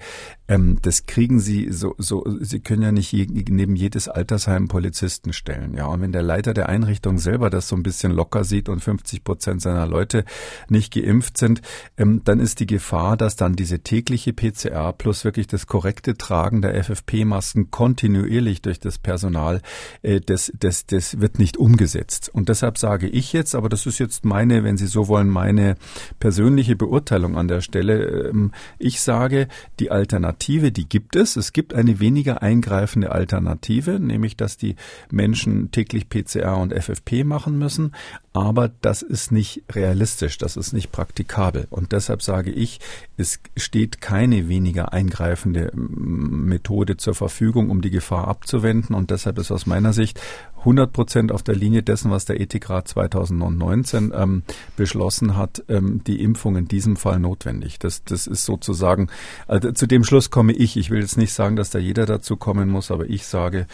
ähm, 0.48 0.78
das 0.82 1.06
kriegen 1.06 1.40
Sie 1.40 1.70
so, 1.70 1.94
so, 1.98 2.24
Sie 2.40 2.60
können 2.60 2.82
ja 2.82 2.92
nicht 2.92 3.12
je, 3.12 3.26
neben 3.26 3.76
jedes 3.76 4.08
Altersheim 4.08 4.68
Polizisten 4.68 5.32
stellen. 5.32 5.74
Ja, 5.74 5.86
und 5.86 6.00
wenn 6.00 6.12
der 6.12 6.22
Leiter 6.22 6.54
der 6.54 6.68
Einrichtung 6.68 6.98
Richtung 6.98 7.18
selber 7.18 7.48
das 7.48 7.68
so 7.68 7.76
ein 7.76 7.82
bisschen 7.82 8.12
locker 8.12 8.42
sieht 8.44 8.68
und 8.68 8.80
50 8.80 9.22
Prozent 9.22 9.62
seiner 9.62 9.86
Leute 9.86 10.24
nicht 10.68 10.92
geimpft 10.92 11.38
sind, 11.38 11.62
ähm, 11.96 12.22
dann 12.24 12.40
ist 12.40 12.60
die 12.60 12.66
Gefahr, 12.66 13.16
dass 13.16 13.36
dann 13.36 13.54
diese 13.54 13.78
tägliche 13.78 14.32
PCR 14.32 14.92
plus 14.92 15.24
wirklich 15.24 15.46
das 15.46 15.66
korrekte 15.66 16.16
Tragen 16.16 16.60
der 16.60 16.74
FFP-Masken 16.82 17.70
kontinuierlich 17.70 18.62
durch 18.62 18.80
das 18.80 18.98
Personal, 18.98 19.62
äh, 20.02 20.20
das, 20.20 20.52
das, 20.58 20.86
das 20.86 21.20
wird 21.20 21.38
nicht 21.38 21.56
umgesetzt. 21.56 22.30
Und 22.32 22.48
deshalb 22.48 22.78
sage 22.78 23.08
ich 23.08 23.32
jetzt, 23.32 23.54
aber 23.54 23.68
das 23.68 23.86
ist 23.86 23.98
jetzt 23.98 24.24
meine, 24.24 24.64
wenn 24.64 24.76
Sie 24.76 24.86
so 24.86 25.06
wollen, 25.08 25.28
meine 25.28 25.76
persönliche 26.18 26.74
Beurteilung 26.74 27.38
an 27.38 27.48
der 27.48 27.60
Stelle. 27.60 28.28
Ähm, 28.28 28.52
ich 28.78 29.00
sage, 29.00 29.46
die 29.78 29.90
Alternative, 29.90 30.37
die 30.72 30.88
gibt 30.88 31.16
es. 31.16 31.36
Es 31.36 31.52
gibt 31.52 31.74
eine 31.74 32.00
weniger 32.00 32.42
eingreifende 32.42 33.12
Alternative, 33.12 33.98
nämlich 33.98 34.36
dass 34.36 34.56
die 34.56 34.76
Menschen 35.10 35.70
täglich 35.70 36.08
PCR 36.08 36.58
und 36.58 36.72
FFP 36.72 36.98
FFP 36.98 37.24
machen 37.24 37.58
müssen. 37.58 37.94
Aber 38.32 38.68
das 38.68 39.02
ist 39.02 39.32
nicht 39.32 39.62
realistisch, 39.72 40.38
das 40.38 40.56
ist 40.56 40.72
nicht 40.72 40.92
praktikabel. 40.92 41.66
Und 41.70 41.92
deshalb 41.92 42.22
sage 42.22 42.50
ich, 42.50 42.78
es 43.16 43.40
steht 43.56 44.00
keine 44.00 44.48
weniger 44.48 44.92
eingreifende 44.92 45.72
Methode 45.74 46.96
zur 46.96 47.14
Verfügung, 47.14 47.70
um 47.70 47.80
die 47.80 47.90
Gefahr 47.90 48.28
abzuwenden. 48.28 48.94
Und 48.94 49.10
deshalb 49.10 49.38
ist 49.38 49.50
aus 49.50 49.66
meiner 49.66 49.92
Sicht 49.92 50.20
100 50.58 50.92
Prozent 50.92 51.32
auf 51.32 51.42
der 51.42 51.54
Linie 51.54 51.82
dessen, 51.82 52.10
was 52.10 52.24
der 52.24 52.40
Ethikrat 52.40 52.88
2019 52.88 54.12
ähm, 54.14 54.42
beschlossen 54.76 55.36
hat, 55.36 55.62
ähm, 55.68 56.02
die 56.04 56.22
Impfung 56.22 56.56
in 56.56 56.68
diesem 56.68 56.96
Fall 56.96 57.20
notwendig. 57.20 57.78
Das, 57.78 58.04
das 58.04 58.26
ist 58.26 58.44
sozusagen, 58.44 59.08
also 59.46 59.72
zu 59.72 59.86
dem 59.86 60.04
Schluss 60.04 60.30
komme 60.30 60.52
ich. 60.52 60.76
Ich 60.76 60.90
will 60.90 61.00
jetzt 61.00 61.16
nicht 61.16 61.32
sagen, 61.32 61.56
dass 61.56 61.70
da 61.70 61.78
jeder 61.78 62.06
dazu 62.06 62.36
kommen 62.36 62.68
muss, 62.68 62.90
aber 62.90 63.08
ich 63.08 63.26
sage, 63.26 63.66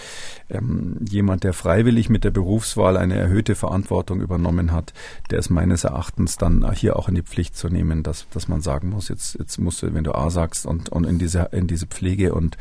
ähm, 0.50 0.98
jemand, 1.08 1.44
der 1.44 1.52
freiwillig 1.52 2.10
mit 2.10 2.24
der 2.24 2.30
Berufswahl 2.30 2.96
eine 2.96 3.16
erhöhte 3.16 3.54
Verantwortung 3.54 4.20
übernommen 4.20 4.72
hat, 4.72 4.92
der 5.30 5.38
ist 5.38 5.50
meines 5.50 5.84
Erachtens 5.84 6.36
dann 6.36 6.70
hier 6.72 6.96
auch 6.96 7.08
in 7.08 7.14
die 7.14 7.22
Pflicht 7.22 7.56
zu 7.56 7.68
nehmen, 7.68 8.02
dass, 8.02 8.28
dass 8.30 8.48
man 8.48 8.60
sagen 8.60 8.90
muss, 8.90 9.08
jetzt, 9.08 9.36
jetzt 9.38 9.58
musst 9.58 9.82
du, 9.82 9.94
wenn 9.94 10.04
du 10.04 10.14
A 10.14 10.30
sagst 10.30 10.66
und, 10.66 10.90
und 10.90 11.04
in 11.04 11.18
diese, 11.18 11.48
in 11.52 11.66
diese 11.66 11.86
Pflege 11.86 12.34
und 12.34 12.58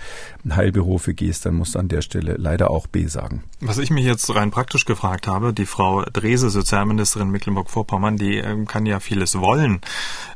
Heilberufe 0.50 1.14
gehst, 1.14 1.46
dann 1.46 1.56
musst 1.56 1.76
du 1.76 1.80
an 1.80 1.88
der 1.88 2.02
Stelle 2.02 2.36
leider 2.38 2.70
auch 2.70 2.88
B 2.88 3.08
sagen. 3.08 3.44
Was 3.60 3.78
ich 3.78 3.92
mich 3.92 4.06
jetzt 4.14 4.34
rein 4.34 4.52
praktisch 4.52 4.86
gefragt 4.86 5.28
habe, 5.28 5.54
die 5.54 5.66
Frau 5.66 6.04
Drese, 6.04 6.50
Sozialministerin 6.50 7.30
Mecklenburg-Vorpommern, 7.30 8.18
die 8.18 8.38
ähm, 8.38 8.66
kann 8.68 8.86
ja 8.86 9.00
vieles 9.00 9.40
wollen 9.40 9.82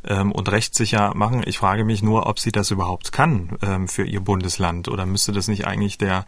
ähm, 0.03 0.31
und 0.31 0.51
rechtssicher 0.51 1.13
machen. 1.15 1.43
Ich 1.45 1.59
frage 1.59 1.85
mich 1.85 2.03
nur, 2.03 2.27
ob 2.27 2.39
sie 2.39 2.51
das 2.51 2.71
überhaupt 2.71 3.11
kann 3.11 3.57
ähm, 3.61 3.87
für 3.87 4.03
ihr 4.03 4.21
Bundesland 4.21 4.87
oder 4.89 5.05
müsste 5.05 5.31
das 5.31 5.47
nicht 5.47 5.65
eigentlich 5.65 5.97
der 5.97 6.25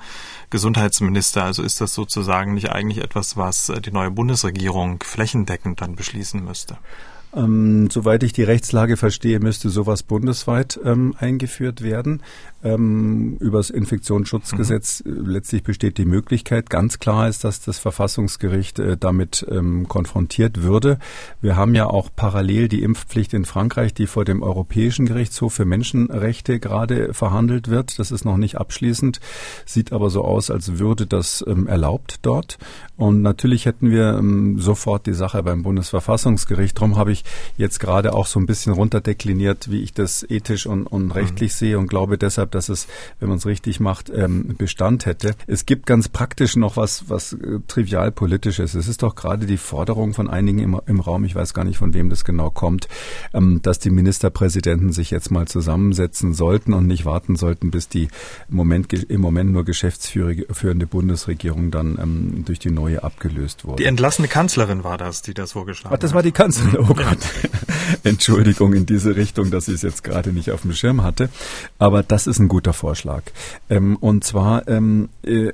Gesundheitsminister, 0.50 1.44
also 1.44 1.64
ist 1.64 1.82
das 1.82 1.94
sozusagen 1.94 2.54
nicht 2.54 2.72
eigentlich 2.72 3.04
etwas, 3.04 3.36
was 3.36 3.70
äh, 3.70 3.82
die 3.82 3.92
neue 3.92 4.12
Bundesregierung 4.12 5.04
flächendeckend 5.04 5.82
dann 5.82 5.96
beschließen 5.96 6.44
müsste? 6.44 6.78
Ähm, 7.36 7.90
soweit 7.92 8.24
ich 8.24 8.34
die 8.34 8.44
Rechtslage 8.44 8.98
verstehe, 8.98 9.40
müsste 9.40 9.70
sowas 9.70 10.02
bundesweit 10.02 10.80
ähm, 10.84 11.14
eingeführt 11.20 11.84
werden 11.84 12.24
ähm, 12.64 13.38
über 13.40 13.60
das 13.60 13.70
Infektionsschutzgesetz. 13.70 15.04
Mhm. 15.06 15.28
Letztlich 15.28 15.64
besteht 15.64 15.98
die 15.98 16.06
Möglichkeit. 16.06 16.70
Ganz 16.70 17.00
klar 17.00 17.30
ist, 17.30 17.44
dass 17.44 17.62
das 17.62 17.80
Verfassungsgericht 17.80 18.80
äh, 18.80 18.98
damit 18.98 19.46
ähm, 19.50 19.88
konfrontiert 19.88 20.64
würde. 20.64 21.00
Wir 21.42 21.56
haben 21.56 21.76
ja 21.76 21.88
auch 21.88 22.10
parallel 22.16 22.68
die 22.68 22.82
Impfpflicht 22.82 23.34
in 23.34 23.46
Frankreich, 23.46 23.94
die 23.94 24.08
vor 24.08 24.26
dem 24.26 24.42
Europäischen 24.42 25.06
Gerichtshof 25.06 25.54
für 25.54 25.66
Menschenrechte 25.66 26.60
gerade 26.60 27.14
verhandelt 27.14 27.70
wird. 27.70 28.00
Das 28.00 28.12
ist 28.12 28.26
noch 28.26 28.38
nicht 28.38 28.58
abschließend, 28.58 29.20
sieht 29.66 29.94
aber 29.94 30.10
so 30.10 30.24
aus, 30.24 30.50
als 30.50 30.80
würde 30.80 31.06
das 31.06 31.44
ähm, 31.48 31.68
erlaubt 31.68 32.20
dort. 32.24 32.58
Und 32.98 33.22
natürlich 33.22 33.66
hätten 33.66 33.92
wir 33.92 34.18
ähm, 34.18 34.60
sofort 34.60 35.06
die 35.06 35.14
Sache 35.14 35.42
beim 35.44 35.64
Bundesverfassungsgericht. 35.64 36.78
Darum 36.78 36.98
habe 36.98 37.14
ich 37.14 37.19
jetzt 37.58 37.80
gerade 37.80 38.14
auch 38.14 38.26
so 38.26 38.40
ein 38.40 38.46
bisschen 38.46 38.74
runterdekliniert, 38.74 39.72
wie 39.72 39.82
ich 39.82 39.94
das 39.94 40.24
ethisch 40.30 40.66
und, 40.66 40.88
und 40.88 41.12
rechtlich 41.12 41.52
mhm. 41.54 41.58
sehe 41.58 41.80
und 41.80 41.88
glaube 41.88 42.18
deshalb, 42.18 42.52
dass 42.52 42.70
es, 42.70 42.88
wenn 43.20 43.30
man 43.30 43.38
es 43.38 43.46
richtig 43.46 43.80
macht, 43.80 44.10
ähm, 44.10 44.56
Bestand 44.58 45.06
hätte. 45.06 45.36
Es 45.48 45.66
gibt 45.66 45.86
ganz 45.86 46.10
praktisch 46.10 46.56
noch 46.56 46.78
was, 46.78 47.10
was 47.10 47.34
äh, 47.34 47.60
trivial 47.68 48.12
politisches. 48.12 48.76
Es 48.76 48.88
ist 48.88 49.04
doch 49.04 49.16
gerade 49.16 49.46
die 49.46 49.58
Forderung 49.58 50.14
von 50.14 50.30
einigen 50.30 50.60
im, 50.60 50.80
im 50.86 51.00
Raum, 51.00 51.26
ich 51.26 51.36
weiß 51.36 51.54
gar 51.54 51.64
nicht, 51.64 51.78
von 51.78 51.94
wem 51.94 52.10
das 52.10 52.24
genau 52.24 52.50
kommt, 52.50 52.88
ähm, 53.34 53.62
dass 53.62 53.80
die 53.80 53.90
Ministerpräsidenten 53.90 54.92
sich 54.92 55.12
jetzt 55.12 55.32
mal 55.32 55.48
zusammensetzen 55.48 56.34
sollten 56.34 56.74
und 56.74 56.88
nicht 56.88 57.06
warten 57.06 57.36
sollten, 57.36 57.72
bis 57.72 57.90
die 57.90 58.10
im 58.50 58.56
Moment, 58.56 58.92
im 58.94 59.22
Moment 59.22 59.52
nur 59.52 59.66
geschäftsführende 59.66 60.88
Bundesregierung 60.88 61.72
dann 61.72 61.98
ähm, 62.02 62.44
durch 62.46 62.60
die 62.60 62.72
neue 62.72 63.04
abgelöst 63.04 63.66
wurde. 63.66 63.84
Die 63.84 63.88
entlassene 63.88 64.28
Kanzlerin 64.28 64.84
war 64.84 64.98
das, 64.98 65.22
die 65.22 65.34
das 65.34 65.54
vorgeschlagen 65.54 65.94
hat. 65.94 66.04
Das 66.04 66.14
war 66.14 66.24
die 66.24 66.32
Kanzlerin. 66.32 66.78
Oh 66.80 66.94
Gott. 66.94 67.09
Entschuldigung 68.04 68.74
in 68.74 68.86
diese 68.86 69.16
Richtung, 69.16 69.52
dass 69.52 69.68
ich 69.68 69.76
es 69.76 69.82
jetzt 69.82 70.04
gerade 70.04 70.34
nicht 70.34 70.52
auf 70.52 70.62
dem 70.62 70.74
Schirm 70.74 71.04
hatte. 71.04 71.30
Aber 71.78 72.04
das 72.04 72.28
ist 72.28 72.40
ein 72.40 72.48
guter 72.48 72.74
Vorschlag. 72.74 73.24
Ähm, 73.70 73.96
und 73.98 74.24
zwar 74.24 74.68
ähm, 74.68 75.10
äh, 75.24 75.52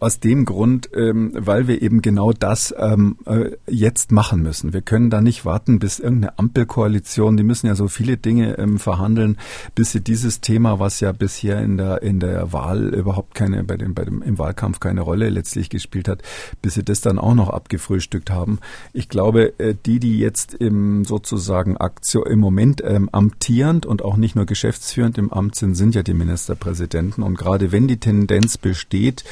aus 0.00 0.20
dem 0.20 0.44
Grund, 0.44 0.90
ähm, 0.94 1.32
weil 1.34 1.68
wir 1.68 1.82
eben 1.82 2.02
genau 2.02 2.32
das 2.32 2.74
ähm, 2.78 3.16
äh, 3.26 3.50
jetzt 3.66 4.12
machen 4.12 4.42
müssen. 4.42 4.72
Wir 4.72 4.82
können 4.82 5.10
da 5.10 5.20
nicht 5.20 5.44
warten, 5.44 5.78
bis 5.78 5.98
irgendeine 5.98 6.38
Ampelkoalition, 6.38 7.36
die 7.36 7.42
müssen 7.42 7.66
ja 7.66 7.74
so 7.74 7.88
viele 7.88 8.16
Dinge 8.16 8.58
ähm, 8.58 8.78
verhandeln, 8.78 9.38
bis 9.74 9.92
sie 9.92 10.00
dieses 10.00 10.40
Thema, 10.40 10.78
was 10.78 11.00
ja 11.00 11.12
bisher 11.12 11.60
in 11.62 11.76
der 11.76 12.02
in 12.02 12.20
der 12.20 12.52
Wahl 12.52 12.94
überhaupt 12.94 13.34
keine 13.34 13.64
bei 13.64 13.76
dem 13.76 13.94
bei 13.94 14.04
dem 14.04 14.22
im 14.22 14.38
Wahlkampf 14.38 14.80
keine 14.80 15.00
Rolle 15.00 15.28
letztlich 15.30 15.70
gespielt 15.70 16.08
hat, 16.08 16.22
bis 16.62 16.74
sie 16.74 16.84
das 16.84 17.00
dann 17.00 17.18
auch 17.18 17.34
noch 17.34 17.50
abgefrühstückt 17.50 18.30
haben. 18.30 18.58
Ich 18.92 19.08
glaube, 19.08 19.58
äh, 19.58 19.74
die, 19.86 20.00
die 20.00 20.18
jetzt 20.18 20.54
im 20.54 21.04
sozusagen 21.04 21.76
Aktion 21.76 22.26
im 22.26 22.38
Moment 22.38 22.82
ähm, 22.84 23.08
amtierend 23.12 23.86
und 23.86 24.02
auch 24.02 24.16
nicht 24.16 24.36
nur 24.36 24.46
geschäftsführend 24.46 25.18
im 25.18 25.32
Amt 25.32 25.54
sind, 25.54 25.74
sind 25.74 25.94
ja 25.94 26.02
die 26.02 26.14
Ministerpräsidenten. 26.14 27.22
Und 27.22 27.36
gerade 27.36 27.72
wenn 27.72 27.88
die 27.88 27.98
Tendenz 27.98 28.58
besteht, 28.58 29.24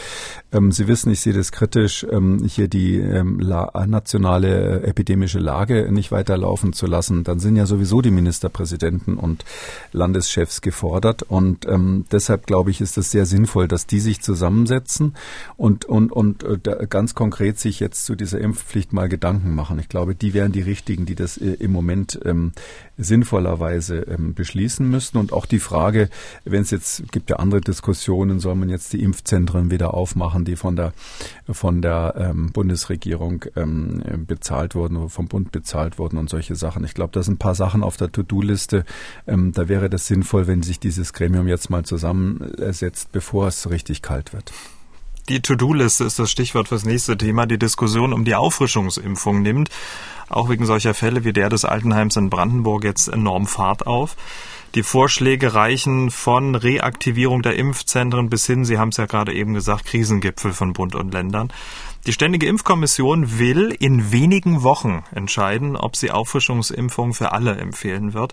ähm, 0.53 0.73
Sie 0.73 0.89
wissen, 0.89 1.11
ich 1.11 1.21
sehe 1.21 1.33
das 1.33 1.53
kritisch, 1.53 2.07
ähm, 2.11 2.45
hier 2.47 2.69
die 2.69 2.97
ähm, 2.97 3.39
nationale 3.39 4.83
epidemische 4.83 5.39
Lage 5.39 5.91
nicht 5.91 6.13
weiterlaufen 6.13 6.73
zu 6.73 6.87
lassen. 6.87 7.25
Dann 7.25 7.39
sind 7.39 7.57
ja 7.57 7.67
sowieso 7.67 8.03
die 8.03 8.11
Ministerpräsidenten 8.11 9.17
und 9.17 9.45
Landeschefs 9.93 10.61
gefordert. 10.61 11.23
Und 11.23 11.67
ähm, 11.67 12.05
deshalb 12.11 12.47
glaube 12.47 12.71
ich, 12.71 12.81
ist 12.81 12.99
es 12.99 13.11
sehr 13.11 13.27
sinnvoll, 13.27 13.69
dass 13.69 13.87
die 13.87 14.01
sich 14.01 14.21
zusammensetzen 14.21 15.15
und, 15.57 15.85
und, 15.85 16.13
und 16.13 16.45
äh, 16.45 16.87
ganz 16.89 17.15
konkret 17.15 17.59
sich 17.59 17.81
jetzt 17.81 18.05
zu 18.05 18.15
dieser 18.15 18.41
Impfpflicht 18.41 18.93
mal 18.93 19.09
Gedanken 19.09 19.55
machen. 19.55 19.79
Ich 19.79 19.89
glaube, 19.89 20.15
die 20.15 20.35
wären 20.35 20.53
die 20.53 20.63
richtigen, 20.63 21.07
die 21.07 21.15
das 21.15 21.37
äh, 21.39 21.53
im 21.55 21.73
Moment 21.73 22.19
ähm, 22.25 22.53
sinnvollerweise 22.99 23.99
ähm, 24.03 24.35
beschließen 24.35 24.89
müssten. 24.89 25.19
Und 25.19 25.33
auch 25.33 25.47
die 25.47 25.59
Frage, 25.59 26.09
wenn 26.45 26.63
es 26.63 26.71
jetzt 26.71 27.11
gibt 27.13 27.31
ja 27.31 27.37
andere 27.37 27.61
Diskussionen, 27.61 28.41
soll 28.41 28.55
man 28.55 28.69
jetzt 28.69 28.93
die 28.93 29.03
Impfzentren 29.03 29.71
wieder 29.71 29.95
aufmachen, 29.95 30.45
die 30.45 30.57
von 30.57 30.77
der 30.77 30.93
von 31.51 31.83
der 31.83 32.15
ähm, 32.17 32.53
Bundesregierung 32.53 33.45
ähm, 33.55 34.03
bezahlt 34.27 34.75
wurden, 34.75 35.09
vom 35.09 35.29
Bund 35.29 35.53
bezahlt 35.53 35.99
wurden 35.99 36.19
und 36.19 36.29
solche 36.29 36.57
Sachen. 36.57 36.85
Ich 36.85 36.95
glaube, 36.95 37.13
da 37.13 37.23
sind 37.23 37.35
ein 37.35 37.39
paar 37.39 37.55
Sachen 37.55 37.83
auf 37.83 37.97
der 37.97 38.11
To-Do-Liste. 38.11 38.85
Ähm, 39.27 39.53
da 39.53 39.69
wäre 39.69 39.91
das 39.91 40.07
sinnvoll, 40.07 40.47
wenn 40.47 40.63
sich 40.63 40.81
dieses 40.81 41.13
Gremium 41.13 41.49
jetzt 41.49 41.71
mal 41.71 41.85
zusammensetzt, 41.85 43.13
bevor 43.13 43.49
es 43.49 43.71
richtig 43.71 44.03
kalt 44.03 44.33
wird. 44.33 44.53
Die 45.29 45.43
To-Do-Liste 45.43 46.05
ist 46.05 46.21
das 46.21 46.31
Stichwort 46.31 46.69
fürs 46.69 46.85
nächste 46.85 47.19
Thema. 47.19 47.47
Die 47.47 47.59
Diskussion 47.59 48.13
um 48.13 48.25
die 48.25 48.37
Auffrischungsimpfung 48.37 49.43
nimmt, 49.43 49.71
auch 50.29 50.49
wegen 50.49 50.67
solcher 50.67 50.95
Fälle 50.95 51.25
wie 51.25 51.33
der 51.33 51.49
des 51.49 51.65
Altenheims 51.65 52.15
in 52.15 52.31
Brandenburg, 52.31 52.85
jetzt 52.85 53.09
enorm 53.09 53.49
Fahrt 53.49 53.89
auf. 53.89 54.17
Die 54.77 54.85
Vorschläge 54.85 55.55
reichen 55.55 56.13
von 56.13 56.55
Reaktivierung 56.55 57.43
der 57.43 57.57
Impfzentren 57.57 58.31
bis 58.31 58.47
hin, 58.47 58.65
Sie 58.65 58.79
haben 58.79 58.91
es 58.91 58.99
ja 58.99 59.07
gerade 59.07 59.33
eben 59.35 59.53
gesagt, 59.53 59.87
Krisengipfel 59.87 60.53
von 60.53 60.75
Bund 60.75 60.95
und 60.95 61.13
Ländern. 61.13 61.53
Die 62.07 62.13
Ständige 62.13 62.47
Impfkommission 62.47 63.41
will 63.41 63.75
in 63.77 64.13
wenigen 64.13 64.63
Wochen 64.63 65.03
entscheiden, 65.13 65.77
ob 65.77 65.97
sie 65.97 66.13
Auffrischungsimpfungen 66.13 67.15
für 67.15 67.33
alle 67.33 67.57
empfehlen 67.57 68.15
wird. 68.15 68.33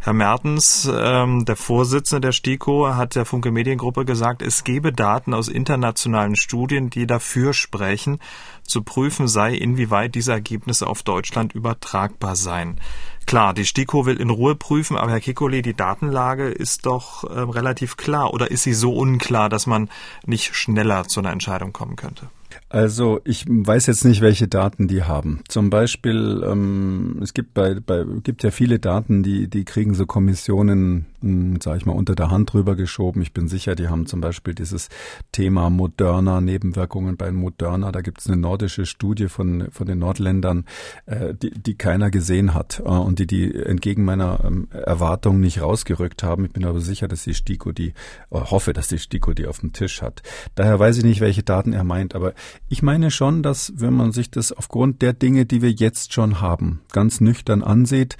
Herr 0.00 0.12
Mertens, 0.12 0.88
ähm, 0.92 1.44
der 1.44 1.56
Vorsitzende 1.56 2.28
der 2.28 2.32
STIKO, 2.32 2.94
hat 2.94 3.16
der 3.16 3.24
Funke 3.24 3.50
Mediengruppe 3.50 4.04
gesagt, 4.04 4.42
es 4.42 4.62
gebe 4.62 4.92
Daten 4.92 5.34
aus 5.34 5.48
internationalen 5.48 6.36
Studien, 6.36 6.88
die 6.88 7.06
dafür 7.06 7.52
sprechen, 7.52 8.20
zu 8.62 8.82
prüfen 8.82 9.26
sei, 9.26 9.54
inwieweit 9.54 10.14
diese 10.14 10.32
Ergebnisse 10.32 10.86
auf 10.86 11.02
Deutschland 11.02 11.52
übertragbar 11.52 12.36
seien. 12.36 12.80
Klar, 13.26 13.54
die 13.54 13.66
STIKO 13.66 14.06
will 14.06 14.20
in 14.20 14.30
Ruhe 14.30 14.54
prüfen, 14.54 14.96
aber 14.96 15.10
Herr 15.10 15.20
Kikole, 15.20 15.62
die 15.62 15.74
Datenlage 15.74 16.48
ist 16.48 16.86
doch 16.86 17.24
äh, 17.24 17.40
relativ 17.40 17.96
klar. 17.96 18.32
Oder 18.32 18.50
ist 18.50 18.62
sie 18.62 18.72
so 18.72 18.94
unklar, 18.94 19.48
dass 19.48 19.66
man 19.66 19.90
nicht 20.24 20.54
schneller 20.54 21.04
zu 21.08 21.20
einer 21.20 21.32
Entscheidung 21.32 21.72
kommen 21.74 21.96
könnte? 21.96 22.30
Also 22.68 23.20
ich 23.24 23.46
weiß 23.48 23.86
jetzt 23.86 24.04
nicht, 24.04 24.20
welche 24.20 24.48
Daten 24.48 24.88
die 24.88 25.04
haben. 25.04 25.40
Zum 25.48 25.70
Beispiel, 25.70 26.44
ähm, 26.46 27.18
es 27.22 27.34
gibt 27.34 27.54
bei, 27.54 27.74
bei 27.80 28.04
gibt 28.22 28.42
ja 28.42 28.50
viele 28.50 28.78
Daten, 28.78 29.22
die 29.22 29.48
die 29.48 29.64
kriegen 29.64 29.94
so 29.94 30.06
Kommissionen, 30.06 31.06
sage 31.20 31.78
ich 31.78 31.86
mal, 31.86 31.92
unter 31.92 32.14
der 32.14 32.30
Hand 32.30 32.52
drüber 32.52 32.76
geschoben. 32.76 33.22
Ich 33.22 33.32
bin 33.32 33.48
sicher, 33.48 33.74
die 33.74 33.88
haben 33.88 34.06
zum 34.06 34.20
Beispiel 34.20 34.54
dieses 34.54 34.88
Thema 35.32 35.70
Moderna, 35.70 36.40
Nebenwirkungen 36.40 37.16
bei 37.16 37.32
Moderna. 37.32 37.92
Da 37.92 38.00
gibt 38.00 38.20
es 38.20 38.26
eine 38.26 38.36
nordische 38.36 38.86
Studie 38.86 39.28
von 39.28 39.68
von 39.70 39.86
den 39.86 39.98
Nordländern, 39.98 40.64
äh, 41.06 41.34
die 41.34 41.50
die 41.50 41.74
keiner 41.76 42.10
gesehen 42.10 42.54
hat 42.54 42.80
äh, 42.80 42.88
und 42.88 43.18
die 43.18 43.26
die 43.26 43.54
entgegen 43.54 44.04
meiner 44.04 44.44
ähm, 44.44 44.68
Erwartung 44.70 45.40
nicht 45.40 45.60
rausgerückt 45.60 46.22
haben. 46.22 46.44
Ich 46.46 46.52
bin 46.52 46.64
aber 46.64 46.80
sicher, 46.80 47.08
dass 47.08 47.24
die 47.24 47.34
STIKO 47.34 47.72
die, 47.72 47.88
äh, 47.88 47.92
hoffe, 48.30 48.72
dass 48.72 48.88
die 48.88 48.98
STIKO 48.98 49.32
die 49.34 49.46
auf 49.46 49.60
dem 49.60 49.72
Tisch 49.72 50.02
hat. 50.02 50.22
Daher 50.54 50.78
weiß 50.78 50.98
ich 50.98 51.04
nicht, 51.04 51.20
welche 51.20 51.42
Daten 51.42 51.72
er 51.72 51.84
meint, 51.84 52.14
aber 52.14 52.34
ich 52.68 52.82
meine 52.82 53.10
schon, 53.10 53.42
dass 53.42 53.72
wenn 53.76 53.94
man 53.94 54.12
sich 54.12 54.30
das 54.30 54.52
aufgrund 54.52 55.02
der 55.02 55.12
Dinge, 55.12 55.46
die 55.46 55.62
wir 55.62 55.70
jetzt 55.70 56.12
schon 56.12 56.40
haben, 56.40 56.80
ganz 56.92 57.20
nüchtern 57.20 57.62
ansieht, 57.62 58.16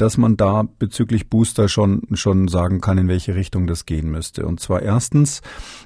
dass 0.00 0.16
man 0.16 0.36
da 0.36 0.64
bezüglich 0.78 1.28
Booster 1.28 1.68
schon, 1.68 2.02
schon 2.14 2.48
sagen 2.48 2.80
kann, 2.80 2.98
in 2.98 3.08
welche 3.08 3.34
Richtung 3.34 3.66
das 3.66 3.84
gehen 3.86 4.10
müsste. 4.10 4.46
Und 4.46 4.60
zwar 4.60 4.82
erstens, 4.82 5.42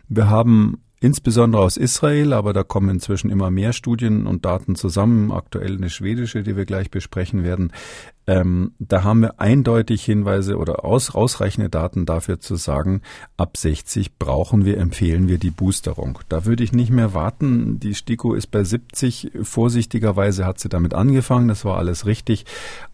wir 0.09 0.29
haben 0.29 0.79
insbesondere 1.01 1.63
aus 1.63 1.77
Israel, 1.77 2.33
aber 2.33 2.53
da 2.53 2.63
kommen 2.63 2.89
inzwischen 2.89 3.29
immer 3.29 3.51
mehr 3.51 3.73
Studien 3.73 4.27
und 4.27 4.45
Daten 4.45 4.75
zusammen. 4.75 5.33
Aktuell 5.33 5.77
eine 5.77 5.91
schwedische, 5.91 6.43
die 6.43 6.57
wir 6.57 6.65
gleich 6.65 6.91
besprechen 6.91 7.45
werden. 7.45 7.73
Ähm, 8.27 8.73
da 8.79 9.05
haben 9.05 9.21
wir 9.21 9.39
eindeutig 9.39 10.03
Hinweise 10.05 10.57
oder 10.57 10.85
aus, 10.85 11.15
ausreichende 11.15 11.69
Daten 11.69 12.07
dafür 12.07 12.41
zu 12.41 12.57
sagen, 12.57 13.03
ab 13.37 13.57
60 13.57 14.19
brauchen 14.19 14.65
wir, 14.65 14.79
empfehlen 14.79 15.29
wir 15.29 15.39
die 15.39 15.51
Boosterung. 15.51 16.19
Da 16.31 16.47
würde 16.47 16.65
ich 16.65 16.73
nicht 16.73 16.91
mehr 16.91 17.13
warten. 17.13 17.79
Die 17.81 17.95
STIKO 17.95 18.33
ist 18.33 18.51
bei 18.51 18.65
70. 18.65 19.33
Vorsichtigerweise 19.43 20.47
hat 20.47 20.59
sie 20.59 20.71
damit 20.71 20.95
angefangen. 20.95 21.49
Das 21.49 21.67
war 21.67 21.77
alles 21.77 22.07
richtig. 22.07 22.47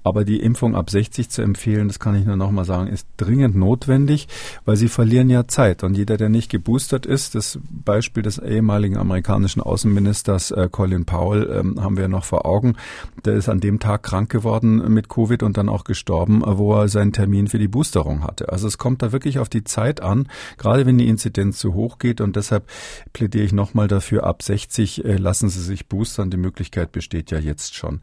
Aber 0.03 0.25
die 0.25 0.41
Impfung 0.41 0.75
ab 0.75 0.91
60 0.91 1.29
zu 1.29 1.43
empfehlen, 1.43 1.87
das 1.87 2.01
kann 2.01 2.17
ich 2.17 2.25
nur 2.25 2.37
noch 2.37 2.51
mal 2.51 2.65
sagen, 2.65 2.89
ist 2.89 3.07
dringend 3.17 3.55
notwendig, 3.55 4.29
weil 4.65 4.77
sie 4.77 4.89
verlieren 4.89 5.31
ja 5.31 5.47
Zeit. 5.47 5.85
Und 5.85 5.97
jeder, 5.97 6.17
der 6.17 6.31
nicht 6.31 6.51
geboostert 6.51 7.07
ist, 7.07 7.35
das 7.35 7.59
Beispiel 7.71 8.23
des 8.23 8.39
ehemaligen 8.39 8.97
amerikanischen 8.97 9.61
Außenministers 9.61 10.51
äh, 10.51 10.69
Colin 10.71 11.05
Powell 11.05 11.49
ähm, 11.53 11.81
haben 11.81 11.97
wir 11.97 12.09
noch 12.09 12.25
vor 12.25 12.47
Augen. 12.47 12.77
Der 13.25 13.35
ist 13.35 13.49
an 13.49 13.61
dem 13.61 13.79
Tag 13.79 14.03
krank 14.03 14.31
geworden 14.31 14.93
mit 14.93 15.09
Covid 15.09 15.20
und 15.43 15.57
dann 15.57 15.69
auch 15.69 15.85
gestorben, 15.85 16.43
wo 16.45 16.75
er 16.75 16.89
seinen 16.89 17.13
Termin 17.13 17.49
für 17.49 17.59
die 17.59 17.69
Boosterung 17.69 18.23
hatte. 18.23 18.51
Also 18.51 18.67
es 18.67 18.79
kommt 18.79 19.03
da 19.03 19.13
wirklich 19.13 19.39
auf 19.39 19.49
die 19.49 19.65
Zeit 19.65 20.03
an, 20.03 20.29
gerade 20.59 20.87
wenn 20.87 20.99
die 20.99 21.09
Inzidenz 21.09 21.59
zu 21.59 21.75
hoch 21.75 21.99
geht. 21.99 22.21
Und 22.21 22.37
deshalb 22.37 22.65
plädiere 23.13 23.45
ich 23.45 23.53
nochmal 23.53 23.89
dafür, 23.89 24.25
ab 24.25 24.43
60 24.43 25.05
äh, 25.05 25.17
lassen 25.17 25.49
Sie 25.49 25.63
sich 25.63 25.87
boostern. 25.87 26.31
Die 26.31 26.37
Möglichkeit 26.37 26.93
besteht 26.93 27.31
ja 27.31 27.39
jetzt 27.39 27.75
schon. 27.75 28.01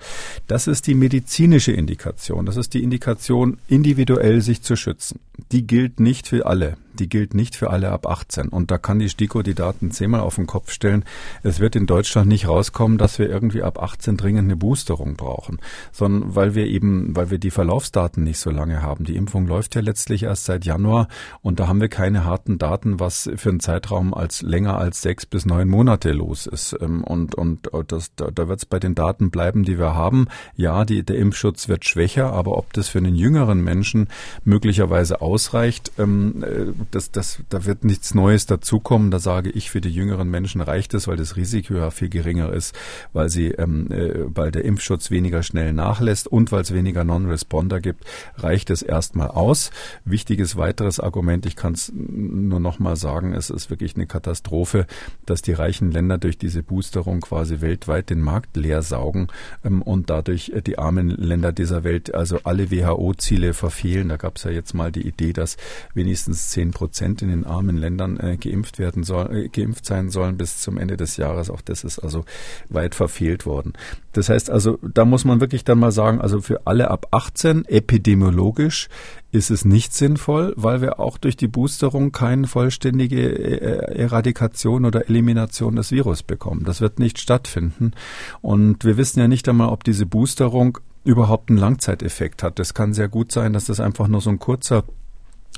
Das 0.47 0.67
ist 0.67 0.87
die 0.87 0.95
medizinische 0.95 1.71
Indikation. 1.71 2.45
Das 2.45 2.57
ist 2.57 2.73
die 2.73 2.83
Indikation, 2.83 3.57
individuell 3.67 4.41
sich 4.41 4.61
zu 4.61 4.75
schützen. 4.75 5.19
Die 5.51 5.65
gilt 5.65 5.99
nicht 5.99 6.27
für 6.27 6.45
alle 6.45 6.77
die 6.99 7.09
gilt 7.09 7.33
nicht 7.33 7.55
für 7.55 7.69
alle 7.69 7.91
ab 7.91 8.07
18. 8.07 8.49
Und 8.49 8.71
da 8.71 8.77
kann 8.77 8.99
die 8.99 9.09
STIKO 9.09 9.41
die 9.41 9.55
Daten 9.55 9.91
zehnmal 9.91 10.21
auf 10.21 10.35
den 10.35 10.47
Kopf 10.47 10.71
stellen. 10.71 11.05
Es 11.43 11.59
wird 11.59 11.75
in 11.75 11.85
Deutschland 11.85 12.27
nicht 12.27 12.47
rauskommen, 12.47 12.97
dass 12.97 13.19
wir 13.19 13.29
irgendwie 13.29 13.63
ab 13.63 13.81
18 13.81 14.17
dringend 14.17 14.45
eine 14.45 14.55
Boosterung 14.55 15.15
brauchen, 15.15 15.59
sondern 15.91 16.35
weil 16.35 16.55
wir 16.55 16.67
eben, 16.67 17.15
weil 17.15 17.29
wir 17.29 17.39
die 17.39 17.51
Verlaufsdaten 17.51 18.23
nicht 18.23 18.39
so 18.39 18.49
lange 18.49 18.81
haben. 18.81 19.05
Die 19.05 19.15
Impfung 19.15 19.47
läuft 19.47 19.75
ja 19.75 19.81
letztlich 19.81 20.23
erst 20.23 20.45
seit 20.45 20.65
Januar 20.65 21.07
und 21.41 21.59
da 21.59 21.67
haben 21.67 21.81
wir 21.81 21.89
keine 21.89 22.25
harten 22.25 22.57
Daten, 22.57 22.99
was 22.99 23.29
für 23.35 23.49
einen 23.49 23.59
Zeitraum 23.59 24.13
als 24.13 24.41
länger 24.41 24.77
als 24.77 25.01
sechs 25.01 25.25
bis 25.25 25.45
neun 25.45 25.67
Monate 25.69 26.11
los 26.11 26.47
ist. 26.47 26.75
Ähm, 26.81 27.03
und, 27.03 27.35
und 27.35 27.69
das, 27.87 28.13
da, 28.15 28.31
da 28.31 28.47
wird 28.47 28.59
es 28.59 28.65
bei 28.65 28.79
den 28.79 28.95
Daten 28.95 29.31
bleiben, 29.31 29.63
die 29.63 29.77
wir 29.77 29.93
haben. 29.93 30.27
Ja, 30.55 30.85
die, 30.85 31.03
der 31.03 31.17
Impfschutz 31.17 31.67
wird 31.67 31.85
schwächer, 31.85 32.33
aber 32.33 32.57
ob 32.57 32.73
das 32.73 32.87
für 32.87 32.99
einen 32.99 33.15
jüngeren 33.15 33.63
Menschen 33.63 34.07
möglicherweise 34.43 35.21
ausreicht, 35.21 35.91
ähm, 35.97 36.43
äh, 36.43 36.71
das, 36.91 37.11
das, 37.11 37.43
da 37.49 37.65
wird 37.65 37.83
nichts 37.83 38.13
Neues 38.13 38.45
dazukommen. 38.45 39.11
Da 39.11 39.19
sage 39.19 39.49
ich, 39.49 39.69
für 39.69 39.81
die 39.81 39.89
jüngeren 39.89 40.29
Menschen 40.29 40.61
reicht 40.61 40.93
es, 40.93 41.07
weil 41.07 41.17
das 41.17 41.35
Risiko 41.35 41.73
ja 41.75 41.91
viel 41.91 42.09
geringer 42.09 42.51
ist, 42.53 42.75
weil 43.13 43.29
sie, 43.29 43.47
ähm, 43.47 43.91
äh, 43.91 44.25
weil 44.27 44.51
der 44.51 44.65
Impfschutz 44.65 45.11
weniger 45.11 45.43
schnell 45.43 45.73
nachlässt 45.73 46.27
und 46.27 46.51
weil 46.51 46.61
es 46.61 46.73
weniger 46.73 47.03
Non-Responder 47.03 47.79
gibt, 47.79 48.05
reicht 48.37 48.69
es 48.69 48.81
erstmal 48.81 49.29
aus. 49.29 49.71
Wichtiges 50.05 50.57
weiteres 50.57 50.99
Argument, 50.99 51.45
ich 51.45 51.55
kann 51.55 51.73
es 51.73 51.91
nur 51.93 52.59
noch 52.59 52.79
mal 52.79 52.95
sagen, 52.95 53.33
es 53.33 53.49
ist 53.49 53.69
wirklich 53.69 53.95
eine 53.95 54.07
Katastrophe, 54.07 54.87
dass 55.25 55.41
die 55.41 55.53
reichen 55.53 55.91
Länder 55.91 56.17
durch 56.17 56.37
diese 56.37 56.63
Boosterung 56.63 57.21
quasi 57.21 57.61
weltweit 57.61 58.09
den 58.09 58.21
Markt 58.21 58.55
leer 58.57 58.81
saugen 58.81 59.27
ähm, 59.63 59.81
und 59.81 60.09
dadurch 60.09 60.49
äh, 60.49 60.61
die 60.61 60.79
armen 60.79 61.09
Länder 61.09 61.51
dieser 61.51 61.83
Welt 61.83 62.13
also 62.13 62.39
alle 62.43 62.71
WHO-Ziele 62.71 63.53
verfehlen. 63.53 64.09
Da 64.09 64.17
gab 64.17 64.37
es 64.37 64.43
ja 64.43 64.51
jetzt 64.51 64.73
mal 64.73 64.91
die 64.91 65.07
Idee, 65.07 65.33
dass 65.33 65.57
wenigstens 65.93 66.49
zehn 66.49 66.71
Prozent 66.77 67.23
in 67.23 67.29
den 67.29 67.43
armen 67.43 67.75
Ländern 67.75 68.19
äh, 68.19 68.37
geimpft 68.37 68.77
werden 68.77 69.01
soll, 69.01 69.35
äh, 69.35 69.49
geimpft 69.49 69.83
sein 69.83 70.11
sollen 70.11 70.37
bis 70.37 70.61
zum 70.61 70.77
Ende 70.77 70.95
des 70.95 71.17
Jahres. 71.17 71.49
Auch 71.49 71.61
das 71.61 71.83
ist 71.83 71.97
also 71.97 72.23
weit 72.69 72.93
verfehlt 72.93 73.47
worden. 73.47 73.73
Das 74.13 74.29
heißt 74.29 74.51
also, 74.51 74.77
da 74.83 75.03
muss 75.03 75.25
man 75.25 75.41
wirklich 75.41 75.63
dann 75.63 75.79
mal 75.79 75.91
sagen, 75.91 76.21
also 76.21 76.39
für 76.39 76.67
alle 76.67 76.91
ab 76.91 77.07
18 77.09 77.65
epidemiologisch 77.65 78.89
ist 79.31 79.49
es 79.49 79.65
nicht 79.65 79.91
sinnvoll, 79.91 80.53
weil 80.55 80.81
wir 80.81 80.99
auch 80.99 81.17
durch 81.17 81.35
die 81.35 81.47
Boosterung 81.47 82.11
keine 82.11 82.45
vollständige 82.45 83.21
äh, 83.27 83.97
Eradikation 83.97 84.85
oder 84.85 85.09
Elimination 85.09 85.75
des 85.75 85.91
Virus 85.91 86.21
bekommen. 86.21 86.63
Das 86.63 86.79
wird 86.79 86.99
nicht 86.99 87.17
stattfinden. 87.17 87.93
Und 88.41 88.85
wir 88.85 88.97
wissen 88.97 89.19
ja 89.19 89.27
nicht 89.27 89.49
einmal, 89.49 89.69
ob 89.69 89.83
diese 89.83 90.05
Boosterung 90.05 90.77
überhaupt 91.03 91.49
einen 91.49 91.57
Langzeiteffekt 91.57 92.43
hat. 92.43 92.59
Das 92.59 92.75
kann 92.75 92.93
sehr 92.93 93.07
gut 93.07 93.31
sein, 93.31 93.53
dass 93.53 93.65
das 93.65 93.79
einfach 93.79 94.07
nur 94.07 94.21
so 94.21 94.29
ein 94.29 94.37
kurzer 94.37 94.83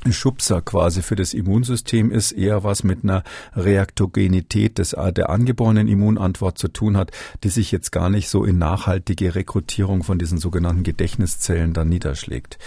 Schubser 0.09 0.61
quasi 0.61 1.01
für 1.01 1.15
das 1.15 1.33
Immunsystem 1.33 2.09
ist, 2.09 2.31
eher 2.31 2.63
was 2.63 2.83
mit 2.83 3.03
einer 3.03 3.23
Reaktogenität 3.53 4.77
des, 4.77 4.91
der 4.91 5.29
angeborenen 5.29 5.89
Immunantwort 5.89 6.57
zu 6.57 6.69
tun 6.69 6.95
hat, 6.95 7.11
die 7.43 7.49
sich 7.49 7.71
jetzt 7.71 7.91
gar 7.91 8.09
nicht 8.09 8.29
so 8.29 8.45
in 8.45 8.57
nachhaltige 8.57 9.35
Rekrutierung 9.35 10.03
von 10.03 10.17
diesen 10.17 10.37
sogenannten 10.37 10.83
Gedächtniszellen 10.83 11.73
dann 11.73 11.89
niederschlägt. 11.89 12.57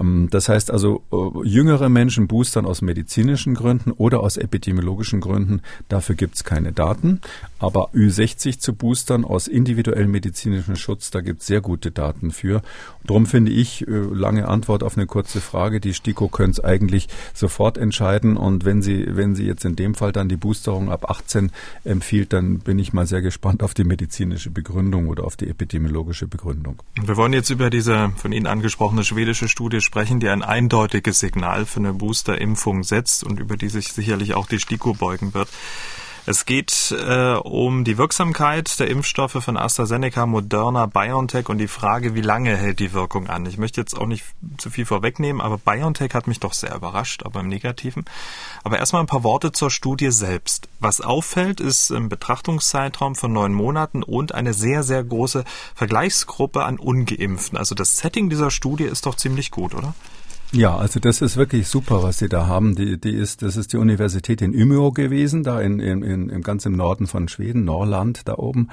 Ähm, 0.00 0.28
das 0.30 0.48
heißt 0.48 0.70
also, 0.72 1.02
äh, 1.12 1.48
jüngere 1.48 1.88
Menschen 1.88 2.26
boostern 2.26 2.66
aus 2.66 2.82
medizinischen 2.82 3.54
Gründen 3.54 3.92
oder 3.92 4.20
aus 4.20 4.36
epidemiologischen 4.36 5.20
Gründen, 5.20 5.62
dafür 5.88 6.16
gibt 6.16 6.34
es 6.34 6.44
keine 6.44 6.72
Daten. 6.72 7.20
Aber 7.60 7.90
Ü60 7.90 8.58
zu 8.58 8.74
boostern 8.74 9.24
aus 9.24 9.46
individuellem 9.46 10.10
medizinischen 10.10 10.76
Schutz, 10.76 11.10
da 11.10 11.20
gibt 11.20 11.42
es 11.42 11.46
sehr 11.46 11.60
gute 11.60 11.92
Daten 11.92 12.32
für. 12.32 12.62
Darum 13.04 13.26
finde 13.26 13.52
ich, 13.52 13.86
äh, 13.86 13.90
lange 13.90 14.48
Antwort 14.48 14.82
auf 14.82 14.96
eine 14.96 15.06
kurze 15.06 15.40
Frage, 15.40 15.80
die 15.80 15.94
STIKO 15.94 16.28
könnte 16.28 16.50
eigentlich 16.70 17.08
sofort 17.34 17.76
entscheiden. 17.76 18.36
Und 18.36 18.64
wenn 18.64 18.82
sie, 18.82 19.06
wenn 19.08 19.34
sie 19.34 19.44
jetzt 19.44 19.64
in 19.64 19.76
dem 19.76 19.94
Fall 19.94 20.12
dann 20.12 20.28
die 20.28 20.36
Boosterung 20.36 20.90
ab 20.90 21.10
18 21.10 21.50
empfiehlt, 21.84 22.32
dann 22.32 22.60
bin 22.60 22.78
ich 22.78 22.92
mal 22.92 23.06
sehr 23.06 23.22
gespannt 23.22 23.62
auf 23.62 23.74
die 23.74 23.84
medizinische 23.84 24.50
Begründung 24.50 25.08
oder 25.08 25.24
auf 25.24 25.36
die 25.36 25.48
epidemiologische 25.48 26.26
Begründung. 26.26 26.82
Wir 27.02 27.16
wollen 27.16 27.32
jetzt 27.32 27.50
über 27.50 27.70
diese 27.70 28.12
von 28.16 28.32
Ihnen 28.32 28.46
angesprochene 28.46 29.04
schwedische 29.04 29.48
Studie 29.48 29.80
sprechen, 29.80 30.20
die 30.20 30.28
ein 30.28 30.42
eindeutiges 30.42 31.20
Signal 31.20 31.66
für 31.66 31.80
eine 31.80 31.92
Boosterimpfung 31.92 32.84
setzt 32.84 33.24
und 33.24 33.40
über 33.40 33.56
die 33.56 33.68
sich 33.68 33.92
sicherlich 33.92 34.34
auch 34.34 34.46
die 34.46 34.60
STIKO 34.60 34.94
beugen 34.94 35.34
wird. 35.34 35.48
Es 36.26 36.44
geht 36.44 36.94
äh, 36.96 37.32
um 37.34 37.84
die 37.84 37.96
Wirksamkeit 37.96 38.78
der 38.78 38.88
Impfstoffe 38.88 39.42
von 39.42 39.56
AstraZeneca, 39.56 40.26
Moderna, 40.26 40.86
BioNTech 40.86 41.48
und 41.48 41.58
die 41.58 41.68
Frage, 41.68 42.14
wie 42.14 42.20
lange 42.20 42.56
hält 42.56 42.78
die 42.78 42.92
Wirkung 42.92 43.28
an. 43.28 43.46
Ich 43.46 43.56
möchte 43.56 43.80
jetzt 43.80 43.96
auch 43.96 44.06
nicht 44.06 44.24
zu 44.58 44.70
viel 44.70 44.84
vorwegnehmen, 44.84 45.40
aber 45.40 45.56
BioNTech 45.58 46.12
hat 46.14 46.26
mich 46.26 46.38
doch 46.38 46.52
sehr 46.52 46.74
überrascht, 46.74 47.22
aber 47.24 47.40
im 47.40 47.48
Negativen. 47.48 48.04
Aber 48.62 48.78
erstmal 48.78 49.02
ein 49.02 49.06
paar 49.06 49.24
Worte 49.24 49.52
zur 49.52 49.70
Studie 49.70 50.10
selbst. 50.10 50.68
Was 50.78 51.00
auffällt, 51.00 51.58
ist 51.58 51.90
ein 51.90 52.08
Betrachtungszeitraum 52.08 53.16
von 53.16 53.32
neun 53.32 53.54
Monaten 53.54 54.02
und 54.02 54.34
eine 54.34 54.52
sehr, 54.52 54.82
sehr 54.82 55.02
große 55.02 55.44
Vergleichsgruppe 55.74 56.64
an 56.64 56.78
Ungeimpften. 56.78 57.58
Also 57.58 57.74
das 57.74 57.96
Setting 57.96 58.28
dieser 58.28 58.50
Studie 58.50 58.84
ist 58.84 59.06
doch 59.06 59.14
ziemlich 59.14 59.50
gut, 59.50 59.74
oder? 59.74 59.94
Ja, 60.52 60.76
also 60.76 60.98
das 60.98 61.22
ist 61.22 61.36
wirklich 61.36 61.68
super, 61.68 62.02
was 62.02 62.18
Sie 62.18 62.28
da 62.28 62.48
haben. 62.48 62.74
Die, 62.74 63.00
die 63.00 63.12
ist, 63.12 63.42
das 63.42 63.56
ist 63.56 63.72
die 63.72 63.76
Universität 63.76 64.42
in 64.42 64.52
Umeå 64.52 64.90
gewesen, 64.90 65.44
da 65.44 65.60
in, 65.60 65.78
in, 65.78 66.02
in, 66.02 66.28
im 66.28 66.42
ganz 66.42 66.66
im 66.66 66.72
Norden 66.72 67.06
von 67.06 67.28
Schweden, 67.28 67.64
Norrland 67.64 68.26
da 68.26 68.34
oben, 68.34 68.66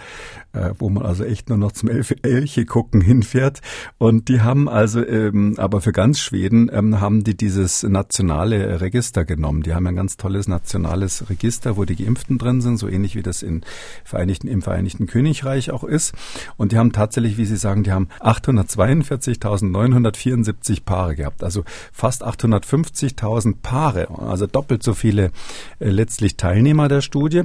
äh, 0.53 0.71
wo 0.80 0.89
man 0.89 1.05
also 1.05 1.23
echt 1.23 1.49
nur 1.49 1.59
noch 1.59 1.73
zum 1.73 1.89
Elf 1.89 2.15
Elche 2.23 2.65
gucken 2.65 3.01
hinfährt. 3.01 3.61
Und 3.99 4.28
die 4.28 4.41
haben 4.41 4.67
also, 4.67 5.05
ähm, 5.05 5.53
aber 5.57 5.82
für 5.82 5.91
ganz 5.91 6.19
Schweden 6.19 6.71
ähm, 6.73 6.99
haben 6.99 7.23
die 7.23 7.38
dieses 7.38 7.84
nationale 7.84 8.82
Register 8.82 9.23
genommen. 9.23 9.61
Die 9.61 9.75
haben 9.75 9.86
ein 9.86 9.95
ganz 9.95 10.17
tolles 10.17 10.47
nationales 10.47 11.30
Register, 11.30 11.78
wo 11.78 11.86
die 11.86 11.95
Geimpften 11.95 12.39
drin 12.39 12.61
sind, 12.61 12.78
so 12.78 12.88
ähnlich 12.88 13.15
wie 13.15 13.21
das 13.21 13.43
in 13.43 13.61
Vereinigten, 14.03 14.47
im 14.47 14.63
Vereinigten 14.63 15.05
Königreich 15.05 15.69
auch 15.69 15.84
ist. 15.84 16.15
Und 16.57 16.71
die 16.71 16.80
haben 16.80 16.91
tatsächlich, 16.91 17.38
wie 17.38 17.45
Sie 17.45 17.55
sagen, 17.55 17.84
die 17.84 17.91
haben 17.91 18.07
842.974 18.19 20.84
Paare 20.84 21.15
gehabt. 21.15 21.43
Also 21.43 21.66
fast 21.91 22.26
850.000 22.26 23.55
Paare, 23.61 24.07
also 24.20 24.47
doppelt 24.47 24.84
so 24.84 24.93
viele 24.93 25.32
äh, 25.80 25.89
letztlich 25.89 26.38
Teilnehmer 26.38 26.88
der 26.88 27.01
Studie 27.01 27.43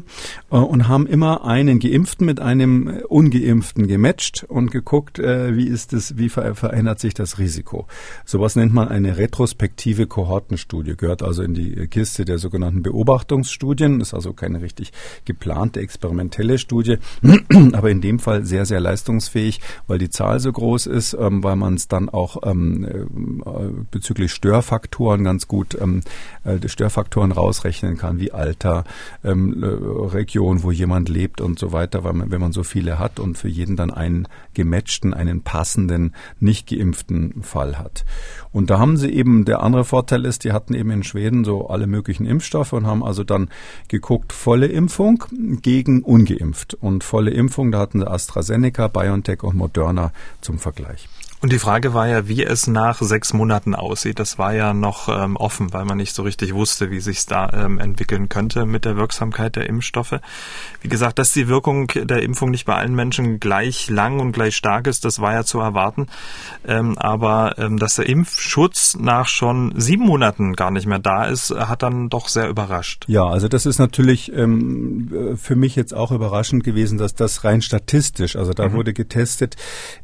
äh, 0.50 0.56
und 0.56 0.88
haben 0.88 1.06
immer 1.06 1.44
einen 1.44 1.78
Geimpften 1.78 2.26
mit 2.26 2.40
einem 2.40 2.88
äh, 2.88 3.02
Ungeimpften 3.04 3.86
gematcht 3.86 4.44
und 4.48 4.70
geguckt, 4.70 5.18
wie 5.18 5.66
ist 5.66 5.92
es, 5.92 6.16
wie 6.16 6.28
ver 6.28 6.54
verändert 6.54 7.00
sich 7.00 7.14
das 7.14 7.38
Risiko. 7.38 7.86
Sowas 8.24 8.56
nennt 8.56 8.72
man 8.72 8.88
eine 8.88 9.16
retrospektive 9.16 10.06
Kohortenstudie, 10.06 10.96
gehört 10.96 11.22
also 11.22 11.42
in 11.42 11.54
die 11.54 11.86
Kiste 11.88 12.24
der 12.24 12.38
sogenannten 12.38 12.82
Beobachtungsstudien, 12.82 14.00
ist 14.00 14.14
also 14.14 14.32
keine 14.32 14.62
richtig 14.62 14.92
geplante 15.24 15.80
experimentelle 15.80 16.58
Studie, 16.58 16.98
aber 17.72 17.90
in 17.90 18.00
dem 18.00 18.18
Fall 18.18 18.44
sehr, 18.44 18.66
sehr 18.66 18.80
leistungsfähig, 18.80 19.60
weil 19.86 19.98
die 19.98 20.10
Zahl 20.10 20.40
so 20.40 20.52
groß 20.52 20.86
ist, 20.86 21.14
ähm, 21.18 21.42
weil 21.42 21.56
man 21.56 21.74
es 21.74 21.88
dann 21.88 22.08
auch 22.08 22.38
ähm, 22.44 23.82
bezüglich 23.90 24.11
bezüglich 24.12 24.32
Störfaktoren 24.32 25.24
ganz 25.24 25.48
gut 25.48 25.74
ähm, 25.80 26.02
äh, 26.44 26.68
Störfaktoren 26.68 27.32
rausrechnen 27.32 27.96
kann, 27.96 28.20
wie 28.20 28.30
Alter, 28.30 28.84
ähm, 29.24 29.62
Region, 29.62 30.62
wo 30.62 30.70
jemand 30.70 31.08
lebt 31.08 31.40
und 31.40 31.58
so 31.58 31.72
weiter, 31.72 32.04
weil 32.04 32.12
man, 32.12 32.30
wenn 32.30 32.40
man 32.40 32.52
so 32.52 32.62
viele 32.62 32.98
hat 32.98 33.18
und 33.18 33.38
für 33.38 33.48
jeden 33.48 33.74
dann 33.76 33.90
einen 33.90 34.28
gematchten, 34.52 35.14
einen 35.14 35.40
passenden, 35.40 36.14
nicht 36.40 36.68
geimpften 36.68 37.42
Fall 37.42 37.78
hat. 37.78 38.04
Und 38.52 38.68
da 38.68 38.78
haben 38.78 38.98
sie 38.98 39.10
eben, 39.10 39.46
der 39.46 39.62
andere 39.62 39.84
Vorteil 39.84 40.26
ist, 40.26 40.44
die 40.44 40.52
hatten 40.52 40.74
eben 40.74 40.90
in 40.90 41.04
Schweden 41.04 41.44
so 41.44 41.68
alle 41.68 41.86
möglichen 41.86 42.26
Impfstoffe 42.26 42.74
und 42.74 42.86
haben 42.86 43.02
also 43.02 43.24
dann 43.24 43.48
geguckt, 43.88 44.34
volle 44.34 44.66
Impfung 44.66 45.24
gegen 45.62 46.02
ungeimpft. 46.02 46.74
Und 46.74 47.02
volle 47.02 47.30
Impfung, 47.30 47.72
da 47.72 47.78
hatten 47.78 48.00
sie 48.00 48.10
AstraZeneca, 48.10 48.88
BioNTech 48.88 49.42
und 49.42 49.56
Moderna 49.56 50.12
zum 50.42 50.58
Vergleich. 50.58 51.08
Und 51.42 51.52
die 51.52 51.58
Frage 51.58 51.92
war 51.92 52.06
ja, 52.06 52.28
wie 52.28 52.44
es 52.44 52.68
nach 52.68 53.02
sechs 53.02 53.32
Monaten 53.32 53.74
aussieht. 53.74 54.20
Das 54.20 54.38
war 54.38 54.54
ja 54.54 54.72
noch 54.72 55.08
ähm, 55.08 55.34
offen, 55.34 55.72
weil 55.72 55.84
man 55.84 55.96
nicht 55.96 56.14
so 56.14 56.22
richtig 56.22 56.54
wusste, 56.54 56.92
wie 56.92 57.00
sich 57.00 57.26
da 57.26 57.50
ähm, 57.52 57.80
entwickeln 57.80 58.28
könnte 58.28 58.64
mit 58.64 58.84
der 58.84 58.96
Wirksamkeit 58.96 59.56
der 59.56 59.68
Impfstoffe. 59.68 60.20
Wie 60.82 60.88
gesagt, 60.88 61.18
dass 61.18 61.32
die 61.32 61.48
Wirkung 61.48 61.88
der 61.88 62.22
Impfung 62.22 62.52
nicht 62.52 62.64
bei 62.64 62.76
allen 62.76 62.94
Menschen 62.94 63.40
gleich 63.40 63.90
lang 63.90 64.20
und 64.20 64.30
gleich 64.30 64.54
stark 64.54 64.86
ist, 64.86 65.04
das 65.04 65.18
war 65.18 65.32
ja 65.32 65.42
zu 65.42 65.58
erwarten. 65.58 66.06
Ähm, 66.64 66.96
aber 66.96 67.58
ähm, 67.58 67.76
dass 67.76 67.96
der 67.96 68.08
Impfschutz 68.08 68.96
nach 69.00 69.26
schon 69.26 69.74
sieben 69.76 70.04
Monaten 70.04 70.52
gar 70.52 70.70
nicht 70.70 70.86
mehr 70.86 71.00
da 71.00 71.24
ist, 71.24 71.50
hat 71.50 71.82
dann 71.82 72.08
doch 72.08 72.28
sehr 72.28 72.48
überrascht. 72.48 73.04
Ja, 73.08 73.26
also 73.26 73.48
das 73.48 73.66
ist 73.66 73.80
natürlich 73.80 74.32
ähm, 74.32 75.36
für 75.42 75.56
mich 75.56 75.74
jetzt 75.74 75.92
auch 75.92 76.12
überraschend 76.12 76.62
gewesen, 76.62 76.98
dass 76.98 77.16
das 77.16 77.42
rein 77.42 77.62
statistisch, 77.62 78.36
also 78.36 78.52
da 78.52 78.68
mhm. 78.68 78.74
wurde 78.74 78.92
getestet, 78.92 79.56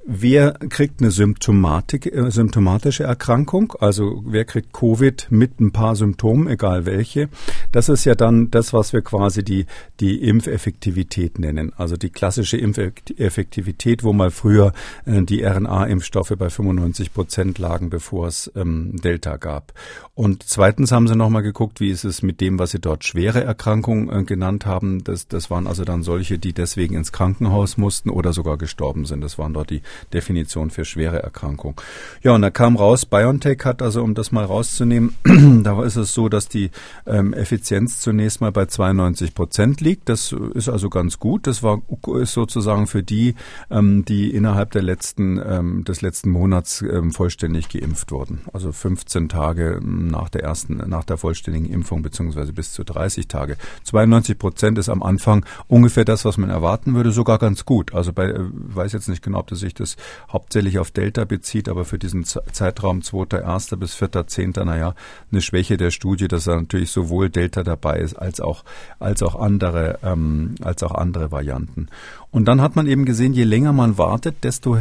wer 0.04 0.54
kriegt 0.68 1.00
eine 1.00 1.12
Symptom 1.12 1.27
Symptomatik, 1.28 2.06
äh, 2.06 2.30
symptomatische 2.30 3.04
Erkrankung, 3.04 3.74
also 3.80 4.22
wer 4.24 4.46
kriegt 4.46 4.72
Covid 4.72 5.26
mit 5.28 5.60
ein 5.60 5.72
paar 5.72 5.94
Symptomen, 5.94 6.48
egal 6.48 6.86
welche. 6.86 7.28
Das 7.70 7.90
ist 7.90 8.06
ja 8.06 8.14
dann 8.14 8.50
das, 8.50 8.72
was 8.72 8.94
wir 8.94 9.02
quasi 9.02 9.44
die, 9.44 9.66
die 10.00 10.22
Impfeffektivität 10.22 11.38
nennen. 11.38 11.72
Also 11.76 11.98
die 11.98 12.08
klassische 12.08 12.56
Impfeffektivität, 12.56 14.04
wo 14.04 14.14
mal 14.14 14.30
früher 14.30 14.72
äh, 15.04 15.22
die 15.22 15.44
RNA-Impfstoffe 15.44 16.32
bei 16.38 16.48
95 16.48 17.12
Prozent 17.12 17.58
lagen, 17.58 17.90
bevor 17.90 18.28
es 18.28 18.50
ähm, 18.56 18.96
Delta 18.96 19.36
gab. 19.36 19.74
Und 20.14 20.44
zweitens 20.44 20.92
haben 20.92 21.08
sie 21.08 21.14
nochmal 21.14 21.42
geguckt, 21.42 21.78
wie 21.80 21.90
ist 21.90 22.04
es 22.04 22.22
mit 22.22 22.40
dem, 22.40 22.58
was 22.58 22.70
sie 22.70 22.80
dort 22.80 23.04
schwere 23.04 23.44
Erkrankungen 23.44 24.08
äh, 24.08 24.24
genannt 24.24 24.64
haben. 24.64 25.04
Das, 25.04 25.28
das 25.28 25.50
waren 25.50 25.66
also 25.66 25.84
dann 25.84 26.02
solche, 26.02 26.38
die 26.38 26.54
deswegen 26.54 26.94
ins 26.94 27.12
Krankenhaus 27.12 27.76
mussten 27.76 28.08
oder 28.08 28.32
sogar 28.32 28.56
gestorben 28.56 29.04
sind. 29.04 29.20
Das 29.20 29.38
waren 29.38 29.52
dort 29.52 29.68
die 29.68 29.82
Definition 30.12 30.70
für 30.70 30.86
schwere 30.86 31.17
schwere 31.18 31.22
Erkrankung. 31.22 31.80
Ja, 32.22 32.32
und 32.32 32.42
da 32.42 32.50
kam 32.50 32.76
raus, 32.76 33.06
BioNTech 33.06 33.64
hat 33.64 33.82
also, 33.82 34.02
um 34.02 34.14
das 34.14 34.32
mal 34.32 34.44
rauszunehmen, 34.44 35.14
da 35.64 35.82
ist 35.82 35.96
es 35.96 36.14
so, 36.14 36.28
dass 36.28 36.48
die 36.48 36.70
ähm, 37.06 37.32
Effizienz 37.32 38.00
zunächst 38.00 38.40
mal 38.40 38.52
bei 38.52 38.66
92 38.66 39.34
Prozent 39.34 39.80
liegt. 39.80 40.08
Das 40.08 40.34
ist 40.54 40.68
also 40.68 40.88
ganz 40.88 41.18
gut. 41.18 41.46
Das 41.46 41.62
war 41.62 41.80
ist 42.20 42.32
sozusagen 42.32 42.86
für 42.86 43.02
die, 43.02 43.34
ähm, 43.70 44.04
die 44.04 44.30
innerhalb 44.30 44.72
der 44.72 44.82
letzten, 44.82 45.38
ähm, 45.38 45.84
des 45.84 46.00
letzten 46.00 46.30
Monats 46.30 46.82
ähm, 46.82 47.12
vollständig 47.12 47.68
geimpft 47.68 48.12
wurden. 48.12 48.40
Also 48.52 48.72
15 48.72 49.28
Tage 49.28 49.80
nach 49.82 50.28
der 50.28 50.42
ersten, 50.42 50.76
nach 50.76 51.04
der 51.04 51.16
vollständigen 51.16 51.66
Impfung 51.66 52.02
beziehungsweise 52.02 52.52
bis 52.52 52.72
zu 52.72 52.84
30 52.84 53.28
Tage. 53.28 53.56
92 53.84 54.38
Prozent 54.38 54.78
ist 54.78 54.88
am 54.88 55.02
Anfang 55.02 55.44
ungefähr 55.66 56.04
das, 56.04 56.24
was 56.24 56.38
man 56.38 56.50
erwarten 56.50 56.94
würde, 56.94 57.12
sogar 57.12 57.38
ganz 57.38 57.64
gut. 57.64 57.94
Also 57.94 58.12
bei, 58.12 58.26
äh, 58.26 58.40
weiß 58.50 58.92
jetzt 58.92 59.08
nicht 59.08 59.22
genau, 59.22 59.40
ob 59.40 59.48
das 59.48 59.60
sich 59.60 59.74
das 59.74 59.96
hauptsächlich 60.30 60.78
auf 60.78 60.90
Delta 60.90 61.07
Delta 61.08 61.24
bezieht, 61.24 61.70
aber 61.70 61.86
für 61.86 61.98
diesen 61.98 62.24
Zeitraum 62.24 63.00
2.1. 63.00 63.76
bis 63.76 63.94
4.10. 63.96 64.62
naja, 64.64 64.94
eine 65.32 65.40
Schwäche 65.40 65.78
der 65.78 65.90
Studie, 65.90 66.28
dass 66.28 66.44
da 66.44 66.56
natürlich 66.56 66.90
sowohl 66.90 67.30
Delta 67.30 67.62
dabei 67.62 68.00
ist 68.00 68.14
als 68.14 68.42
auch, 68.42 68.62
als 68.98 69.22
auch 69.22 69.34
andere, 69.34 70.00
ähm, 70.02 70.56
als 70.62 70.82
auch 70.82 70.92
andere 70.92 71.32
Varianten. 71.32 71.88
Und 72.30 72.44
dann 72.44 72.60
hat 72.60 72.76
man 72.76 72.86
eben 72.86 73.06
gesehen, 73.06 73.32
je 73.32 73.44
länger 73.44 73.72
man 73.72 73.96
wartet, 73.96 74.44
desto 74.44 74.76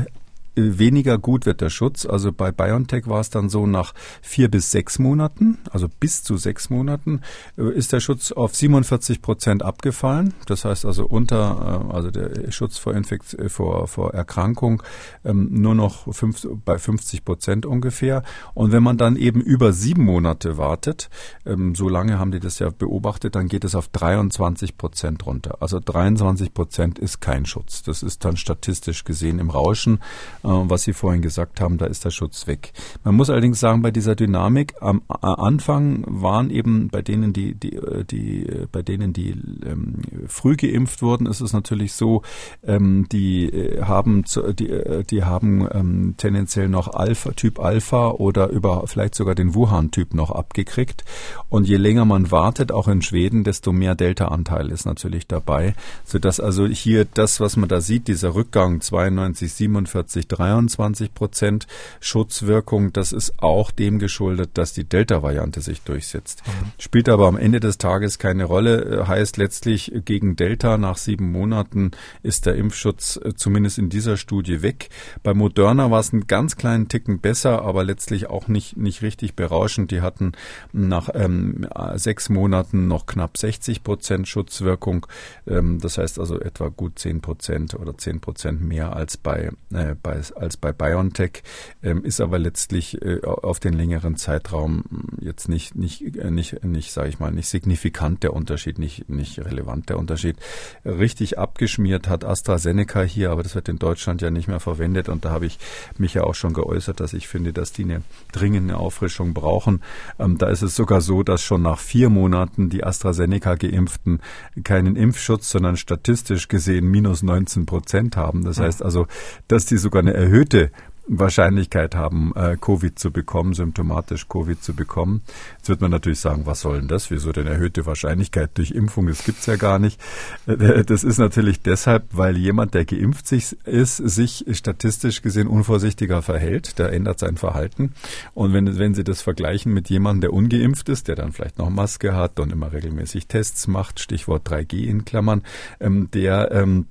weniger 0.58 1.18
gut 1.18 1.46
wird 1.46 1.62
der 1.62 1.70
Schutz. 1.70 2.06
Also 2.06 2.32
bei 2.32 2.52
BioNTech 2.52 3.08
war 3.08 3.20
es 3.20 3.30
dann 3.30 3.50
so, 3.50 3.68
nach 3.68 3.94
vier 4.22 4.50
bis 4.50 4.72
sechs 4.72 5.00
Monaten, 5.00 5.60
also 5.72 5.88
bis 6.00 6.24
zu 6.24 6.38
sechs 6.38 6.70
Monaten, 6.70 7.22
äh, 7.58 7.72
ist 7.72 7.94
der 7.94 8.00
Schutz 8.00 8.32
auf 8.32 8.56
47 8.56 9.22
Prozent 9.22 9.64
abgefallen. 9.64 10.34
Das 10.46 10.66
heißt 10.66 10.86
also 10.86 11.06
unter, 11.06 11.86
äh, 11.90 11.94
also 11.94 12.12
der 12.12 12.52
Schutz 12.52 12.78
vor, 12.78 12.94
Infekt, 12.94 13.34
äh, 13.34 13.50
vor, 13.50 13.88
vor 13.88 14.14
Erkrankung 14.14 14.84
ähm, 15.24 15.50
nur 15.52 15.76
noch 15.76 16.14
fünf, 16.14 16.48
bei 16.66 16.78
50 16.78 17.24
Prozent 17.24 17.66
ungefähr. 17.66 18.24
Und 18.54 18.72
wenn 18.72 18.84
man 18.84 18.98
dann 18.98 19.16
eben 19.16 19.42
über 19.42 19.74
sieben 19.74 20.04
Monate 20.04 20.58
wartet, 20.58 21.10
ähm, 21.46 21.76
so 21.76 21.90
lange 21.90 22.20
haben 22.20 22.32
die 22.32 22.40
das 22.40 22.60
ja 22.60 22.70
beobachtet, 22.70 23.36
dann 23.36 23.48
geht 23.48 23.64
es 23.64 23.76
auf 23.76 23.88
23 23.90 24.78
Prozent 24.78 25.26
runter. 25.26 25.58
Also 25.60 25.80
23 25.80 26.54
Prozent 26.54 27.00
ist 27.00 27.22
kein 27.22 27.46
Schutz. 27.46 27.84
Das 27.84 28.04
ist 28.04 28.26
dann 28.26 28.38
statistisch 28.38 29.04
gesehen 29.04 29.40
im 29.40 29.50
Rauschen 29.50 30.00
was 30.48 30.84
Sie 30.84 30.94
vorhin 30.94 31.22
gesagt 31.22 31.62
haben, 31.62 31.78
da 31.78 31.86
ist 31.86 32.06
der 32.06 32.12
Schutz 32.12 32.48
weg. 32.48 32.72
Man 33.04 33.16
muss 33.16 33.30
allerdings 33.30 33.60
sagen, 33.60 33.82
bei 33.82 33.92
dieser 33.92 34.16
Dynamik 34.16 34.76
am 34.80 35.02
Anfang 35.08 36.04
waren 36.08 36.50
eben 36.50 36.88
bei 36.90 37.02
denen, 37.02 37.34
die, 37.34 37.54
die, 37.56 37.76
äh, 37.76 38.04
die 38.06 38.48
äh, 38.48 38.68
bei 38.72 38.82
denen, 38.82 39.14
die 39.14 39.32
ähm, 39.66 39.96
früh 40.28 40.56
geimpft 40.56 41.02
wurden, 41.02 41.28
ist 41.28 41.42
es 41.42 41.54
natürlich 41.54 41.94
so, 41.94 42.22
ähm, 42.64 43.08
die 43.12 43.52
haben, 43.82 44.24
die, 44.60 45.04
die 45.10 45.24
haben 45.24 45.68
ähm, 45.72 46.14
tendenziell 46.18 46.70
noch 46.70 46.94
Alpha, 46.94 47.32
Typ 47.32 47.60
Alpha 47.60 48.12
oder 48.12 48.50
über 48.50 48.86
vielleicht 48.88 49.16
sogar 49.16 49.36
den 49.36 49.54
Wuhan-Typ 49.54 50.14
noch 50.14 50.32
abgekriegt. 50.32 51.04
Und 51.50 51.68
je 51.68 51.78
länger 51.78 52.06
man 52.06 52.32
wartet, 52.32 52.72
auch 52.72 52.88
in 52.88 53.02
Schweden, 53.02 53.44
desto 53.44 53.72
mehr 53.72 53.96
Delta-Anteil 53.96 54.72
ist 54.72 54.86
natürlich 54.86 55.28
dabei, 55.28 55.74
sodass 56.06 56.40
also 56.40 56.68
hier 56.68 57.06
das, 57.06 57.40
was 57.40 57.58
man 57.58 57.70
da 57.70 57.82
sieht, 57.82 58.08
dieser 58.08 58.36
Rückgang 58.36 58.82
92, 58.82 59.52
47, 59.54 60.28
23 60.38 61.14
Prozent 61.14 61.68
Schutzwirkung. 62.00 62.94
Das 62.94 63.12
ist 63.12 63.42
auch 63.42 63.72
dem 63.72 64.00
geschuldet, 64.00 64.52
dass 64.54 64.74
die 64.74 64.84
Delta-Variante 64.84 65.62
sich 65.62 65.82
durchsetzt. 65.82 66.44
Mhm. 66.46 66.72
Spielt 66.78 67.10
aber 67.10 67.28
am 67.28 67.38
Ende 67.38 67.60
des 67.60 67.78
Tages 67.78 68.20
keine 68.20 68.46
Rolle. 68.46 68.84
Äh, 68.84 69.08
heißt 69.08 69.38
letztlich, 69.38 69.92
gegen 70.06 70.36
Delta 70.36 70.78
nach 70.78 70.98
sieben 70.98 71.32
Monaten 71.32 71.92
ist 72.24 72.46
der 72.46 72.56
Impfschutz 72.56 73.20
äh, 73.24 73.34
zumindest 73.36 73.78
in 73.78 73.90
dieser 73.90 74.18
Studie 74.18 74.62
weg. 74.62 74.90
Bei 75.24 75.34
Moderna 75.34 75.90
war 75.90 76.00
es 76.00 76.14
einen 76.14 76.28
ganz 76.28 76.56
kleinen 76.56 76.88
Ticken 76.88 77.20
besser, 77.20 77.64
aber 77.64 77.84
letztlich 77.84 78.30
auch 78.30 78.48
nicht, 78.48 78.78
nicht 78.78 79.02
richtig 79.02 79.36
berauschend. 79.36 79.92
Die 79.92 80.02
hatten 80.02 80.34
nach 80.74 81.10
ähm, 81.14 81.68
sechs 81.96 82.30
Monaten 82.30 82.88
noch 82.88 83.06
knapp 83.06 83.38
60 83.38 83.84
Prozent 83.84 84.28
Schutzwirkung. 84.28 85.08
Ähm, 85.48 85.80
das 85.80 85.98
heißt 85.98 86.20
also 86.20 86.40
etwa 86.40 86.70
gut 86.70 87.00
10 87.00 87.22
Prozent 87.22 87.74
oder 87.74 87.98
10 87.98 88.20
Prozent 88.20 88.62
mehr 88.62 88.96
als 88.96 89.18
bei, 89.18 89.52
äh, 89.74 89.96
bei 90.02 90.22
als 90.32 90.58
bei 90.58 90.72
BioNTech, 90.72 91.44
ähm, 91.84 92.04
ist 92.04 92.22
aber 92.22 92.40
letztlich 92.40 93.02
äh, 93.02 93.22
auf 93.24 93.60
den 93.60 93.74
längeren 93.74 94.18
Zeitraum 94.18 94.84
jetzt 95.20 95.48
nicht, 95.50 95.76
nicht, 95.76 96.18
äh, 96.18 96.32
nicht, 96.32 96.64
nicht, 96.64 96.92
sage 96.92 97.10
ich 97.10 97.20
mal, 97.20 97.32
nicht 97.32 97.48
signifikant 97.48 98.24
der 98.24 98.34
Unterschied, 98.34 98.80
nicht, 98.80 99.10
nicht 99.10 99.40
relevant 99.40 99.90
der 99.90 100.00
Unterschied. 100.00 100.38
Richtig 100.86 101.38
abgeschmiert 101.38 102.08
hat 102.08 102.24
AstraZeneca 102.24 103.02
hier, 103.02 103.32
aber 103.32 103.44
das 103.44 103.56
wird 103.56 103.70
in 103.70 103.80
Deutschland 103.80 104.22
ja 104.22 104.32
nicht 104.32 104.48
mehr 104.48 104.60
verwendet 104.60 105.10
und 105.10 105.26
da 105.26 105.32
habe 105.32 105.46
ich 105.46 105.60
mich 105.98 106.14
ja 106.14 106.24
auch 106.24 106.36
schon 106.36 106.54
geäußert, 106.54 107.00
dass 107.00 107.14
ich 107.14 107.28
finde, 107.28 107.54
dass 107.54 107.72
die 107.72 107.84
eine 107.84 108.02
dringende 108.32 108.78
Auffrischung 108.78 109.34
brauchen. 109.34 109.82
Ähm, 110.20 110.38
da 110.38 110.50
ist 110.50 110.62
es 110.62 110.76
sogar 110.76 111.02
so, 111.02 111.24
dass 111.24 111.42
schon 111.42 111.62
nach 111.62 111.80
vier 111.80 112.10
Monaten 112.10 112.70
die 112.70 112.84
AstraZeneca-Geimpften 112.84 114.20
keinen 114.64 114.96
Impfschutz, 114.96 115.50
sondern 115.50 115.78
statistisch 115.78 116.48
gesehen 116.48 116.88
minus 116.88 117.24
19 117.24 117.66
Prozent 117.66 118.18
haben. 118.18 118.44
Das 118.44 118.60
heißt 118.60 118.84
also, 118.84 119.08
dass 119.48 119.66
die 119.66 119.78
sogar 119.78 120.02
eine 120.08 120.18
erhöhte 120.18 120.72
Wahrscheinlichkeit 121.08 121.96
haben, 121.96 122.34
äh, 122.36 122.58
Covid 122.60 123.00
zu 123.00 123.12
bekommen, 123.12 123.54
symptomatisch 123.54 124.28
Covid 124.28 124.62
zu 124.62 124.76
bekommen. 124.76 125.22
Jetzt 125.58 125.70
wird 125.70 125.82
man 125.82 125.92
natürlich 125.92 126.20
sagen, 126.20 126.46
was 126.46 126.62
soll 126.62 126.80
denn 126.80 126.88
das? 126.90 127.10
Wieso 127.12 127.32
denn 127.32 127.48
erhöhte 127.48 127.86
Wahrscheinlichkeit 127.86 128.52
durch 128.56 128.72
Impfung? 128.72 129.08
Das 129.08 129.24
gibt's 129.24 129.46
ja 129.46 129.56
gar 129.56 129.80
nicht. 129.80 130.02
Äh, 130.48 130.84
das 130.84 131.04
ist 131.04 131.18
natürlich 131.18 131.62
deshalb, 131.62 132.06
weil 132.12 132.38
jemand, 132.38 132.74
der 132.74 132.86
geimpft 132.86 133.32
ist, 133.32 133.98
sich 133.98 134.46
statistisch 134.52 135.22
gesehen 135.22 135.48
unvorsichtiger 135.48 136.22
verhält. 136.22 136.78
Der 136.78 136.92
ändert 136.92 137.20
sein 137.20 137.38
Verhalten. 137.38 137.94
Und 138.34 138.54
wenn, 138.54 138.78
wenn 138.78 138.94
Sie 138.94 139.04
das 139.04 139.22
vergleichen 139.22 139.74
mit 139.74 139.90
jemandem, 139.90 140.22
der 140.22 140.34
ungeimpft 140.34 140.90
ist, 140.90 141.08
der 141.08 141.16
dann 141.16 141.32
vielleicht 141.32 141.58
noch 141.58 141.70
Maske 141.70 142.16
hat 142.16 142.40
und 142.40 142.52
immer 142.52 142.74
regelmäßig 142.74 143.28
Tests 143.28 143.68
macht, 143.68 144.00
Stichwort 144.00 144.48
3G 144.50 144.86
in 144.86 145.06
Klammern, 145.06 145.44
ähm, 145.80 146.10
der 146.12 146.52
ähm, 146.52 146.88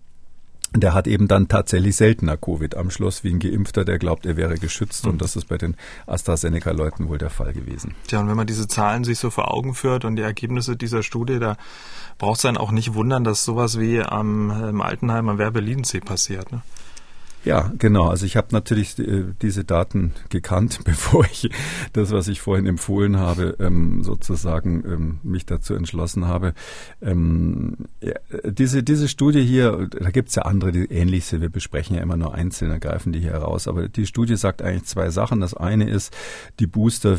der 0.75 0.95
hat 0.95 1.07
eben 1.07 1.29
dann 1.29 1.49
tatsächlich 1.49 1.97
seltener 1.97 2.37
Covid 2.37 2.77
am 2.77 2.91
Schluss 2.91 3.25
wie 3.25 3.31
ein 3.31 3.39
Geimpfter, 3.39 3.85
der 3.85 3.99
glaubt, 3.99 4.27
er 4.27 4.37
wäre 4.37 4.57
geschützt. 4.57 5.05
Mhm. 5.05 5.13
Und 5.13 5.23
das 5.23 5.37
ist 5.37 5.47
bei 5.47 5.59
den 5.59 5.77
AstraZeneca-Leuten 6.07 7.09
wohl 7.09 7.19
der 7.19 7.31
Fall 7.31 7.53
gewesen. 7.53 7.95
Tja, 8.07 8.21
und 8.21 8.29
wenn 8.29 8.37
man 8.37 8.47
diese 8.47 8.69
Zahlen 8.69 9.05
sich 9.05 9.19
so 9.19 9.31
vor 9.31 9.53
Augen 9.53 9.75
führt 9.75 10.05
und 10.05 10.17
die 10.17 10.23
Ergebnisse 10.23 10.77
dieser 10.77 11.03
Studie, 11.03 11.39
da 11.39 11.57
braucht 12.19 12.37
es 12.37 12.43
dann 12.43 12.57
auch 12.57 12.73
nicht 12.73 12.95
wundern, 12.95 13.25
dass 13.25 13.45
sowas 13.45 13.79
wie 13.79 14.03
am, 14.03 14.51
im 14.51 14.81
Altenheim 14.81 15.29
am 15.29 15.39
Werbeliedensee 15.39 16.01
passiert. 16.01 16.53
Ne? 16.53 16.63
Ja, 17.47 17.73
genau. 17.79 18.09
Also 18.09 18.27
ich 18.27 18.37
habe 18.37 18.49
natürlich 18.51 18.99
äh, 18.99 19.23
diese 19.41 19.63
Daten 19.63 20.13
gekannt, 20.31 20.81
bevor 20.85 21.25
ich 21.27 21.49
das, 21.93 22.11
was 22.11 22.27
ich 22.27 22.41
vorhin 22.41 22.67
empfohlen 22.67 23.19
habe, 23.19 23.57
ähm, 23.61 24.03
sozusagen 24.03 24.83
ähm, 24.85 25.19
mich 25.23 25.47
dazu 25.47 25.75
entschlossen 25.75 26.27
habe. 26.27 26.55
Ähm, 27.01 27.87
diese, 28.45 28.83
diese 28.83 29.07
Studie 29.07 29.45
hier, 29.45 29.89
da 29.89 30.11
gibt 30.11 30.31
es 30.31 30.35
ja 30.35 30.43
andere, 30.43 30.73
die 30.73 30.87
ähnlich 30.87 31.27
sind. 31.27 31.41
Wir 31.41 31.49
besprechen 31.49 31.95
ja 31.95 32.03
immer 32.03 32.17
nur 32.17 32.35
einzelne, 32.35 32.81
greifen 32.81 33.13
die 33.13 33.21
hier 33.21 33.31
heraus. 33.31 33.69
Aber 33.69 33.89
die 33.89 34.07
Studie 34.07 34.37
sagt 34.37 34.61
eigentlich 34.61 34.87
zwei 34.87 35.11
Sachen. 35.11 35.41
Das 35.41 35.55
eine 35.55 35.89
ist, 35.89 36.13
die 36.59 36.67
Booster 36.67 37.19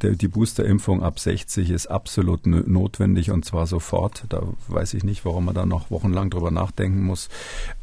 die 0.00 0.28
Boosterimpfung 0.28 1.02
ab 1.02 1.20
60 1.20 1.68
ist 1.68 1.88
absolut 1.88 2.46
notwendig 2.46 3.30
und 3.30 3.44
zwar 3.44 3.66
sofort. 3.66 4.24
Da 4.30 4.42
weiß 4.68 4.94
ich 4.94 5.04
nicht, 5.04 5.26
warum 5.26 5.44
man 5.44 5.54
da 5.54 5.66
noch 5.66 5.90
wochenlang 5.90 6.30
drüber 6.30 6.50
nachdenken 6.50 7.02
muss. 7.02 7.28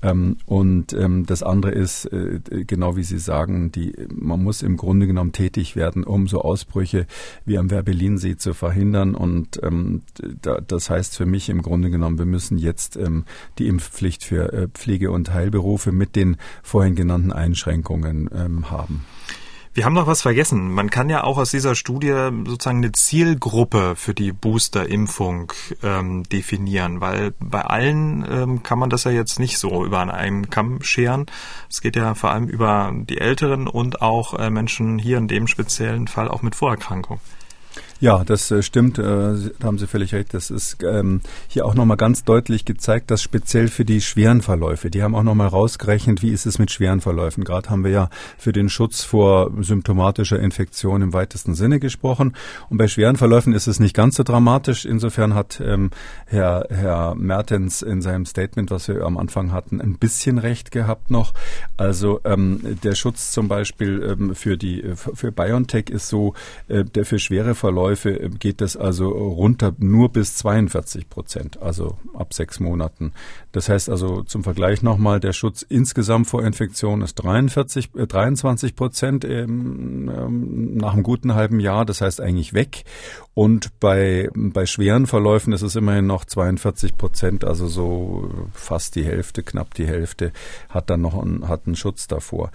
Und 0.02 0.96
das 1.28 1.44
andere 1.44 1.72
ist, 1.72 1.83
ist, 1.84 2.06
äh, 2.06 2.40
genau 2.66 2.96
wie 2.96 3.04
Sie 3.04 3.20
sagen, 3.20 3.72
die, 3.72 3.94
man 4.10 4.42
muss 4.42 4.62
im 4.64 4.78
Grunde 4.78 5.06
genommen 5.06 5.34
tätig 5.34 5.76
werden, 5.76 6.04
um 6.04 6.28
so 6.28 6.42
Ausbrüche 6.42 7.06
wie 7.46 7.58
am 7.58 7.70
Werbelinsee 7.70 8.38
zu 8.38 8.54
verhindern. 8.54 9.14
Und 9.16 9.62
ähm, 9.62 10.02
da, 10.42 10.60
das 10.60 10.90
heißt 10.90 11.16
für 11.16 11.26
mich 11.26 11.50
im 11.50 11.62
Grunde 11.62 11.90
genommen, 11.90 12.18
wir 12.18 12.26
müssen 12.26 12.58
jetzt 12.58 12.98
ähm, 12.98 13.26
die 13.60 13.68
Impfpflicht 13.68 14.24
für 14.24 14.52
äh, 14.54 14.68
Pflege- 14.70 15.12
und 15.12 15.34
Heilberufe 15.34 15.92
mit 15.92 16.16
den 16.16 16.38
vorhin 16.64 16.96
genannten 16.96 17.32
Einschränkungen 17.32 18.30
ähm, 18.34 18.72
haben. 18.72 19.06
Wir 19.76 19.86
haben 19.86 19.94
noch 19.94 20.06
was 20.06 20.22
vergessen. 20.22 20.72
Man 20.72 20.92
kann 20.92 21.10
ja 21.10 21.24
auch 21.24 21.40
aus 21.40 21.50
dieser 21.50 21.74
Studie 21.74 22.30
sozusagen 22.46 22.78
eine 22.78 22.92
Zielgruppe 22.92 23.96
für 23.96 24.14
die 24.14 24.32
Boosterimpfung 24.32 25.52
ähm, 25.82 26.24
definieren, 26.30 27.02
weil 27.02 27.34
bei 27.40 27.62
allen 27.62 28.24
ähm, 28.30 28.62
kann 28.62 28.78
man 28.78 28.92
das 28.92 29.06
ja 29.06 29.12
jetzt 29.12 29.40
nicht 29.40 29.58
so 29.58 29.84
über 29.84 30.14
einen 30.14 30.52
Kamm 30.52 30.84
scheren. 30.84 31.26
Es 31.72 31.82
geht 31.82 31.96
ja 31.96 32.14
vor 32.14 32.30
allem 32.30 32.48
über 32.48 32.92
die 32.94 33.18
Älteren 33.18 33.68
und 33.68 34.04
auch 34.04 34.36
äh, 34.38 34.52
Menschen 34.52 35.00
hier 35.00 35.18
in 35.18 35.28
dem 35.28 35.48
speziellen 35.48 36.08
Fall 36.08 36.28
auch 36.28 36.44
mit 36.44 36.56
Vorerkrankung. 36.56 37.20
Ja, 38.04 38.26
das 38.26 38.52
äh, 38.52 38.62
stimmt, 38.62 39.00
äh, 39.00 39.02
da 39.02 39.64
haben 39.64 39.78
Sie 39.78 39.88
völlig 39.88 40.14
recht. 40.14 40.34
Das 40.34 40.52
ist 40.52 40.84
ähm, 40.84 41.22
hier 41.48 41.66
auch 41.66 41.74
nochmal 41.74 41.96
ganz 41.96 42.26
deutlich 42.26 42.66
gezeigt, 42.66 43.10
dass 43.12 43.22
speziell 43.22 43.70
für 43.70 43.86
die 43.86 44.02
schweren 44.02 44.42
Verläufe, 44.42 44.90
die 44.90 45.02
haben 45.02 45.16
auch 45.16 45.24
nochmal 45.24 45.48
rausgerechnet, 45.48 46.22
wie 46.22 46.32
ist 46.32 46.46
es 46.46 46.60
mit 46.60 46.70
schweren 46.70 47.00
Verläufen. 47.00 47.46
Gerade 47.46 47.70
haben 47.70 47.86
wir 47.86 47.92
ja 47.92 48.10
für 48.38 48.52
den 48.52 48.68
Schutz 48.68 49.06
vor 49.06 49.52
symptomatischer 49.62 50.38
Infektion 50.38 51.02
im 51.02 51.14
weitesten 51.14 51.56
Sinne 51.56 51.80
gesprochen. 51.80 52.36
Und 52.70 52.78
bei 52.78 52.90
schweren 52.90 53.16
Verläufen 53.16 53.54
ist 53.54 53.68
es 53.68 53.80
nicht 53.80 53.96
ganz 53.96 54.18
so 54.18 54.24
dramatisch. 54.24 54.84
Insofern 54.84 55.34
hat 55.34 55.62
ähm, 55.66 55.90
Herr, 56.26 56.68
Herr 56.70 57.16
Mertens 57.16 57.84
in 57.84 58.02
seinem 58.02 58.26
Statement, 58.26 58.70
was 58.70 58.90
wir 58.90 59.02
am 59.06 59.18
Anfang 59.18 59.54
hatten, 59.54 59.80
ein 59.80 59.98
bisschen 59.98 60.40
recht 60.40 60.72
gehabt 60.72 61.10
noch. 61.10 61.34
Also 61.78 62.20
ähm, 62.26 62.80
der 62.84 62.96
Schutz 62.96 63.32
zum 63.32 63.48
Beispiel 63.48 64.34
für 64.34 64.58
die 64.58 64.92
für 64.94 65.32
BioNTech 65.32 65.90
ist 65.90 66.10
so, 66.10 66.34
äh, 66.68 66.84
der 66.84 67.06
für 67.06 67.18
schwere 67.18 67.56
Verläufe 67.56 67.93
Verläufe 67.96 68.30
geht 68.40 68.62
das 68.62 68.76
also 68.76 69.10
runter 69.10 69.74
nur 69.78 70.10
bis 70.10 70.36
42 70.38 71.10
Prozent, 71.10 71.62
also 71.62 71.98
ab 72.14 72.34
sechs 72.34 72.60
Monaten. 72.60 73.14
Das 73.52 73.70
heißt 73.70 73.90
also 73.90 74.24
zum 74.24 74.44
Vergleich 74.44 74.82
nochmal, 74.82 75.20
der 75.20 75.34
Schutz 75.34 75.64
insgesamt 75.64 76.28
vor 76.28 76.44
Infektion 76.44 77.02
ist 77.02 77.16
43, 77.16 77.92
äh, 77.96 78.08
23 78.08 78.76
Prozent 78.76 79.26
ähm, 79.26 80.76
nach 80.78 80.94
einem 80.94 81.04
guten 81.04 81.36
halben 81.36 81.60
Jahr, 81.60 81.86
das 81.86 82.02
heißt 82.02 82.22
eigentlich 82.22 82.54
weg. 82.54 82.84
Und 83.36 83.80
bei, 83.80 84.30
bei 84.36 84.68
schweren 84.68 85.08
Verläufen 85.08 85.54
ist 85.54 85.64
es 85.64 85.76
immerhin 85.76 86.06
noch 86.06 86.26
42 86.26 86.98
Prozent, 86.98 87.44
also 87.44 87.68
so 87.68 88.30
fast 88.54 88.96
die 88.96 89.04
Hälfte, 89.04 89.42
knapp 89.42 89.74
die 89.74 89.88
Hälfte 89.88 90.32
hat 90.70 90.90
dann 90.90 91.02
noch 91.02 91.20
einen, 91.20 91.48
hat 91.48 91.62
einen 91.66 91.76
Schutz 91.76 92.08
davor. 92.08 92.52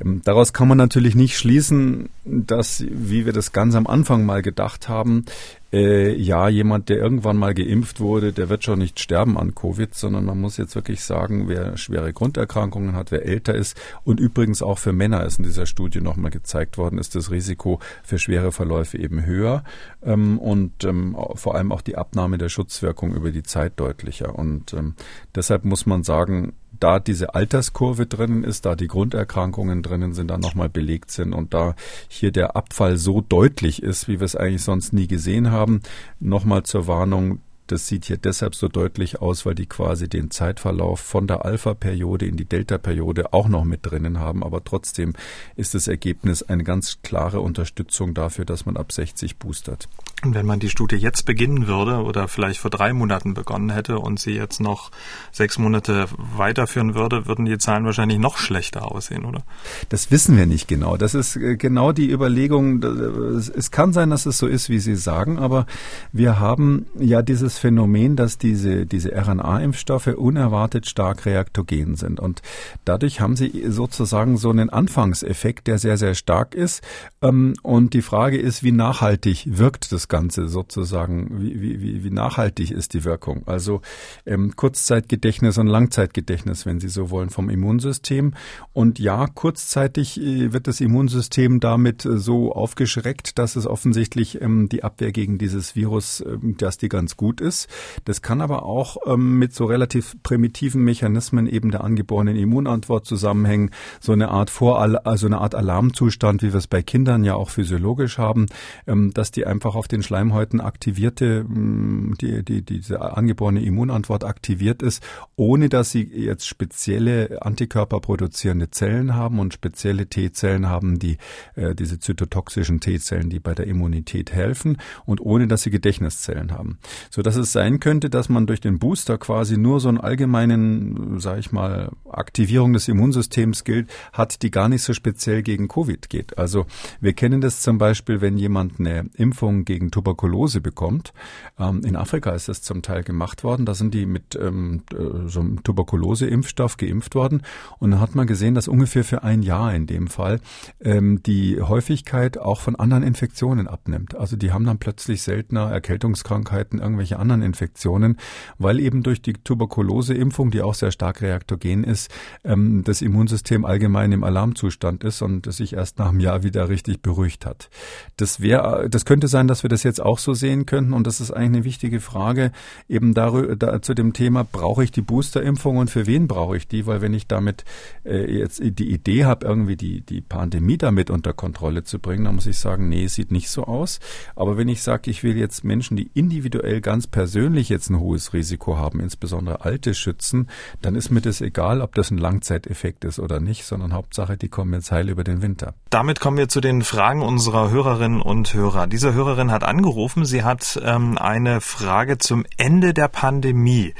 Ähm, 0.00 0.20
daraus 0.24 0.52
kann 0.52 0.68
man 0.68 0.78
natürlich 0.78 1.14
nicht 1.14 1.38
schließen, 1.38 2.10
dass, 2.28 2.84
wie 2.88 3.26
wir 3.26 3.32
das 3.32 3.52
ganz 3.52 3.74
am 3.74 3.86
Anfang 3.86 4.24
mal 4.26 4.42
gedacht 4.42 4.88
haben, 4.88 5.24
äh, 5.70 6.14
ja, 6.14 6.48
jemand, 6.48 6.88
der 6.88 6.96
irgendwann 6.96 7.36
mal 7.36 7.52
geimpft 7.52 8.00
wurde, 8.00 8.32
der 8.32 8.48
wird 8.48 8.64
schon 8.64 8.78
nicht 8.78 9.00
sterben 9.00 9.36
an 9.36 9.54
Covid, 9.54 9.94
sondern 9.94 10.24
man 10.24 10.40
muss 10.40 10.56
jetzt 10.56 10.74
wirklich 10.74 11.04
sagen, 11.04 11.46
wer 11.48 11.76
schwere 11.76 12.12
Grunderkrankungen 12.12 12.94
hat, 12.94 13.10
wer 13.10 13.26
älter 13.26 13.54
ist 13.54 13.78
und 14.02 14.18
übrigens 14.18 14.62
auch 14.62 14.78
für 14.78 14.94
Männer 14.94 15.24
ist 15.24 15.38
in 15.38 15.44
dieser 15.44 15.66
Studie 15.66 16.00
nochmal 16.00 16.30
gezeigt 16.30 16.78
worden, 16.78 16.98
ist 16.98 17.14
das 17.14 17.30
Risiko 17.30 17.80
für 18.02 18.18
schwere 18.18 18.50
Verläufe 18.50 18.96
eben 18.96 19.26
höher 19.26 19.62
ähm, 20.02 20.38
und 20.38 20.84
ähm, 20.84 21.16
vor 21.34 21.54
allem 21.54 21.70
auch 21.70 21.82
die 21.82 21.96
Abnahme 21.96 22.38
der 22.38 22.48
Schutzwirkung 22.48 23.14
über 23.14 23.30
die 23.30 23.42
Zeit 23.42 23.74
deutlicher. 23.76 24.38
Und 24.38 24.72
ähm, 24.72 24.94
deshalb 25.34 25.66
muss 25.66 25.84
man 25.84 26.02
sagen, 26.02 26.54
da 26.80 26.98
diese 26.98 27.34
Alterskurve 27.34 28.06
drinnen 28.06 28.44
ist, 28.44 28.66
da 28.66 28.74
die 28.74 28.86
Grunderkrankungen 28.86 29.82
drinnen 29.82 30.14
sind, 30.14 30.28
da 30.28 30.38
nochmal 30.38 30.68
belegt 30.68 31.10
sind 31.10 31.32
und 31.32 31.54
da 31.54 31.74
hier 32.08 32.32
der 32.32 32.56
Abfall 32.56 32.96
so 32.96 33.20
deutlich 33.20 33.82
ist, 33.82 34.08
wie 34.08 34.20
wir 34.20 34.24
es 34.24 34.36
eigentlich 34.36 34.64
sonst 34.64 34.92
nie 34.92 35.06
gesehen 35.06 35.50
haben, 35.50 35.82
nochmal 36.20 36.62
zur 36.62 36.86
Warnung, 36.86 37.40
das 37.72 37.86
sieht 37.86 38.06
hier 38.06 38.16
deshalb 38.16 38.54
so 38.54 38.68
deutlich 38.68 39.20
aus, 39.20 39.46
weil 39.46 39.54
die 39.54 39.66
quasi 39.66 40.08
den 40.08 40.30
Zeitverlauf 40.30 41.00
von 41.00 41.26
der 41.26 41.44
Alpha-Periode 41.44 42.26
in 42.26 42.36
die 42.36 42.44
Delta-Periode 42.44 43.32
auch 43.32 43.48
noch 43.48 43.64
mit 43.64 43.80
drinnen 43.82 44.18
haben. 44.18 44.42
Aber 44.42 44.64
trotzdem 44.64 45.14
ist 45.56 45.74
das 45.74 45.88
Ergebnis 45.88 46.42
eine 46.42 46.64
ganz 46.64 46.98
klare 47.02 47.40
Unterstützung 47.40 48.14
dafür, 48.14 48.44
dass 48.44 48.66
man 48.66 48.76
ab 48.76 48.92
60 48.92 49.36
boostert. 49.36 49.88
Und 50.24 50.34
wenn 50.34 50.46
man 50.46 50.58
die 50.58 50.68
Studie 50.68 50.96
jetzt 50.96 51.26
beginnen 51.26 51.68
würde 51.68 52.02
oder 52.02 52.26
vielleicht 52.26 52.58
vor 52.58 52.72
drei 52.72 52.92
Monaten 52.92 53.34
begonnen 53.34 53.70
hätte 53.70 54.00
und 54.00 54.18
sie 54.18 54.32
jetzt 54.32 54.60
noch 54.60 54.90
sechs 55.30 55.58
Monate 55.58 56.06
weiterführen 56.16 56.96
würde, 56.96 57.28
würden 57.28 57.44
die 57.44 57.56
Zahlen 57.58 57.84
wahrscheinlich 57.84 58.18
noch 58.18 58.36
schlechter 58.36 58.90
aussehen, 58.90 59.24
oder? 59.24 59.44
Das 59.90 60.10
wissen 60.10 60.36
wir 60.36 60.46
nicht 60.46 60.66
genau. 60.66 60.96
Das 60.96 61.14
ist 61.14 61.36
äh, 61.36 61.56
genau 61.56 61.92
die 61.92 62.10
Überlegung. 62.10 62.82
Es 62.82 63.70
kann 63.70 63.92
sein, 63.92 64.10
dass 64.10 64.26
es 64.26 64.38
so 64.38 64.48
ist, 64.48 64.68
wie 64.68 64.80
Sie 64.80 64.96
sagen, 64.96 65.38
aber 65.38 65.66
wir 66.12 66.40
haben 66.40 66.86
ja 66.98 67.22
dieses 67.22 67.57
Phänomen, 67.58 68.16
dass 68.16 68.38
diese, 68.38 68.86
diese 68.86 69.10
RNA-Impfstoffe 69.12 70.06
unerwartet 70.06 70.86
stark 70.86 71.26
reaktogen 71.26 71.96
sind. 71.96 72.20
Und 72.20 72.42
dadurch 72.84 73.20
haben 73.20 73.36
sie 73.36 73.64
sozusagen 73.68 74.36
so 74.36 74.50
einen 74.50 74.70
Anfangseffekt, 74.70 75.66
der 75.66 75.78
sehr, 75.78 75.96
sehr 75.96 76.14
stark 76.14 76.54
ist. 76.54 76.82
Ähm, 77.20 77.54
und 77.62 77.94
die 77.94 78.02
Frage 78.02 78.38
ist, 78.38 78.62
wie 78.62 78.72
nachhaltig 78.72 79.44
wirkt 79.46 79.92
das 79.92 80.08
Ganze 80.08 80.48
sozusagen? 80.48 81.40
Wie, 81.40 81.60
wie, 81.60 82.04
wie 82.04 82.10
nachhaltig 82.10 82.70
ist 82.70 82.94
die 82.94 83.04
Wirkung? 83.04 83.42
Also 83.46 83.80
ähm, 84.24 84.54
Kurzzeitgedächtnis 84.56 85.58
und 85.58 85.66
Langzeitgedächtnis, 85.66 86.64
wenn 86.64 86.80
Sie 86.80 86.88
so 86.88 87.10
wollen, 87.10 87.30
vom 87.30 87.50
Immunsystem. 87.50 88.34
Und 88.72 88.98
ja, 88.98 89.26
kurzzeitig 89.26 90.20
äh, 90.20 90.52
wird 90.52 90.66
das 90.66 90.80
Immunsystem 90.80 91.60
damit 91.60 92.04
äh, 92.04 92.18
so 92.18 92.52
aufgeschreckt, 92.52 93.38
dass 93.38 93.56
es 93.56 93.66
offensichtlich 93.66 94.40
ähm, 94.40 94.68
die 94.68 94.84
Abwehr 94.84 95.12
gegen 95.12 95.38
dieses 95.38 95.74
Virus, 95.76 96.24
dass 96.42 96.78
die 96.78 96.88
ganz 96.88 97.16
gut 97.16 97.40
ist 97.40 97.47
ist. 97.48 97.68
Das 98.04 98.22
kann 98.22 98.40
aber 98.40 98.64
auch 98.64 98.98
ähm, 99.06 99.38
mit 99.38 99.54
so 99.54 99.64
relativ 99.64 100.14
primitiven 100.22 100.84
Mechanismen 100.84 101.46
eben 101.48 101.70
der 101.70 101.82
angeborenen 101.82 102.36
Immunantwort 102.36 103.06
zusammenhängen. 103.06 103.70
So 104.00 104.12
eine 104.12 104.28
Art 104.28 104.50
Vor 104.50 104.78
also 104.78 105.26
eine 105.26 105.38
Art 105.38 105.54
Alarmzustand, 105.54 106.42
wie 106.42 106.52
wir 106.52 106.58
es 106.58 106.66
bei 106.66 106.82
Kindern 106.82 107.24
ja 107.24 107.34
auch 107.34 107.50
physiologisch 107.50 108.18
haben, 108.18 108.46
ähm, 108.86 109.12
dass 109.12 109.30
die 109.30 109.46
einfach 109.46 109.74
auf 109.74 109.88
den 109.88 110.02
Schleimhäuten 110.02 110.60
aktivierte, 110.60 111.46
ähm, 111.48 112.14
die, 112.20 112.44
die, 112.44 112.62
diese 112.62 113.00
angeborene 113.00 113.62
Immunantwort 113.62 114.24
aktiviert 114.24 114.82
ist, 114.82 115.02
ohne 115.36 115.68
dass 115.68 115.90
sie 115.90 116.02
jetzt 116.02 116.46
spezielle 116.46 117.42
Antikörper 117.42 118.00
produzierende 118.00 118.70
Zellen 118.70 119.14
haben 119.14 119.38
und 119.38 119.54
spezielle 119.54 120.06
T-Zellen 120.06 120.68
haben, 120.68 120.98
die 120.98 121.16
äh, 121.54 121.74
diese 121.74 121.98
zytotoxischen 121.98 122.80
T-Zellen, 122.80 123.30
die 123.30 123.40
bei 123.40 123.54
der 123.54 123.66
Immunität 123.66 124.32
helfen 124.32 124.76
und 125.06 125.20
ohne 125.20 125.48
dass 125.48 125.62
sie 125.62 125.70
Gedächtniszellen 125.70 126.52
haben. 126.52 126.78
So 127.10 127.22
dass 127.22 127.36
es 127.38 127.52
sein 127.52 127.80
könnte, 127.80 128.10
dass 128.10 128.28
man 128.28 128.46
durch 128.46 128.60
den 128.60 128.78
Booster 128.78 129.18
quasi 129.18 129.56
nur 129.56 129.80
so 129.80 129.88
einen 129.88 129.98
allgemeinen, 129.98 131.20
sage 131.20 131.40
ich 131.40 131.52
mal, 131.52 131.90
Aktivierung 132.10 132.72
des 132.72 132.88
Immunsystems 132.88 133.64
gilt, 133.64 133.88
hat, 134.12 134.42
die 134.42 134.50
gar 134.50 134.68
nicht 134.68 134.82
so 134.82 134.92
speziell 134.92 135.42
gegen 135.42 135.68
Covid 135.68 136.08
geht. 136.10 136.38
Also 136.38 136.66
wir 137.00 137.12
kennen 137.12 137.40
das 137.40 137.62
zum 137.62 137.78
Beispiel, 137.78 138.20
wenn 138.20 138.36
jemand 138.36 138.80
eine 138.80 139.08
Impfung 139.14 139.64
gegen 139.64 139.90
Tuberkulose 139.90 140.60
bekommt. 140.60 141.12
Ähm, 141.58 141.82
in 141.84 141.96
Afrika 141.96 142.32
ist 142.32 142.48
das 142.48 142.62
zum 142.62 142.82
Teil 142.82 143.02
gemacht 143.02 143.44
worden. 143.44 143.66
Da 143.66 143.74
sind 143.74 143.94
die 143.94 144.06
mit 144.06 144.36
ähm, 144.40 144.82
äh, 144.92 145.28
so 145.28 145.40
einem 145.40 145.62
Tuberkulose-Impfstoff 145.62 146.76
geimpft 146.76 147.14
worden. 147.14 147.42
Und 147.78 147.92
dann 147.92 148.00
hat 148.00 148.14
man 148.14 148.26
gesehen, 148.26 148.54
dass 148.54 148.68
ungefähr 148.68 149.04
für 149.04 149.22
ein 149.22 149.42
Jahr 149.42 149.74
in 149.74 149.86
dem 149.86 150.08
Fall 150.08 150.40
ähm, 150.80 151.22
die 151.22 151.60
Häufigkeit 151.60 152.38
auch 152.38 152.60
von 152.60 152.76
anderen 152.76 153.02
Infektionen 153.02 153.66
abnimmt. 153.66 154.16
Also 154.16 154.36
die 154.36 154.52
haben 154.52 154.64
dann 154.64 154.78
plötzlich 154.78 155.22
seltener 155.22 155.70
Erkältungskrankheiten, 155.70 156.80
irgendwelche 156.80 157.18
anderen 157.18 157.27
Infektionen, 157.30 158.18
weil 158.58 158.80
eben 158.80 159.02
durch 159.02 159.22
die 159.22 159.32
Tuberkuloseimpfung, 159.32 160.50
die 160.50 160.60
auch 160.60 160.74
sehr 160.74 160.90
stark 160.90 161.22
reaktogen 161.22 161.84
ist, 161.84 162.10
ähm, 162.44 162.84
das 162.84 163.00
Immunsystem 163.00 163.64
allgemein 163.64 164.12
im 164.12 164.22
Alarmzustand 164.22 165.02
ist 165.02 165.22
und 165.22 165.50
sich 165.50 165.72
erst 165.72 165.98
nach 165.98 166.10
einem 166.10 166.20
Jahr 166.20 166.42
wieder 166.42 166.68
richtig 166.68 167.00
beruhigt 167.00 167.46
hat. 167.46 167.70
Das 168.18 168.40
wäre, 168.40 168.90
das 168.90 169.06
könnte 169.06 169.28
sein, 169.28 169.48
dass 169.48 169.62
wir 169.62 169.70
das 169.70 169.78
das 169.78 169.84
jetzt 169.84 170.00
auch 170.00 170.18
so 170.18 170.34
sehen 170.34 170.66
könnten. 170.66 170.92
Und 170.92 171.06
das 171.06 171.20
ist 171.20 171.30
eigentlich 171.30 171.58
eine 171.58 171.64
wichtige 171.64 172.00
Frage, 172.00 172.50
eben 172.88 173.14
darüber, 173.14 173.54
da, 173.54 173.80
zu 173.80 173.94
dem 173.94 174.12
Thema, 174.12 174.44
brauche 174.44 174.82
ich 174.82 174.90
die 174.90 175.02
Boosterimpfung 175.02 175.76
und 175.76 175.88
für 175.88 176.06
wen 176.06 176.26
brauche 176.26 176.56
ich 176.56 176.66
die? 176.66 176.86
Weil 176.86 177.00
wenn 177.00 177.14
ich 177.14 177.28
damit 177.28 177.64
äh, 178.04 178.38
jetzt 178.38 178.60
die 178.60 178.90
Idee 178.90 179.24
habe, 179.24 179.46
irgendwie 179.46 179.76
die, 179.76 180.00
die 180.00 180.20
Pandemie 180.20 180.78
damit 180.78 181.10
unter 181.10 181.32
Kontrolle 181.32 181.84
zu 181.84 182.00
bringen, 182.00 182.24
dann 182.24 182.34
muss 182.34 182.46
ich 182.46 182.58
sagen, 182.58 182.88
nee, 182.88 183.06
sieht 183.06 183.30
nicht 183.30 183.50
so 183.50 183.64
aus. 183.64 184.00
Aber 184.34 184.56
wenn 184.56 184.68
ich 184.68 184.82
sage, 184.82 185.10
ich 185.10 185.22
will 185.22 185.36
jetzt 185.36 185.62
Menschen, 185.62 185.96
die 185.96 186.10
individuell 186.14 186.80
ganz 186.80 187.06
persönlich 187.06 187.17
jetzt 187.24 187.90
ein 187.90 188.00
hohes 188.00 188.32
Risiko 188.32 188.76
haben, 188.76 189.00
insbesondere 189.00 189.64
Alte 189.64 189.94
schützen, 189.94 190.48
dann 190.82 190.94
ist 190.94 191.10
mir 191.10 191.20
das 191.20 191.40
egal, 191.40 191.80
ob 191.80 191.94
das 191.94 192.10
ein 192.10 192.18
Langzeiteffekt 192.18 193.04
ist 193.04 193.18
oder 193.18 193.40
nicht, 193.40 193.64
sondern 193.64 193.92
Hauptsache, 193.92 194.36
die 194.36 194.48
kommen 194.48 194.72
jetzt 194.74 194.90
heil 194.90 195.08
über 195.08 195.24
den 195.24 195.42
Winter. 195.42 195.74
Damit 195.90 196.20
kommen 196.20 196.36
wir 196.36 196.48
zu 196.48 196.60
den 196.60 196.82
Fragen 196.82 197.22
unserer 197.22 197.70
Hörerinnen 197.70 198.20
und 198.20 198.52
Hörer. 198.54 198.86
Diese 198.86 199.14
Hörerin 199.14 199.50
hat 199.50 199.64
angerufen, 199.64 200.24
sie 200.24 200.44
hat 200.44 200.80
ähm, 200.84 201.18
eine 201.18 201.60
Frage 201.60 202.18
zum 202.18 202.44
Ende 202.56 202.94
der 202.94 203.08
Pandemie 203.08 203.94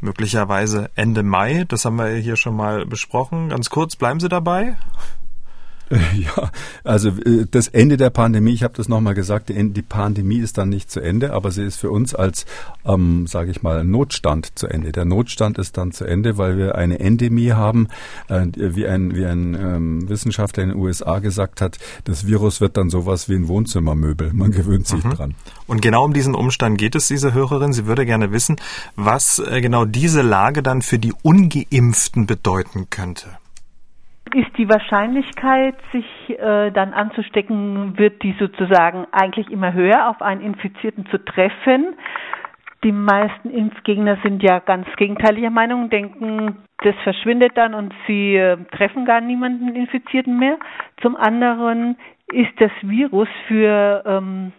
möglicherweise 0.00 0.90
Ende 0.94 1.22
Mai. 1.22 1.64
Das 1.66 1.84
haben 1.84 1.96
wir 1.96 2.08
hier 2.08 2.36
schon 2.36 2.54
mal 2.54 2.86
besprochen. 2.86 3.48
Ganz 3.48 3.70
kurz, 3.70 3.96
bleiben 3.96 4.20
Sie 4.20 4.28
dabei? 4.28 4.76
Ja, 6.14 6.50
also 6.84 7.08
äh, 7.08 7.46
das 7.50 7.68
Ende 7.68 7.96
der 7.96 8.10
Pandemie, 8.10 8.52
ich 8.52 8.62
habe 8.62 8.74
das 8.74 8.88
nochmal 8.88 9.14
gesagt, 9.14 9.50
die 9.50 9.82
Pandemie 9.82 10.38
ist 10.38 10.58
dann 10.58 10.68
nicht 10.68 10.90
zu 10.90 11.00
Ende, 11.00 11.32
aber 11.32 11.50
sie 11.50 11.64
ist 11.64 11.76
für 11.76 11.90
uns 11.90 12.14
als, 12.14 12.46
ähm, 12.84 13.26
sage 13.26 13.50
ich 13.50 13.62
mal, 13.62 13.84
Notstand 13.84 14.58
zu 14.58 14.66
Ende. 14.66 14.92
Der 14.92 15.04
Notstand 15.04 15.58
ist 15.58 15.76
dann 15.76 15.92
zu 15.92 16.04
Ende, 16.04 16.38
weil 16.38 16.56
wir 16.56 16.76
eine 16.76 17.00
Endemie 17.00 17.52
haben, 17.52 17.88
äh, 18.28 18.46
wie 18.54 18.86
ein, 18.86 19.14
wie 19.16 19.26
ein 19.26 19.54
ähm, 19.54 20.08
Wissenschaftler 20.08 20.62
in 20.62 20.70
den 20.70 20.78
USA 20.78 21.18
gesagt 21.18 21.60
hat, 21.60 21.78
das 22.04 22.26
Virus 22.26 22.60
wird 22.60 22.76
dann 22.76 22.90
sowas 22.90 23.28
wie 23.28 23.34
ein 23.34 23.48
Wohnzimmermöbel. 23.48 24.32
Man 24.32 24.52
gewöhnt 24.52 24.86
sich 24.86 25.04
mhm. 25.04 25.10
dran. 25.10 25.34
Und 25.66 25.82
genau 25.82 26.04
um 26.04 26.12
diesen 26.12 26.34
Umstand 26.34 26.78
geht 26.78 26.94
es, 26.94 27.08
diese 27.08 27.34
Hörerin. 27.34 27.72
Sie 27.72 27.86
würde 27.86 28.06
gerne 28.06 28.32
wissen, 28.32 28.56
was 28.96 29.38
äh, 29.38 29.60
genau 29.60 29.84
diese 29.84 30.22
Lage 30.22 30.62
dann 30.62 30.82
für 30.82 30.98
die 30.98 31.12
Ungeimpften 31.22 32.26
bedeuten 32.26 32.88
könnte 32.90 33.28
ist 34.34 34.56
die 34.58 34.68
Wahrscheinlichkeit, 34.68 35.76
sich 35.92 36.06
äh, 36.38 36.70
dann 36.72 36.92
anzustecken, 36.92 37.96
wird 37.98 38.22
die 38.22 38.34
sozusagen 38.38 39.06
eigentlich 39.12 39.50
immer 39.50 39.72
höher, 39.72 40.08
auf 40.08 40.20
einen 40.20 40.40
Infizierten 40.40 41.06
zu 41.06 41.18
treffen. 41.24 41.94
Die 42.82 42.92
meisten 42.92 43.50
Impfgegner 43.50 44.18
sind 44.22 44.42
ja 44.42 44.58
ganz 44.58 44.86
gegenteiliger 44.96 45.50
Meinung, 45.50 45.88
denken, 45.88 46.56
das 46.82 46.94
verschwindet 47.02 47.52
dann 47.56 47.72
und 47.74 47.94
sie 48.06 48.36
äh, 48.36 48.58
treffen 48.72 49.06
gar 49.06 49.20
niemanden 49.20 49.74
Infizierten 49.74 50.38
mehr. 50.38 50.58
Zum 51.00 51.16
anderen 51.16 51.96
ist 52.32 52.52
das 52.58 52.72
Virus 52.82 53.28
für 53.48 54.02
ähm, 54.04 54.52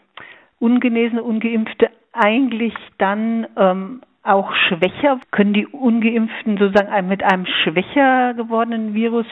ungenesene, 0.59 1.21
ungeimpfte 1.21 1.89
eigentlich 2.13 2.73
dann 2.97 3.45
ähm, 3.57 4.01
auch 4.23 4.53
schwächer? 4.67 5.19
Können 5.31 5.53
die 5.53 5.67
Ungeimpften 5.67 6.57
sozusagen 6.57 7.07
mit 7.07 7.23
einem 7.23 7.45
schwächer 7.45 8.33
gewordenen 8.33 8.93
Virus 8.95 9.27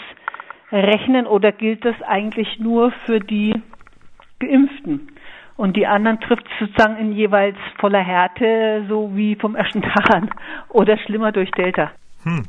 rechnen 0.74 1.28
oder 1.28 1.51
gilt 1.51 1.86
das 1.86 1.95
eigentlich 2.01 2.59
nur 2.59 2.91
für 3.05 3.19
die 3.19 3.53
Geimpften? 4.39 5.07
Und 5.55 5.78
die 5.78 5.86
anderen 5.86 6.19
trifft 6.19 6.45
sozusagen 6.59 6.97
in 6.97 7.13
jeweils 7.13 7.57
voller 7.80 8.03
Härte, 8.03 8.86
so 8.89 9.11
wie 9.13 9.36
vom 9.36 9.55
ersten 9.55 9.82
Tag 9.93 10.09
an 10.13 10.30
oder 10.69 10.97
schlimmer 10.97 11.32
durch 11.32 11.51
Delta. 11.51 11.91
Hm. 12.24 12.45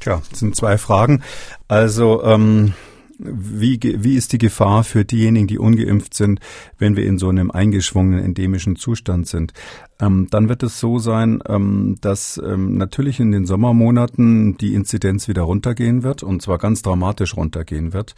Tja, 0.00 0.20
das 0.30 0.40
sind 0.40 0.56
zwei 0.56 0.76
Fragen. 0.76 1.22
Also 1.68 2.24
ähm, 2.24 2.74
wie, 3.18 3.78
wie 3.82 4.16
ist 4.16 4.32
die 4.32 4.38
Gefahr 4.38 4.82
für 4.82 5.04
diejenigen, 5.04 5.46
die 5.46 5.58
ungeimpft 5.58 6.14
sind, 6.14 6.40
wenn 6.78 6.96
wir 6.96 7.04
in 7.04 7.18
so 7.18 7.28
einem 7.28 7.50
eingeschwungenen 7.50 8.24
endemischen 8.24 8.76
Zustand 8.76 9.28
sind? 9.28 9.52
Ähm, 10.00 10.28
dann 10.30 10.48
wird 10.48 10.62
es 10.62 10.80
so 10.80 10.98
sein, 10.98 11.42
ähm, 11.46 11.96
dass 12.00 12.40
ähm, 12.44 12.76
natürlich 12.76 13.20
in 13.20 13.32
den 13.32 13.46
Sommermonaten 13.46 14.56
die 14.56 14.74
Inzidenz 14.74 15.28
wieder 15.28 15.42
runtergehen 15.42 16.02
wird 16.02 16.22
und 16.22 16.42
zwar 16.42 16.58
ganz 16.58 16.82
dramatisch 16.82 17.36
runtergehen 17.36 17.92
wird. 17.92 18.14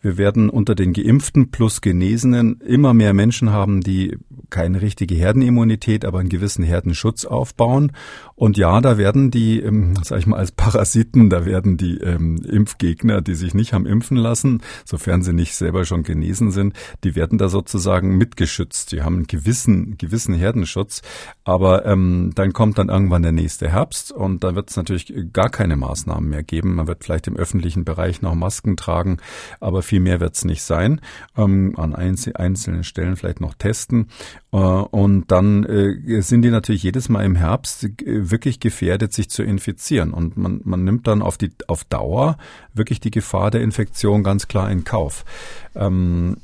Wir 0.00 0.16
werden 0.16 0.48
unter 0.48 0.74
den 0.74 0.92
Geimpften 0.92 1.50
plus 1.50 1.80
Genesenen 1.80 2.60
immer 2.60 2.94
mehr 2.94 3.14
Menschen 3.14 3.50
haben, 3.50 3.80
die 3.80 4.16
keine 4.50 4.82
richtige 4.82 5.14
Herdenimmunität, 5.14 6.04
aber 6.04 6.20
einen 6.20 6.28
gewissen 6.28 6.64
Herdenschutz 6.64 7.24
aufbauen. 7.24 7.92
Und 8.36 8.56
ja, 8.56 8.80
da 8.80 8.98
werden 8.98 9.30
die, 9.30 9.60
ähm, 9.60 9.94
sag 10.02 10.18
ich 10.18 10.26
mal, 10.26 10.38
als 10.38 10.52
Parasiten, 10.52 11.30
da 11.30 11.44
werden 11.44 11.76
die 11.76 11.98
ähm, 11.98 12.36
Impfgegner, 12.36 13.20
die 13.20 13.34
sich 13.34 13.54
nicht 13.54 13.72
haben 13.72 13.86
impfen 13.86 14.16
lassen, 14.16 14.62
sofern 14.84 15.22
sie 15.22 15.32
nicht 15.32 15.54
selber 15.54 15.84
schon 15.84 16.02
genesen 16.02 16.50
sind, 16.50 16.74
die 17.02 17.16
werden 17.16 17.38
da 17.38 17.48
sozusagen 17.48 18.16
mitgeschützt. 18.16 18.92
Die 18.92 19.02
haben 19.02 19.16
einen 19.16 19.26
gewissen, 19.26 19.96
gewissen 19.98 20.34
Herdenschutz. 20.34 21.02
Aber 21.44 21.84
ähm, 21.86 22.32
dann 22.34 22.52
kommt 22.52 22.78
dann 22.78 22.88
irgendwann 22.88 23.22
der 23.22 23.32
nächste 23.32 23.70
Herbst 23.70 24.12
und 24.12 24.44
da 24.44 24.54
wird 24.54 24.70
es 24.70 24.76
natürlich 24.76 25.12
gar 25.32 25.50
keine 25.50 25.76
Maßnahmen 25.76 26.28
mehr 26.28 26.42
geben. 26.42 26.74
Man 26.76 26.86
wird 26.86 27.04
vielleicht 27.04 27.26
im 27.26 27.36
öffentlichen 27.36 27.84
Bereich 27.84 28.22
noch 28.22 28.34
Masken 28.34 28.76
tragen, 28.76 29.18
aber 29.60 29.82
viel 29.82 30.00
mehr 30.00 30.20
wird 30.20 30.34
es 30.34 30.44
nicht 30.44 30.62
sein. 30.62 31.00
Ähm, 31.36 31.74
an 31.76 31.94
einzelnen 31.94 32.84
Stellen 32.84 33.16
vielleicht 33.16 33.40
noch 33.40 33.54
testen. 33.54 34.08
Äh, 34.54 34.56
und 34.56 35.30
dann 35.32 35.64
äh, 35.64 36.22
sind 36.22 36.42
die 36.42 36.50
natürlich 36.50 36.84
jedes 36.84 37.08
Mal 37.08 37.24
im 37.24 37.34
Herbst 37.34 37.88
wirklich 38.06 38.60
gefährdet, 38.60 39.12
sich 39.12 39.28
zu 39.28 39.42
infizieren. 39.42 40.12
Und 40.12 40.36
man, 40.36 40.60
man 40.64 40.84
nimmt 40.84 41.08
dann 41.08 41.22
auf 41.22 41.36
die 41.36 41.50
auf 41.66 41.82
Dauer 41.84 42.38
wirklich 42.72 43.00
die 43.00 43.10
Gefahr 43.10 43.50
der 43.50 43.62
Infektion 43.62 44.22
ganz 44.22 44.46
klar 44.46 44.70
in 44.70 44.84
Kauf. 44.84 45.24
Ähm, 45.76 46.36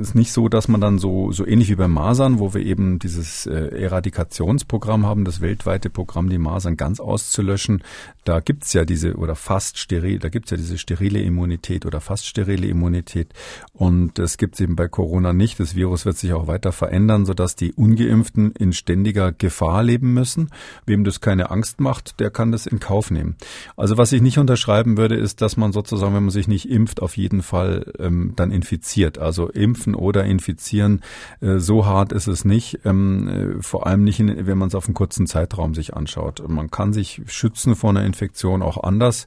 ist 0.00 0.14
nicht 0.14 0.32
so, 0.32 0.48
dass 0.48 0.68
man 0.68 0.82
dann 0.82 0.98
so, 0.98 1.32
so 1.32 1.46
ähnlich 1.46 1.70
wie 1.70 1.76
bei 1.76 1.88
Masern, 1.88 2.38
wo 2.38 2.52
wir 2.52 2.60
eben 2.60 2.98
dieses 2.98 3.46
äh, 3.46 3.52
Eradikationsprogramm 3.52 5.06
haben, 5.06 5.24
das 5.24 5.40
weltweite 5.40 5.88
Programm, 5.88 6.28
die 6.28 6.38
Masern 6.38 6.76
ganz 6.76 7.00
auszulöschen. 7.00 7.82
Da 8.24 8.40
gibt's 8.40 8.74
ja 8.74 8.84
diese, 8.84 9.16
oder 9.16 9.34
fast 9.34 9.78
steril, 9.78 10.18
da 10.18 10.28
gibt's 10.28 10.50
ja 10.50 10.58
diese 10.58 10.76
sterile 10.76 11.20
Immunität 11.20 11.86
oder 11.86 12.02
fast 12.02 12.26
sterile 12.26 12.66
Immunität. 12.66 13.32
Und 13.72 14.18
das 14.18 14.36
gibt's 14.36 14.60
eben 14.60 14.76
bei 14.76 14.88
Corona 14.88 15.32
nicht. 15.32 15.58
Das 15.58 15.74
Virus 15.74 16.04
wird 16.04 16.18
sich 16.18 16.34
auch 16.34 16.46
weiter 16.46 16.72
verändern, 16.72 17.24
sodass 17.24 17.45
die 17.54 17.72
Ungeimpften 17.72 18.52
in 18.52 18.72
ständiger 18.72 19.30
Gefahr 19.30 19.82
leben 19.82 20.12
müssen. 20.12 20.50
Wem 20.86 21.04
das 21.04 21.20
keine 21.20 21.50
Angst 21.50 21.80
macht, 21.80 22.18
der 22.18 22.30
kann 22.30 22.50
das 22.50 22.66
in 22.66 22.80
Kauf 22.80 23.10
nehmen. 23.10 23.36
Also 23.76 23.96
was 23.96 24.12
ich 24.12 24.22
nicht 24.22 24.38
unterschreiben 24.38 24.96
würde, 24.96 25.14
ist, 25.14 25.40
dass 25.40 25.56
man 25.56 25.72
sozusagen, 25.72 26.14
wenn 26.14 26.24
man 26.24 26.30
sich 26.30 26.48
nicht 26.48 26.68
impft, 26.68 27.00
auf 27.00 27.16
jeden 27.16 27.42
Fall 27.42 27.92
ähm, 27.98 28.32
dann 28.36 28.50
in 28.50 28.62
infiziert. 28.66 29.18
Also 29.18 29.48
impfen 29.48 29.94
oder 29.94 30.24
infizieren, 30.24 31.02
äh, 31.40 31.58
so 31.58 31.86
hart 31.86 32.12
ist 32.12 32.26
es 32.26 32.44
nicht. 32.44 32.80
Ähm, 32.84 33.28
äh, 33.28 33.62
vor 33.62 33.86
allem 33.86 34.02
nicht, 34.02 34.18
in, 34.18 34.46
wenn 34.46 34.58
man 34.58 34.68
es 34.68 34.74
auf 34.74 34.86
einen 34.86 34.94
kurzen 34.94 35.26
Zeitraum 35.26 35.74
sich 35.74 35.94
anschaut. 35.94 36.46
Man 36.48 36.70
kann 36.70 36.92
sich 36.92 37.22
schützen 37.26 37.76
vor 37.76 37.90
einer 37.90 38.04
Infektion 38.04 38.62
auch 38.62 38.82
anders. 38.82 39.26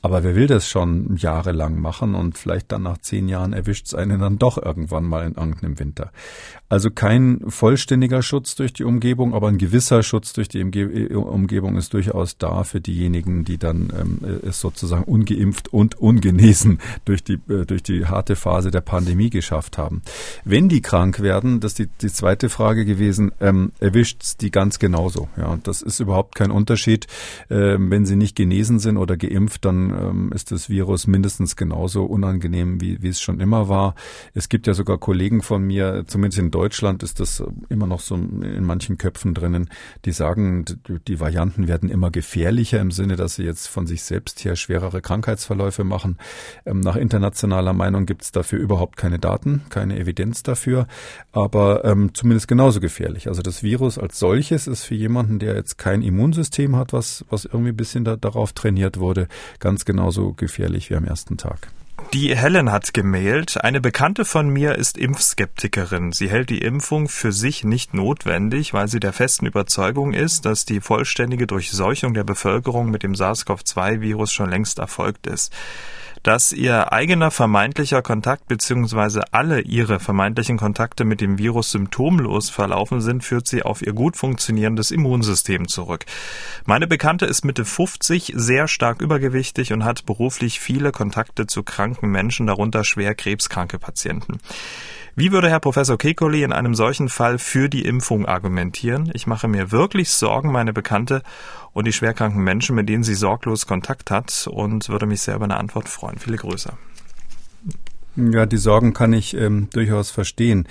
Aber 0.00 0.22
wer 0.24 0.34
will 0.34 0.46
das 0.46 0.68
schon 0.68 1.16
jahrelang 1.16 1.80
machen 1.80 2.14
und 2.14 2.38
vielleicht 2.38 2.72
dann 2.72 2.82
nach 2.82 2.98
zehn 2.98 3.28
Jahren 3.28 3.52
erwischt 3.52 3.86
es 3.86 3.94
einen 3.94 4.20
dann 4.20 4.38
doch 4.38 4.56
irgendwann 4.56 5.04
mal 5.04 5.26
in 5.26 5.34
irgendeinem 5.34 5.78
Winter. 5.78 6.10
Also 6.68 6.90
kein 6.90 7.40
vollständiger 7.48 8.22
Schutz 8.22 8.54
durch 8.54 8.74
die 8.74 8.84
Umgebung, 8.84 9.34
aber 9.34 9.48
ein 9.48 9.56
gewisser 9.56 10.02
Schutz 10.02 10.34
durch 10.34 10.48
die 10.48 10.62
Umgebung 10.62 11.76
ist 11.76 11.94
durchaus 11.94 12.36
da 12.36 12.62
für 12.64 12.80
diejenigen, 12.80 13.44
die 13.44 13.56
dann 13.56 13.90
ähm, 13.98 14.40
es 14.46 14.60
sozusagen 14.60 15.04
ungeimpft 15.04 15.72
und 15.72 15.98
ungenesen 15.98 16.78
durch 17.06 17.24
die, 17.24 17.38
äh, 17.48 17.64
durch 17.64 17.82
die 17.82 18.06
harte 18.06 18.36
Phase 18.36 18.70
der 18.70 18.82
Pandemie 18.82 19.30
geschafft 19.30 19.78
haben. 19.78 20.02
Wenn 20.44 20.68
die 20.68 20.82
krank 20.82 21.20
werden, 21.20 21.60
das 21.60 21.72
ist 21.72 21.78
die, 21.78 21.88
die 22.02 22.12
zweite 22.12 22.50
Frage 22.50 22.84
gewesen, 22.84 23.32
ähm, 23.40 23.72
erwischt 23.80 24.40
die 24.42 24.50
ganz 24.50 24.78
genauso. 24.78 25.28
Ja, 25.36 25.46
und 25.46 25.66
das 25.66 25.80
ist 25.80 26.00
überhaupt 26.00 26.34
kein 26.34 26.50
Unterschied. 26.50 27.06
Ähm, 27.48 27.90
wenn 27.90 28.04
sie 28.04 28.16
nicht 28.16 28.36
genesen 28.36 28.78
sind 28.78 28.98
oder 28.98 29.16
geimpft, 29.16 29.64
dann 29.64 29.90
ähm, 29.90 30.32
ist 30.34 30.52
das 30.52 30.68
Virus 30.68 31.06
mindestens 31.06 31.56
genauso 31.56 32.04
unangenehm, 32.04 32.80
wie, 32.80 33.02
wie 33.02 33.08
es 33.08 33.20
schon 33.20 33.40
immer 33.40 33.70
war. 33.70 33.94
Es 34.34 34.50
gibt 34.50 34.66
ja 34.66 34.74
sogar 34.74 34.98
Kollegen 34.98 35.42
von 35.42 35.62
mir, 35.62 36.04
zumindest 36.06 36.38
in 36.38 36.50
Deutschland 36.58 37.02
ist 37.02 37.20
das 37.20 37.42
immer 37.68 37.86
noch 37.86 38.00
so 38.00 38.14
in 38.16 38.64
manchen 38.64 38.98
Köpfen 38.98 39.32
drinnen, 39.32 39.70
die 40.04 40.12
sagen, 40.12 40.66
die 41.06 41.20
Varianten 41.20 41.68
werden 41.68 41.88
immer 41.88 42.10
gefährlicher 42.10 42.80
im 42.80 42.90
Sinne, 42.90 43.16
dass 43.16 43.36
sie 43.36 43.44
jetzt 43.44 43.68
von 43.68 43.86
sich 43.86 44.02
selbst 44.02 44.44
her 44.44 44.56
schwerere 44.56 45.00
Krankheitsverläufe 45.00 45.84
machen. 45.84 46.18
Ähm, 46.66 46.80
nach 46.80 46.96
internationaler 46.96 47.72
Meinung 47.72 48.04
gibt 48.04 48.22
es 48.22 48.32
dafür 48.32 48.58
überhaupt 48.58 48.96
keine 48.96 49.18
Daten, 49.18 49.62
keine 49.70 49.98
Evidenz 49.98 50.42
dafür, 50.42 50.86
aber 51.32 51.84
ähm, 51.84 52.10
zumindest 52.12 52.48
genauso 52.48 52.80
gefährlich. 52.80 53.28
Also 53.28 53.40
das 53.40 53.62
Virus 53.62 53.96
als 53.96 54.18
solches 54.18 54.66
ist 54.66 54.84
für 54.84 54.96
jemanden, 54.96 55.38
der 55.38 55.54
jetzt 55.54 55.78
kein 55.78 56.02
Immunsystem 56.02 56.76
hat, 56.76 56.92
was, 56.92 57.24
was 57.30 57.46
irgendwie 57.46 57.70
ein 57.70 57.76
bisschen 57.76 58.04
da, 58.04 58.16
darauf 58.16 58.52
trainiert 58.52 58.98
wurde, 58.98 59.28
ganz 59.60 59.78
ganz 59.78 59.84
genauso 59.84 60.32
gefährlich 60.32 60.90
wie 60.90 60.96
am 60.96 61.04
ersten 61.04 61.36
Tag. 61.36 61.68
Die 62.14 62.34
Helen 62.34 62.72
hat 62.72 62.94
gemailt, 62.94 63.62
eine 63.62 63.82
Bekannte 63.82 64.24
von 64.24 64.48
mir 64.48 64.76
ist 64.76 64.96
Impfskeptikerin. 64.96 66.12
Sie 66.12 66.30
hält 66.30 66.48
die 66.48 66.62
Impfung 66.62 67.06
für 67.06 67.32
sich 67.32 67.64
nicht 67.64 67.92
notwendig, 67.92 68.72
weil 68.72 68.88
sie 68.88 68.98
der 68.98 69.12
festen 69.12 69.44
Überzeugung 69.44 70.14
ist, 70.14 70.46
dass 70.46 70.64
die 70.64 70.80
vollständige 70.80 71.46
Durchseuchung 71.46 72.14
der 72.14 72.24
Bevölkerung 72.24 72.90
mit 72.90 73.02
dem 73.02 73.14
SARS-CoV-2-Virus 73.14 74.32
schon 74.32 74.48
längst 74.48 74.78
erfolgt 74.78 75.26
ist. 75.26 75.52
Dass 76.22 76.52
ihr 76.52 76.92
eigener 76.92 77.30
vermeintlicher 77.30 78.02
Kontakt 78.02 78.48
bzw. 78.48 79.20
alle 79.32 79.60
ihre 79.60 80.00
vermeintlichen 80.00 80.56
Kontakte 80.56 81.04
mit 81.04 81.20
dem 81.20 81.38
Virus 81.38 81.70
symptomlos 81.70 82.50
verlaufen 82.50 83.00
sind, 83.00 83.24
führt 83.24 83.46
sie 83.46 83.62
auf 83.62 83.82
ihr 83.82 83.92
gut 83.92 84.16
funktionierendes 84.16 84.90
Immunsystem 84.90 85.68
zurück. 85.68 86.04
Meine 86.64 86.86
Bekannte 86.86 87.26
ist 87.26 87.44
Mitte 87.44 87.64
50, 87.64 88.32
sehr 88.36 88.68
stark 88.68 89.00
übergewichtig 89.00 89.72
und 89.72 89.84
hat 89.84 90.06
beruflich 90.06 90.60
viele 90.60 90.92
Kontakte 90.92 91.46
zu 91.46 91.62
kranken 91.62 92.10
Menschen, 92.10 92.46
darunter 92.46 92.84
schwer 92.84 93.14
krebskranke 93.14 93.78
Patienten. 93.78 94.40
Wie 95.18 95.32
würde 95.32 95.50
Herr 95.50 95.58
Professor 95.58 95.96
Kekulé 95.96 96.44
in 96.44 96.52
einem 96.52 96.76
solchen 96.76 97.08
Fall 97.08 97.40
für 97.40 97.68
die 97.68 97.84
Impfung 97.84 98.26
argumentieren? 98.26 99.10
Ich 99.14 99.26
mache 99.26 99.48
mir 99.48 99.72
wirklich 99.72 100.10
Sorgen, 100.10 100.52
meine 100.52 100.72
Bekannte 100.72 101.24
und 101.78 101.86
die 101.86 101.92
schwerkranken 101.92 102.42
Menschen, 102.42 102.74
mit 102.74 102.88
denen 102.88 103.04
sie 103.04 103.14
sorglos 103.14 103.68
Kontakt 103.68 104.10
hat 104.10 104.48
und 104.50 104.88
würde 104.88 105.06
mich 105.06 105.20
sehr 105.20 105.36
über 105.36 105.44
eine 105.44 105.58
Antwort 105.58 105.88
freuen. 105.88 106.18
Viele 106.18 106.36
Grüße. 106.36 106.72
Ja, 108.16 108.46
die 108.46 108.56
Sorgen 108.56 108.94
kann 108.94 109.12
ich 109.12 109.36
ähm, 109.36 109.68
durchaus 109.72 110.10
verstehen. 110.10 110.66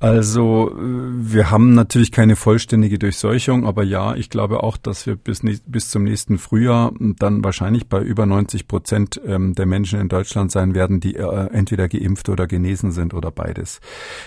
Also 0.00 0.70
äh, 0.70 0.74
wir 0.80 1.50
haben 1.50 1.74
natürlich 1.74 2.12
keine 2.12 2.34
vollständige 2.34 2.98
Durchseuchung, 2.98 3.66
aber 3.66 3.82
ja, 3.82 4.14
ich 4.14 4.30
glaube 4.30 4.62
auch, 4.62 4.78
dass 4.78 5.06
wir 5.06 5.16
bis, 5.16 5.42
bis 5.66 5.90
zum 5.90 6.04
nächsten 6.04 6.38
Frühjahr 6.38 6.92
dann 6.98 7.44
wahrscheinlich 7.44 7.86
bei 7.86 8.00
über 8.00 8.24
90 8.24 8.68
Prozent 8.68 9.20
ähm, 9.26 9.54
der 9.54 9.66
Menschen 9.66 10.00
in 10.00 10.08
Deutschland 10.08 10.50
sein 10.50 10.74
werden, 10.74 10.98
die 11.00 11.16
äh, 11.16 11.50
entweder 11.52 11.88
geimpft 11.88 12.30
oder 12.30 12.46
genesen 12.46 12.90
sind 12.90 13.12
oder 13.12 13.30
beides. 13.30 13.82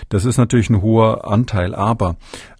Das 0.08 0.24
ist 0.24 0.36
natürlich 0.36 0.70
ein 0.70 0.82
hoher 0.82 1.28
Anteil, 1.28 1.74
aber 1.74 2.16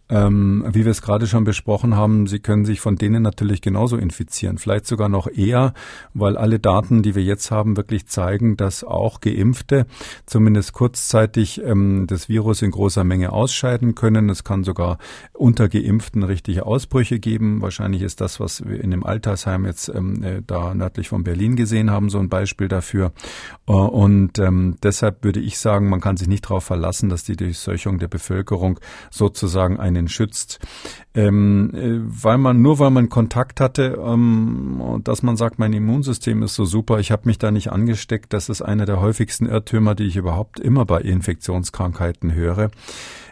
ähm, 0.08 0.64
wie 0.68 0.84
wir 0.84 0.90
es 0.90 1.00
gerade 1.00 1.26
schon 1.26 1.44
besprochen 1.44 1.96
haben, 1.96 2.26
sie 2.26 2.38
können 2.38 2.64
sich 2.64 2.80
von 2.80 2.96
denen 2.96 3.22
natürlich 3.22 3.62
genauso 3.62 3.96
infizieren, 3.96 4.58
vielleicht 4.58 4.86
sogar 4.86 5.08
noch 5.08 5.26
eher, 5.26 5.72
weil 6.12 6.36
alle 6.36 6.58
Daten, 6.58 7.02
die 7.02 7.14
wir 7.14 7.22
jetzt 7.22 7.50
haben, 7.50 7.76
wirklich 7.76 8.06
zeigen, 8.06 8.56
dass 8.56 8.84
auch 8.84 9.20
Geimpfte 9.20 9.86
zumindest 10.26 10.74
kurzzeitig 10.74 11.62
ähm, 11.64 12.06
das 12.06 12.28
Virus 12.28 12.60
in 12.60 12.72
großer 12.72 13.04
Menge 13.04 13.32
ausscheiden 13.32 13.94
können. 13.94 14.28
Es 14.28 14.44
kann 14.44 14.64
sogar 14.64 14.98
unter 15.32 15.68
Geimpften 15.68 16.22
richtige 16.22 16.66
Ausbrüche 16.66 17.18
geben. 17.18 17.62
Wahrscheinlich 17.62 18.02
ist 18.02 18.20
das, 18.20 18.38
was 18.38 18.66
wir 18.66 18.82
in 18.82 18.90
dem 18.90 19.04
Altersheim 19.04 19.64
jetzt 19.64 19.88
ähm, 19.88 20.22
äh, 20.22 20.42
da 20.46 20.74
nördlich 20.74 21.08
von 21.08 21.24
Berlin 21.24 21.56
gesehen 21.56 21.90
haben, 21.90 22.10
so 22.10 22.18
ein 22.18 22.28
Beispiel 22.28 22.68
dafür. 22.68 23.12
Äh, 23.66 23.72
und 23.72 24.38
ähm, 24.38 24.76
deshalb 24.82 25.24
würde 25.24 25.40
ich 25.40 25.58
sagen, 25.58 25.88
man 25.88 26.00
kann 26.00 26.18
sich 26.18 26.28
nicht 26.28 26.44
darauf 26.44 26.64
verlassen, 26.64 27.08
dass 27.08 27.24
die 27.24 27.36
Durchseuchung 27.36 27.98
der 27.98 28.08
Bevölkerung 28.08 28.78
sozusagen 29.10 29.80
eine 29.80 30.01
einen 30.02 30.08
schützt. 30.08 30.58
Ähm, 31.14 31.70
äh, 31.74 32.00
weil 32.02 32.38
man, 32.38 32.62
nur 32.62 32.78
weil 32.78 32.90
man 32.90 33.08
Kontakt 33.08 33.60
hatte, 33.60 33.98
ähm, 34.02 35.00
dass 35.04 35.22
man 35.22 35.36
sagt, 35.36 35.58
mein 35.58 35.72
Immunsystem 35.72 36.42
ist 36.42 36.54
so 36.54 36.64
super, 36.64 37.00
ich 37.00 37.10
habe 37.10 37.26
mich 37.26 37.38
da 37.38 37.50
nicht 37.50 37.70
angesteckt, 37.70 38.32
das 38.32 38.48
ist 38.48 38.62
einer 38.62 38.86
der 38.86 39.00
häufigsten 39.00 39.46
Irrtümer, 39.46 39.94
die 39.94 40.04
ich 40.04 40.16
überhaupt 40.16 40.58
immer 40.58 40.86
bei 40.86 41.00
Infektionskrankheiten 41.00 42.34
höre 42.34 42.70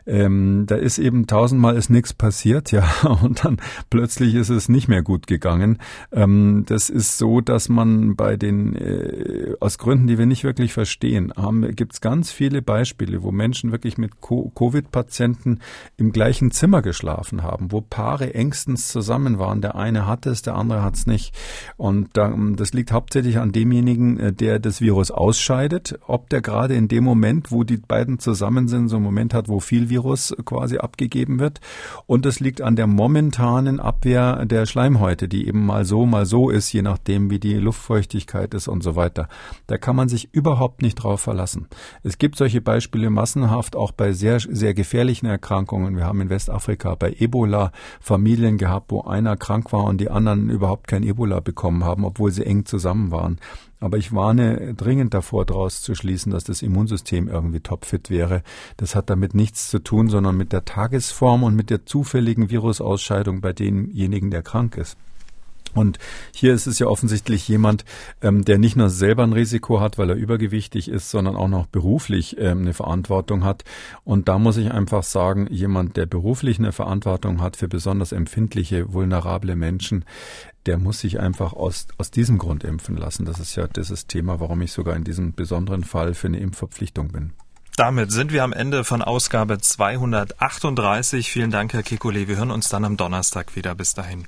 ähm, 0.06 0.64
da 0.66 0.74
ist 0.74 0.98
eben 0.98 1.26
tausendmal 1.26 1.76
ist 1.76 1.90
nichts 1.90 2.12
passiert, 2.12 2.72
ja, 2.72 2.90
und 3.22 3.44
dann 3.44 3.58
plötzlich 3.90 4.34
ist 4.34 4.48
es 4.48 4.68
nicht 4.68 4.88
mehr 4.88 5.02
gut 5.02 5.26
gegangen. 5.26 5.78
Ähm, 6.12 6.64
das 6.66 6.90
ist 6.90 7.18
so, 7.18 7.40
dass 7.40 7.68
man 7.68 8.16
bei 8.16 8.36
den, 8.36 8.74
äh, 8.74 9.54
aus 9.60 9.78
Gründen, 9.78 10.06
die 10.06 10.18
wir 10.18 10.26
nicht 10.26 10.44
wirklich 10.44 10.72
verstehen, 10.72 11.32
gibt 11.74 11.92
es 11.92 12.00
ganz 12.00 12.32
viele 12.32 12.62
Beispiele, 12.62 13.22
wo 13.22 13.30
Menschen 13.30 13.72
wirklich 13.72 13.98
mit 13.98 14.20
Covid-Patienten 14.20 15.60
im 15.96 16.12
gleichen 16.12 16.50
Zimmer 16.50 16.82
geschlafen 16.82 17.42
haben, 17.42 17.69
wo 17.70 17.80
Paare 17.80 18.34
engstens 18.34 18.88
zusammen 18.88 19.38
waren. 19.38 19.60
Der 19.60 19.74
eine 19.74 20.06
hatte 20.06 20.30
es, 20.30 20.42
der 20.42 20.54
andere 20.54 20.82
hat 20.82 20.94
es 20.94 21.06
nicht. 21.06 21.34
Und 21.76 22.08
da, 22.14 22.34
das 22.56 22.72
liegt 22.72 22.92
hauptsächlich 22.92 23.38
an 23.38 23.52
demjenigen, 23.52 24.18
äh, 24.18 24.32
der 24.32 24.58
das 24.58 24.80
Virus 24.80 25.10
ausscheidet, 25.10 25.98
ob 26.06 26.28
der 26.30 26.40
gerade 26.40 26.74
in 26.74 26.88
dem 26.88 27.04
Moment, 27.04 27.52
wo 27.52 27.64
die 27.64 27.76
beiden 27.76 28.18
zusammen 28.18 28.68
sind, 28.68 28.88
so 28.88 28.96
einen 28.96 29.04
Moment 29.04 29.34
hat, 29.34 29.48
wo 29.48 29.60
viel 29.60 29.90
Virus 29.90 30.34
quasi 30.44 30.78
abgegeben 30.78 31.38
wird. 31.38 31.60
Und 32.06 32.26
es 32.26 32.40
liegt 32.40 32.62
an 32.62 32.76
der 32.76 32.86
momentanen 32.86 33.80
Abwehr 33.80 34.44
der 34.46 34.66
Schleimhäute, 34.66 35.28
die 35.28 35.46
eben 35.46 35.66
mal 35.66 35.84
so, 35.84 36.06
mal 36.06 36.26
so 36.26 36.50
ist, 36.50 36.72
je 36.72 36.82
nachdem, 36.82 37.30
wie 37.30 37.38
die 37.38 37.54
Luftfeuchtigkeit 37.54 38.54
ist 38.54 38.68
und 38.68 38.82
so 38.82 38.96
weiter. 38.96 39.28
Da 39.66 39.78
kann 39.78 39.96
man 39.96 40.08
sich 40.08 40.32
überhaupt 40.32 40.82
nicht 40.82 40.96
drauf 40.96 41.20
verlassen. 41.20 41.68
Es 42.02 42.18
gibt 42.18 42.36
solche 42.36 42.60
Beispiele 42.60 43.10
massenhaft 43.10 43.76
auch 43.76 43.92
bei 43.92 44.12
sehr, 44.12 44.40
sehr 44.40 44.74
gefährlichen 44.74 45.26
Erkrankungen. 45.26 45.96
Wir 45.96 46.06
haben 46.06 46.20
in 46.20 46.30
Westafrika 46.30 46.94
bei 46.94 47.14
Ebola 47.18 47.59
Familien 48.00 48.58
gehabt, 48.58 48.90
wo 48.90 49.02
einer 49.02 49.36
krank 49.36 49.72
war 49.72 49.84
und 49.84 50.00
die 50.00 50.10
anderen 50.10 50.50
überhaupt 50.50 50.88
kein 50.88 51.02
Ebola 51.02 51.40
bekommen 51.40 51.84
haben, 51.84 52.04
obwohl 52.04 52.30
sie 52.30 52.46
eng 52.46 52.64
zusammen 52.64 53.10
waren. 53.10 53.38
Aber 53.80 53.96
ich 53.96 54.12
warne 54.14 54.74
dringend 54.74 55.14
davor, 55.14 55.46
daraus 55.46 55.80
zu 55.80 55.94
schließen, 55.94 56.32
dass 56.32 56.44
das 56.44 56.62
Immunsystem 56.62 57.28
irgendwie 57.28 57.60
topfit 57.60 58.10
wäre. 58.10 58.42
Das 58.76 58.94
hat 58.94 59.08
damit 59.08 59.34
nichts 59.34 59.70
zu 59.70 59.78
tun, 59.78 60.08
sondern 60.08 60.36
mit 60.36 60.52
der 60.52 60.64
Tagesform 60.66 61.42
und 61.42 61.56
mit 61.56 61.70
der 61.70 61.86
zufälligen 61.86 62.50
Virusausscheidung 62.50 63.40
bei 63.40 63.52
demjenigen, 63.52 64.30
der 64.30 64.42
krank 64.42 64.76
ist. 64.76 64.98
Und 65.74 65.98
hier 66.34 66.54
ist 66.54 66.66
es 66.66 66.78
ja 66.78 66.86
offensichtlich 66.86 67.46
jemand, 67.48 67.84
ähm, 68.22 68.44
der 68.44 68.58
nicht 68.58 68.76
nur 68.76 68.90
selber 68.90 69.22
ein 69.22 69.32
Risiko 69.32 69.80
hat, 69.80 69.98
weil 69.98 70.10
er 70.10 70.16
übergewichtig 70.16 70.88
ist, 70.88 71.10
sondern 71.10 71.36
auch 71.36 71.48
noch 71.48 71.66
beruflich 71.66 72.36
ähm, 72.38 72.62
eine 72.62 72.74
Verantwortung 72.74 73.44
hat. 73.44 73.64
Und 74.04 74.28
da 74.28 74.38
muss 74.38 74.56
ich 74.56 74.72
einfach 74.72 75.02
sagen, 75.02 75.46
jemand, 75.50 75.96
der 75.96 76.06
beruflich 76.06 76.58
eine 76.58 76.72
Verantwortung 76.72 77.40
hat 77.40 77.56
für 77.56 77.68
besonders 77.68 78.12
empfindliche, 78.12 78.92
vulnerable 78.92 79.56
Menschen, 79.56 80.04
der 80.66 80.78
muss 80.78 81.00
sich 81.00 81.20
einfach 81.20 81.52
aus, 81.52 81.86
aus 81.98 82.10
diesem 82.10 82.38
Grund 82.38 82.64
impfen 82.64 82.96
lassen. 82.96 83.24
Das 83.24 83.38
ist 83.38 83.56
ja 83.56 83.66
das 83.66 84.06
Thema, 84.06 84.40
warum 84.40 84.60
ich 84.60 84.72
sogar 84.72 84.96
in 84.96 85.04
diesem 85.04 85.32
besonderen 85.32 85.84
Fall 85.84 86.14
für 86.14 86.26
eine 86.26 86.40
Impfverpflichtung 86.40 87.08
bin. 87.08 87.32
Damit 87.76 88.12
sind 88.12 88.32
wir 88.32 88.44
am 88.44 88.52
Ende 88.52 88.84
von 88.84 89.00
Ausgabe 89.00 89.58
238. 89.58 91.30
Vielen 91.30 91.50
Dank, 91.50 91.72
Herr 91.72 91.82
Kikole. 91.82 92.28
Wir 92.28 92.36
hören 92.36 92.50
uns 92.50 92.68
dann 92.68 92.84
am 92.84 92.98
Donnerstag 92.98 93.56
wieder. 93.56 93.74
Bis 93.74 93.94
dahin. 93.94 94.26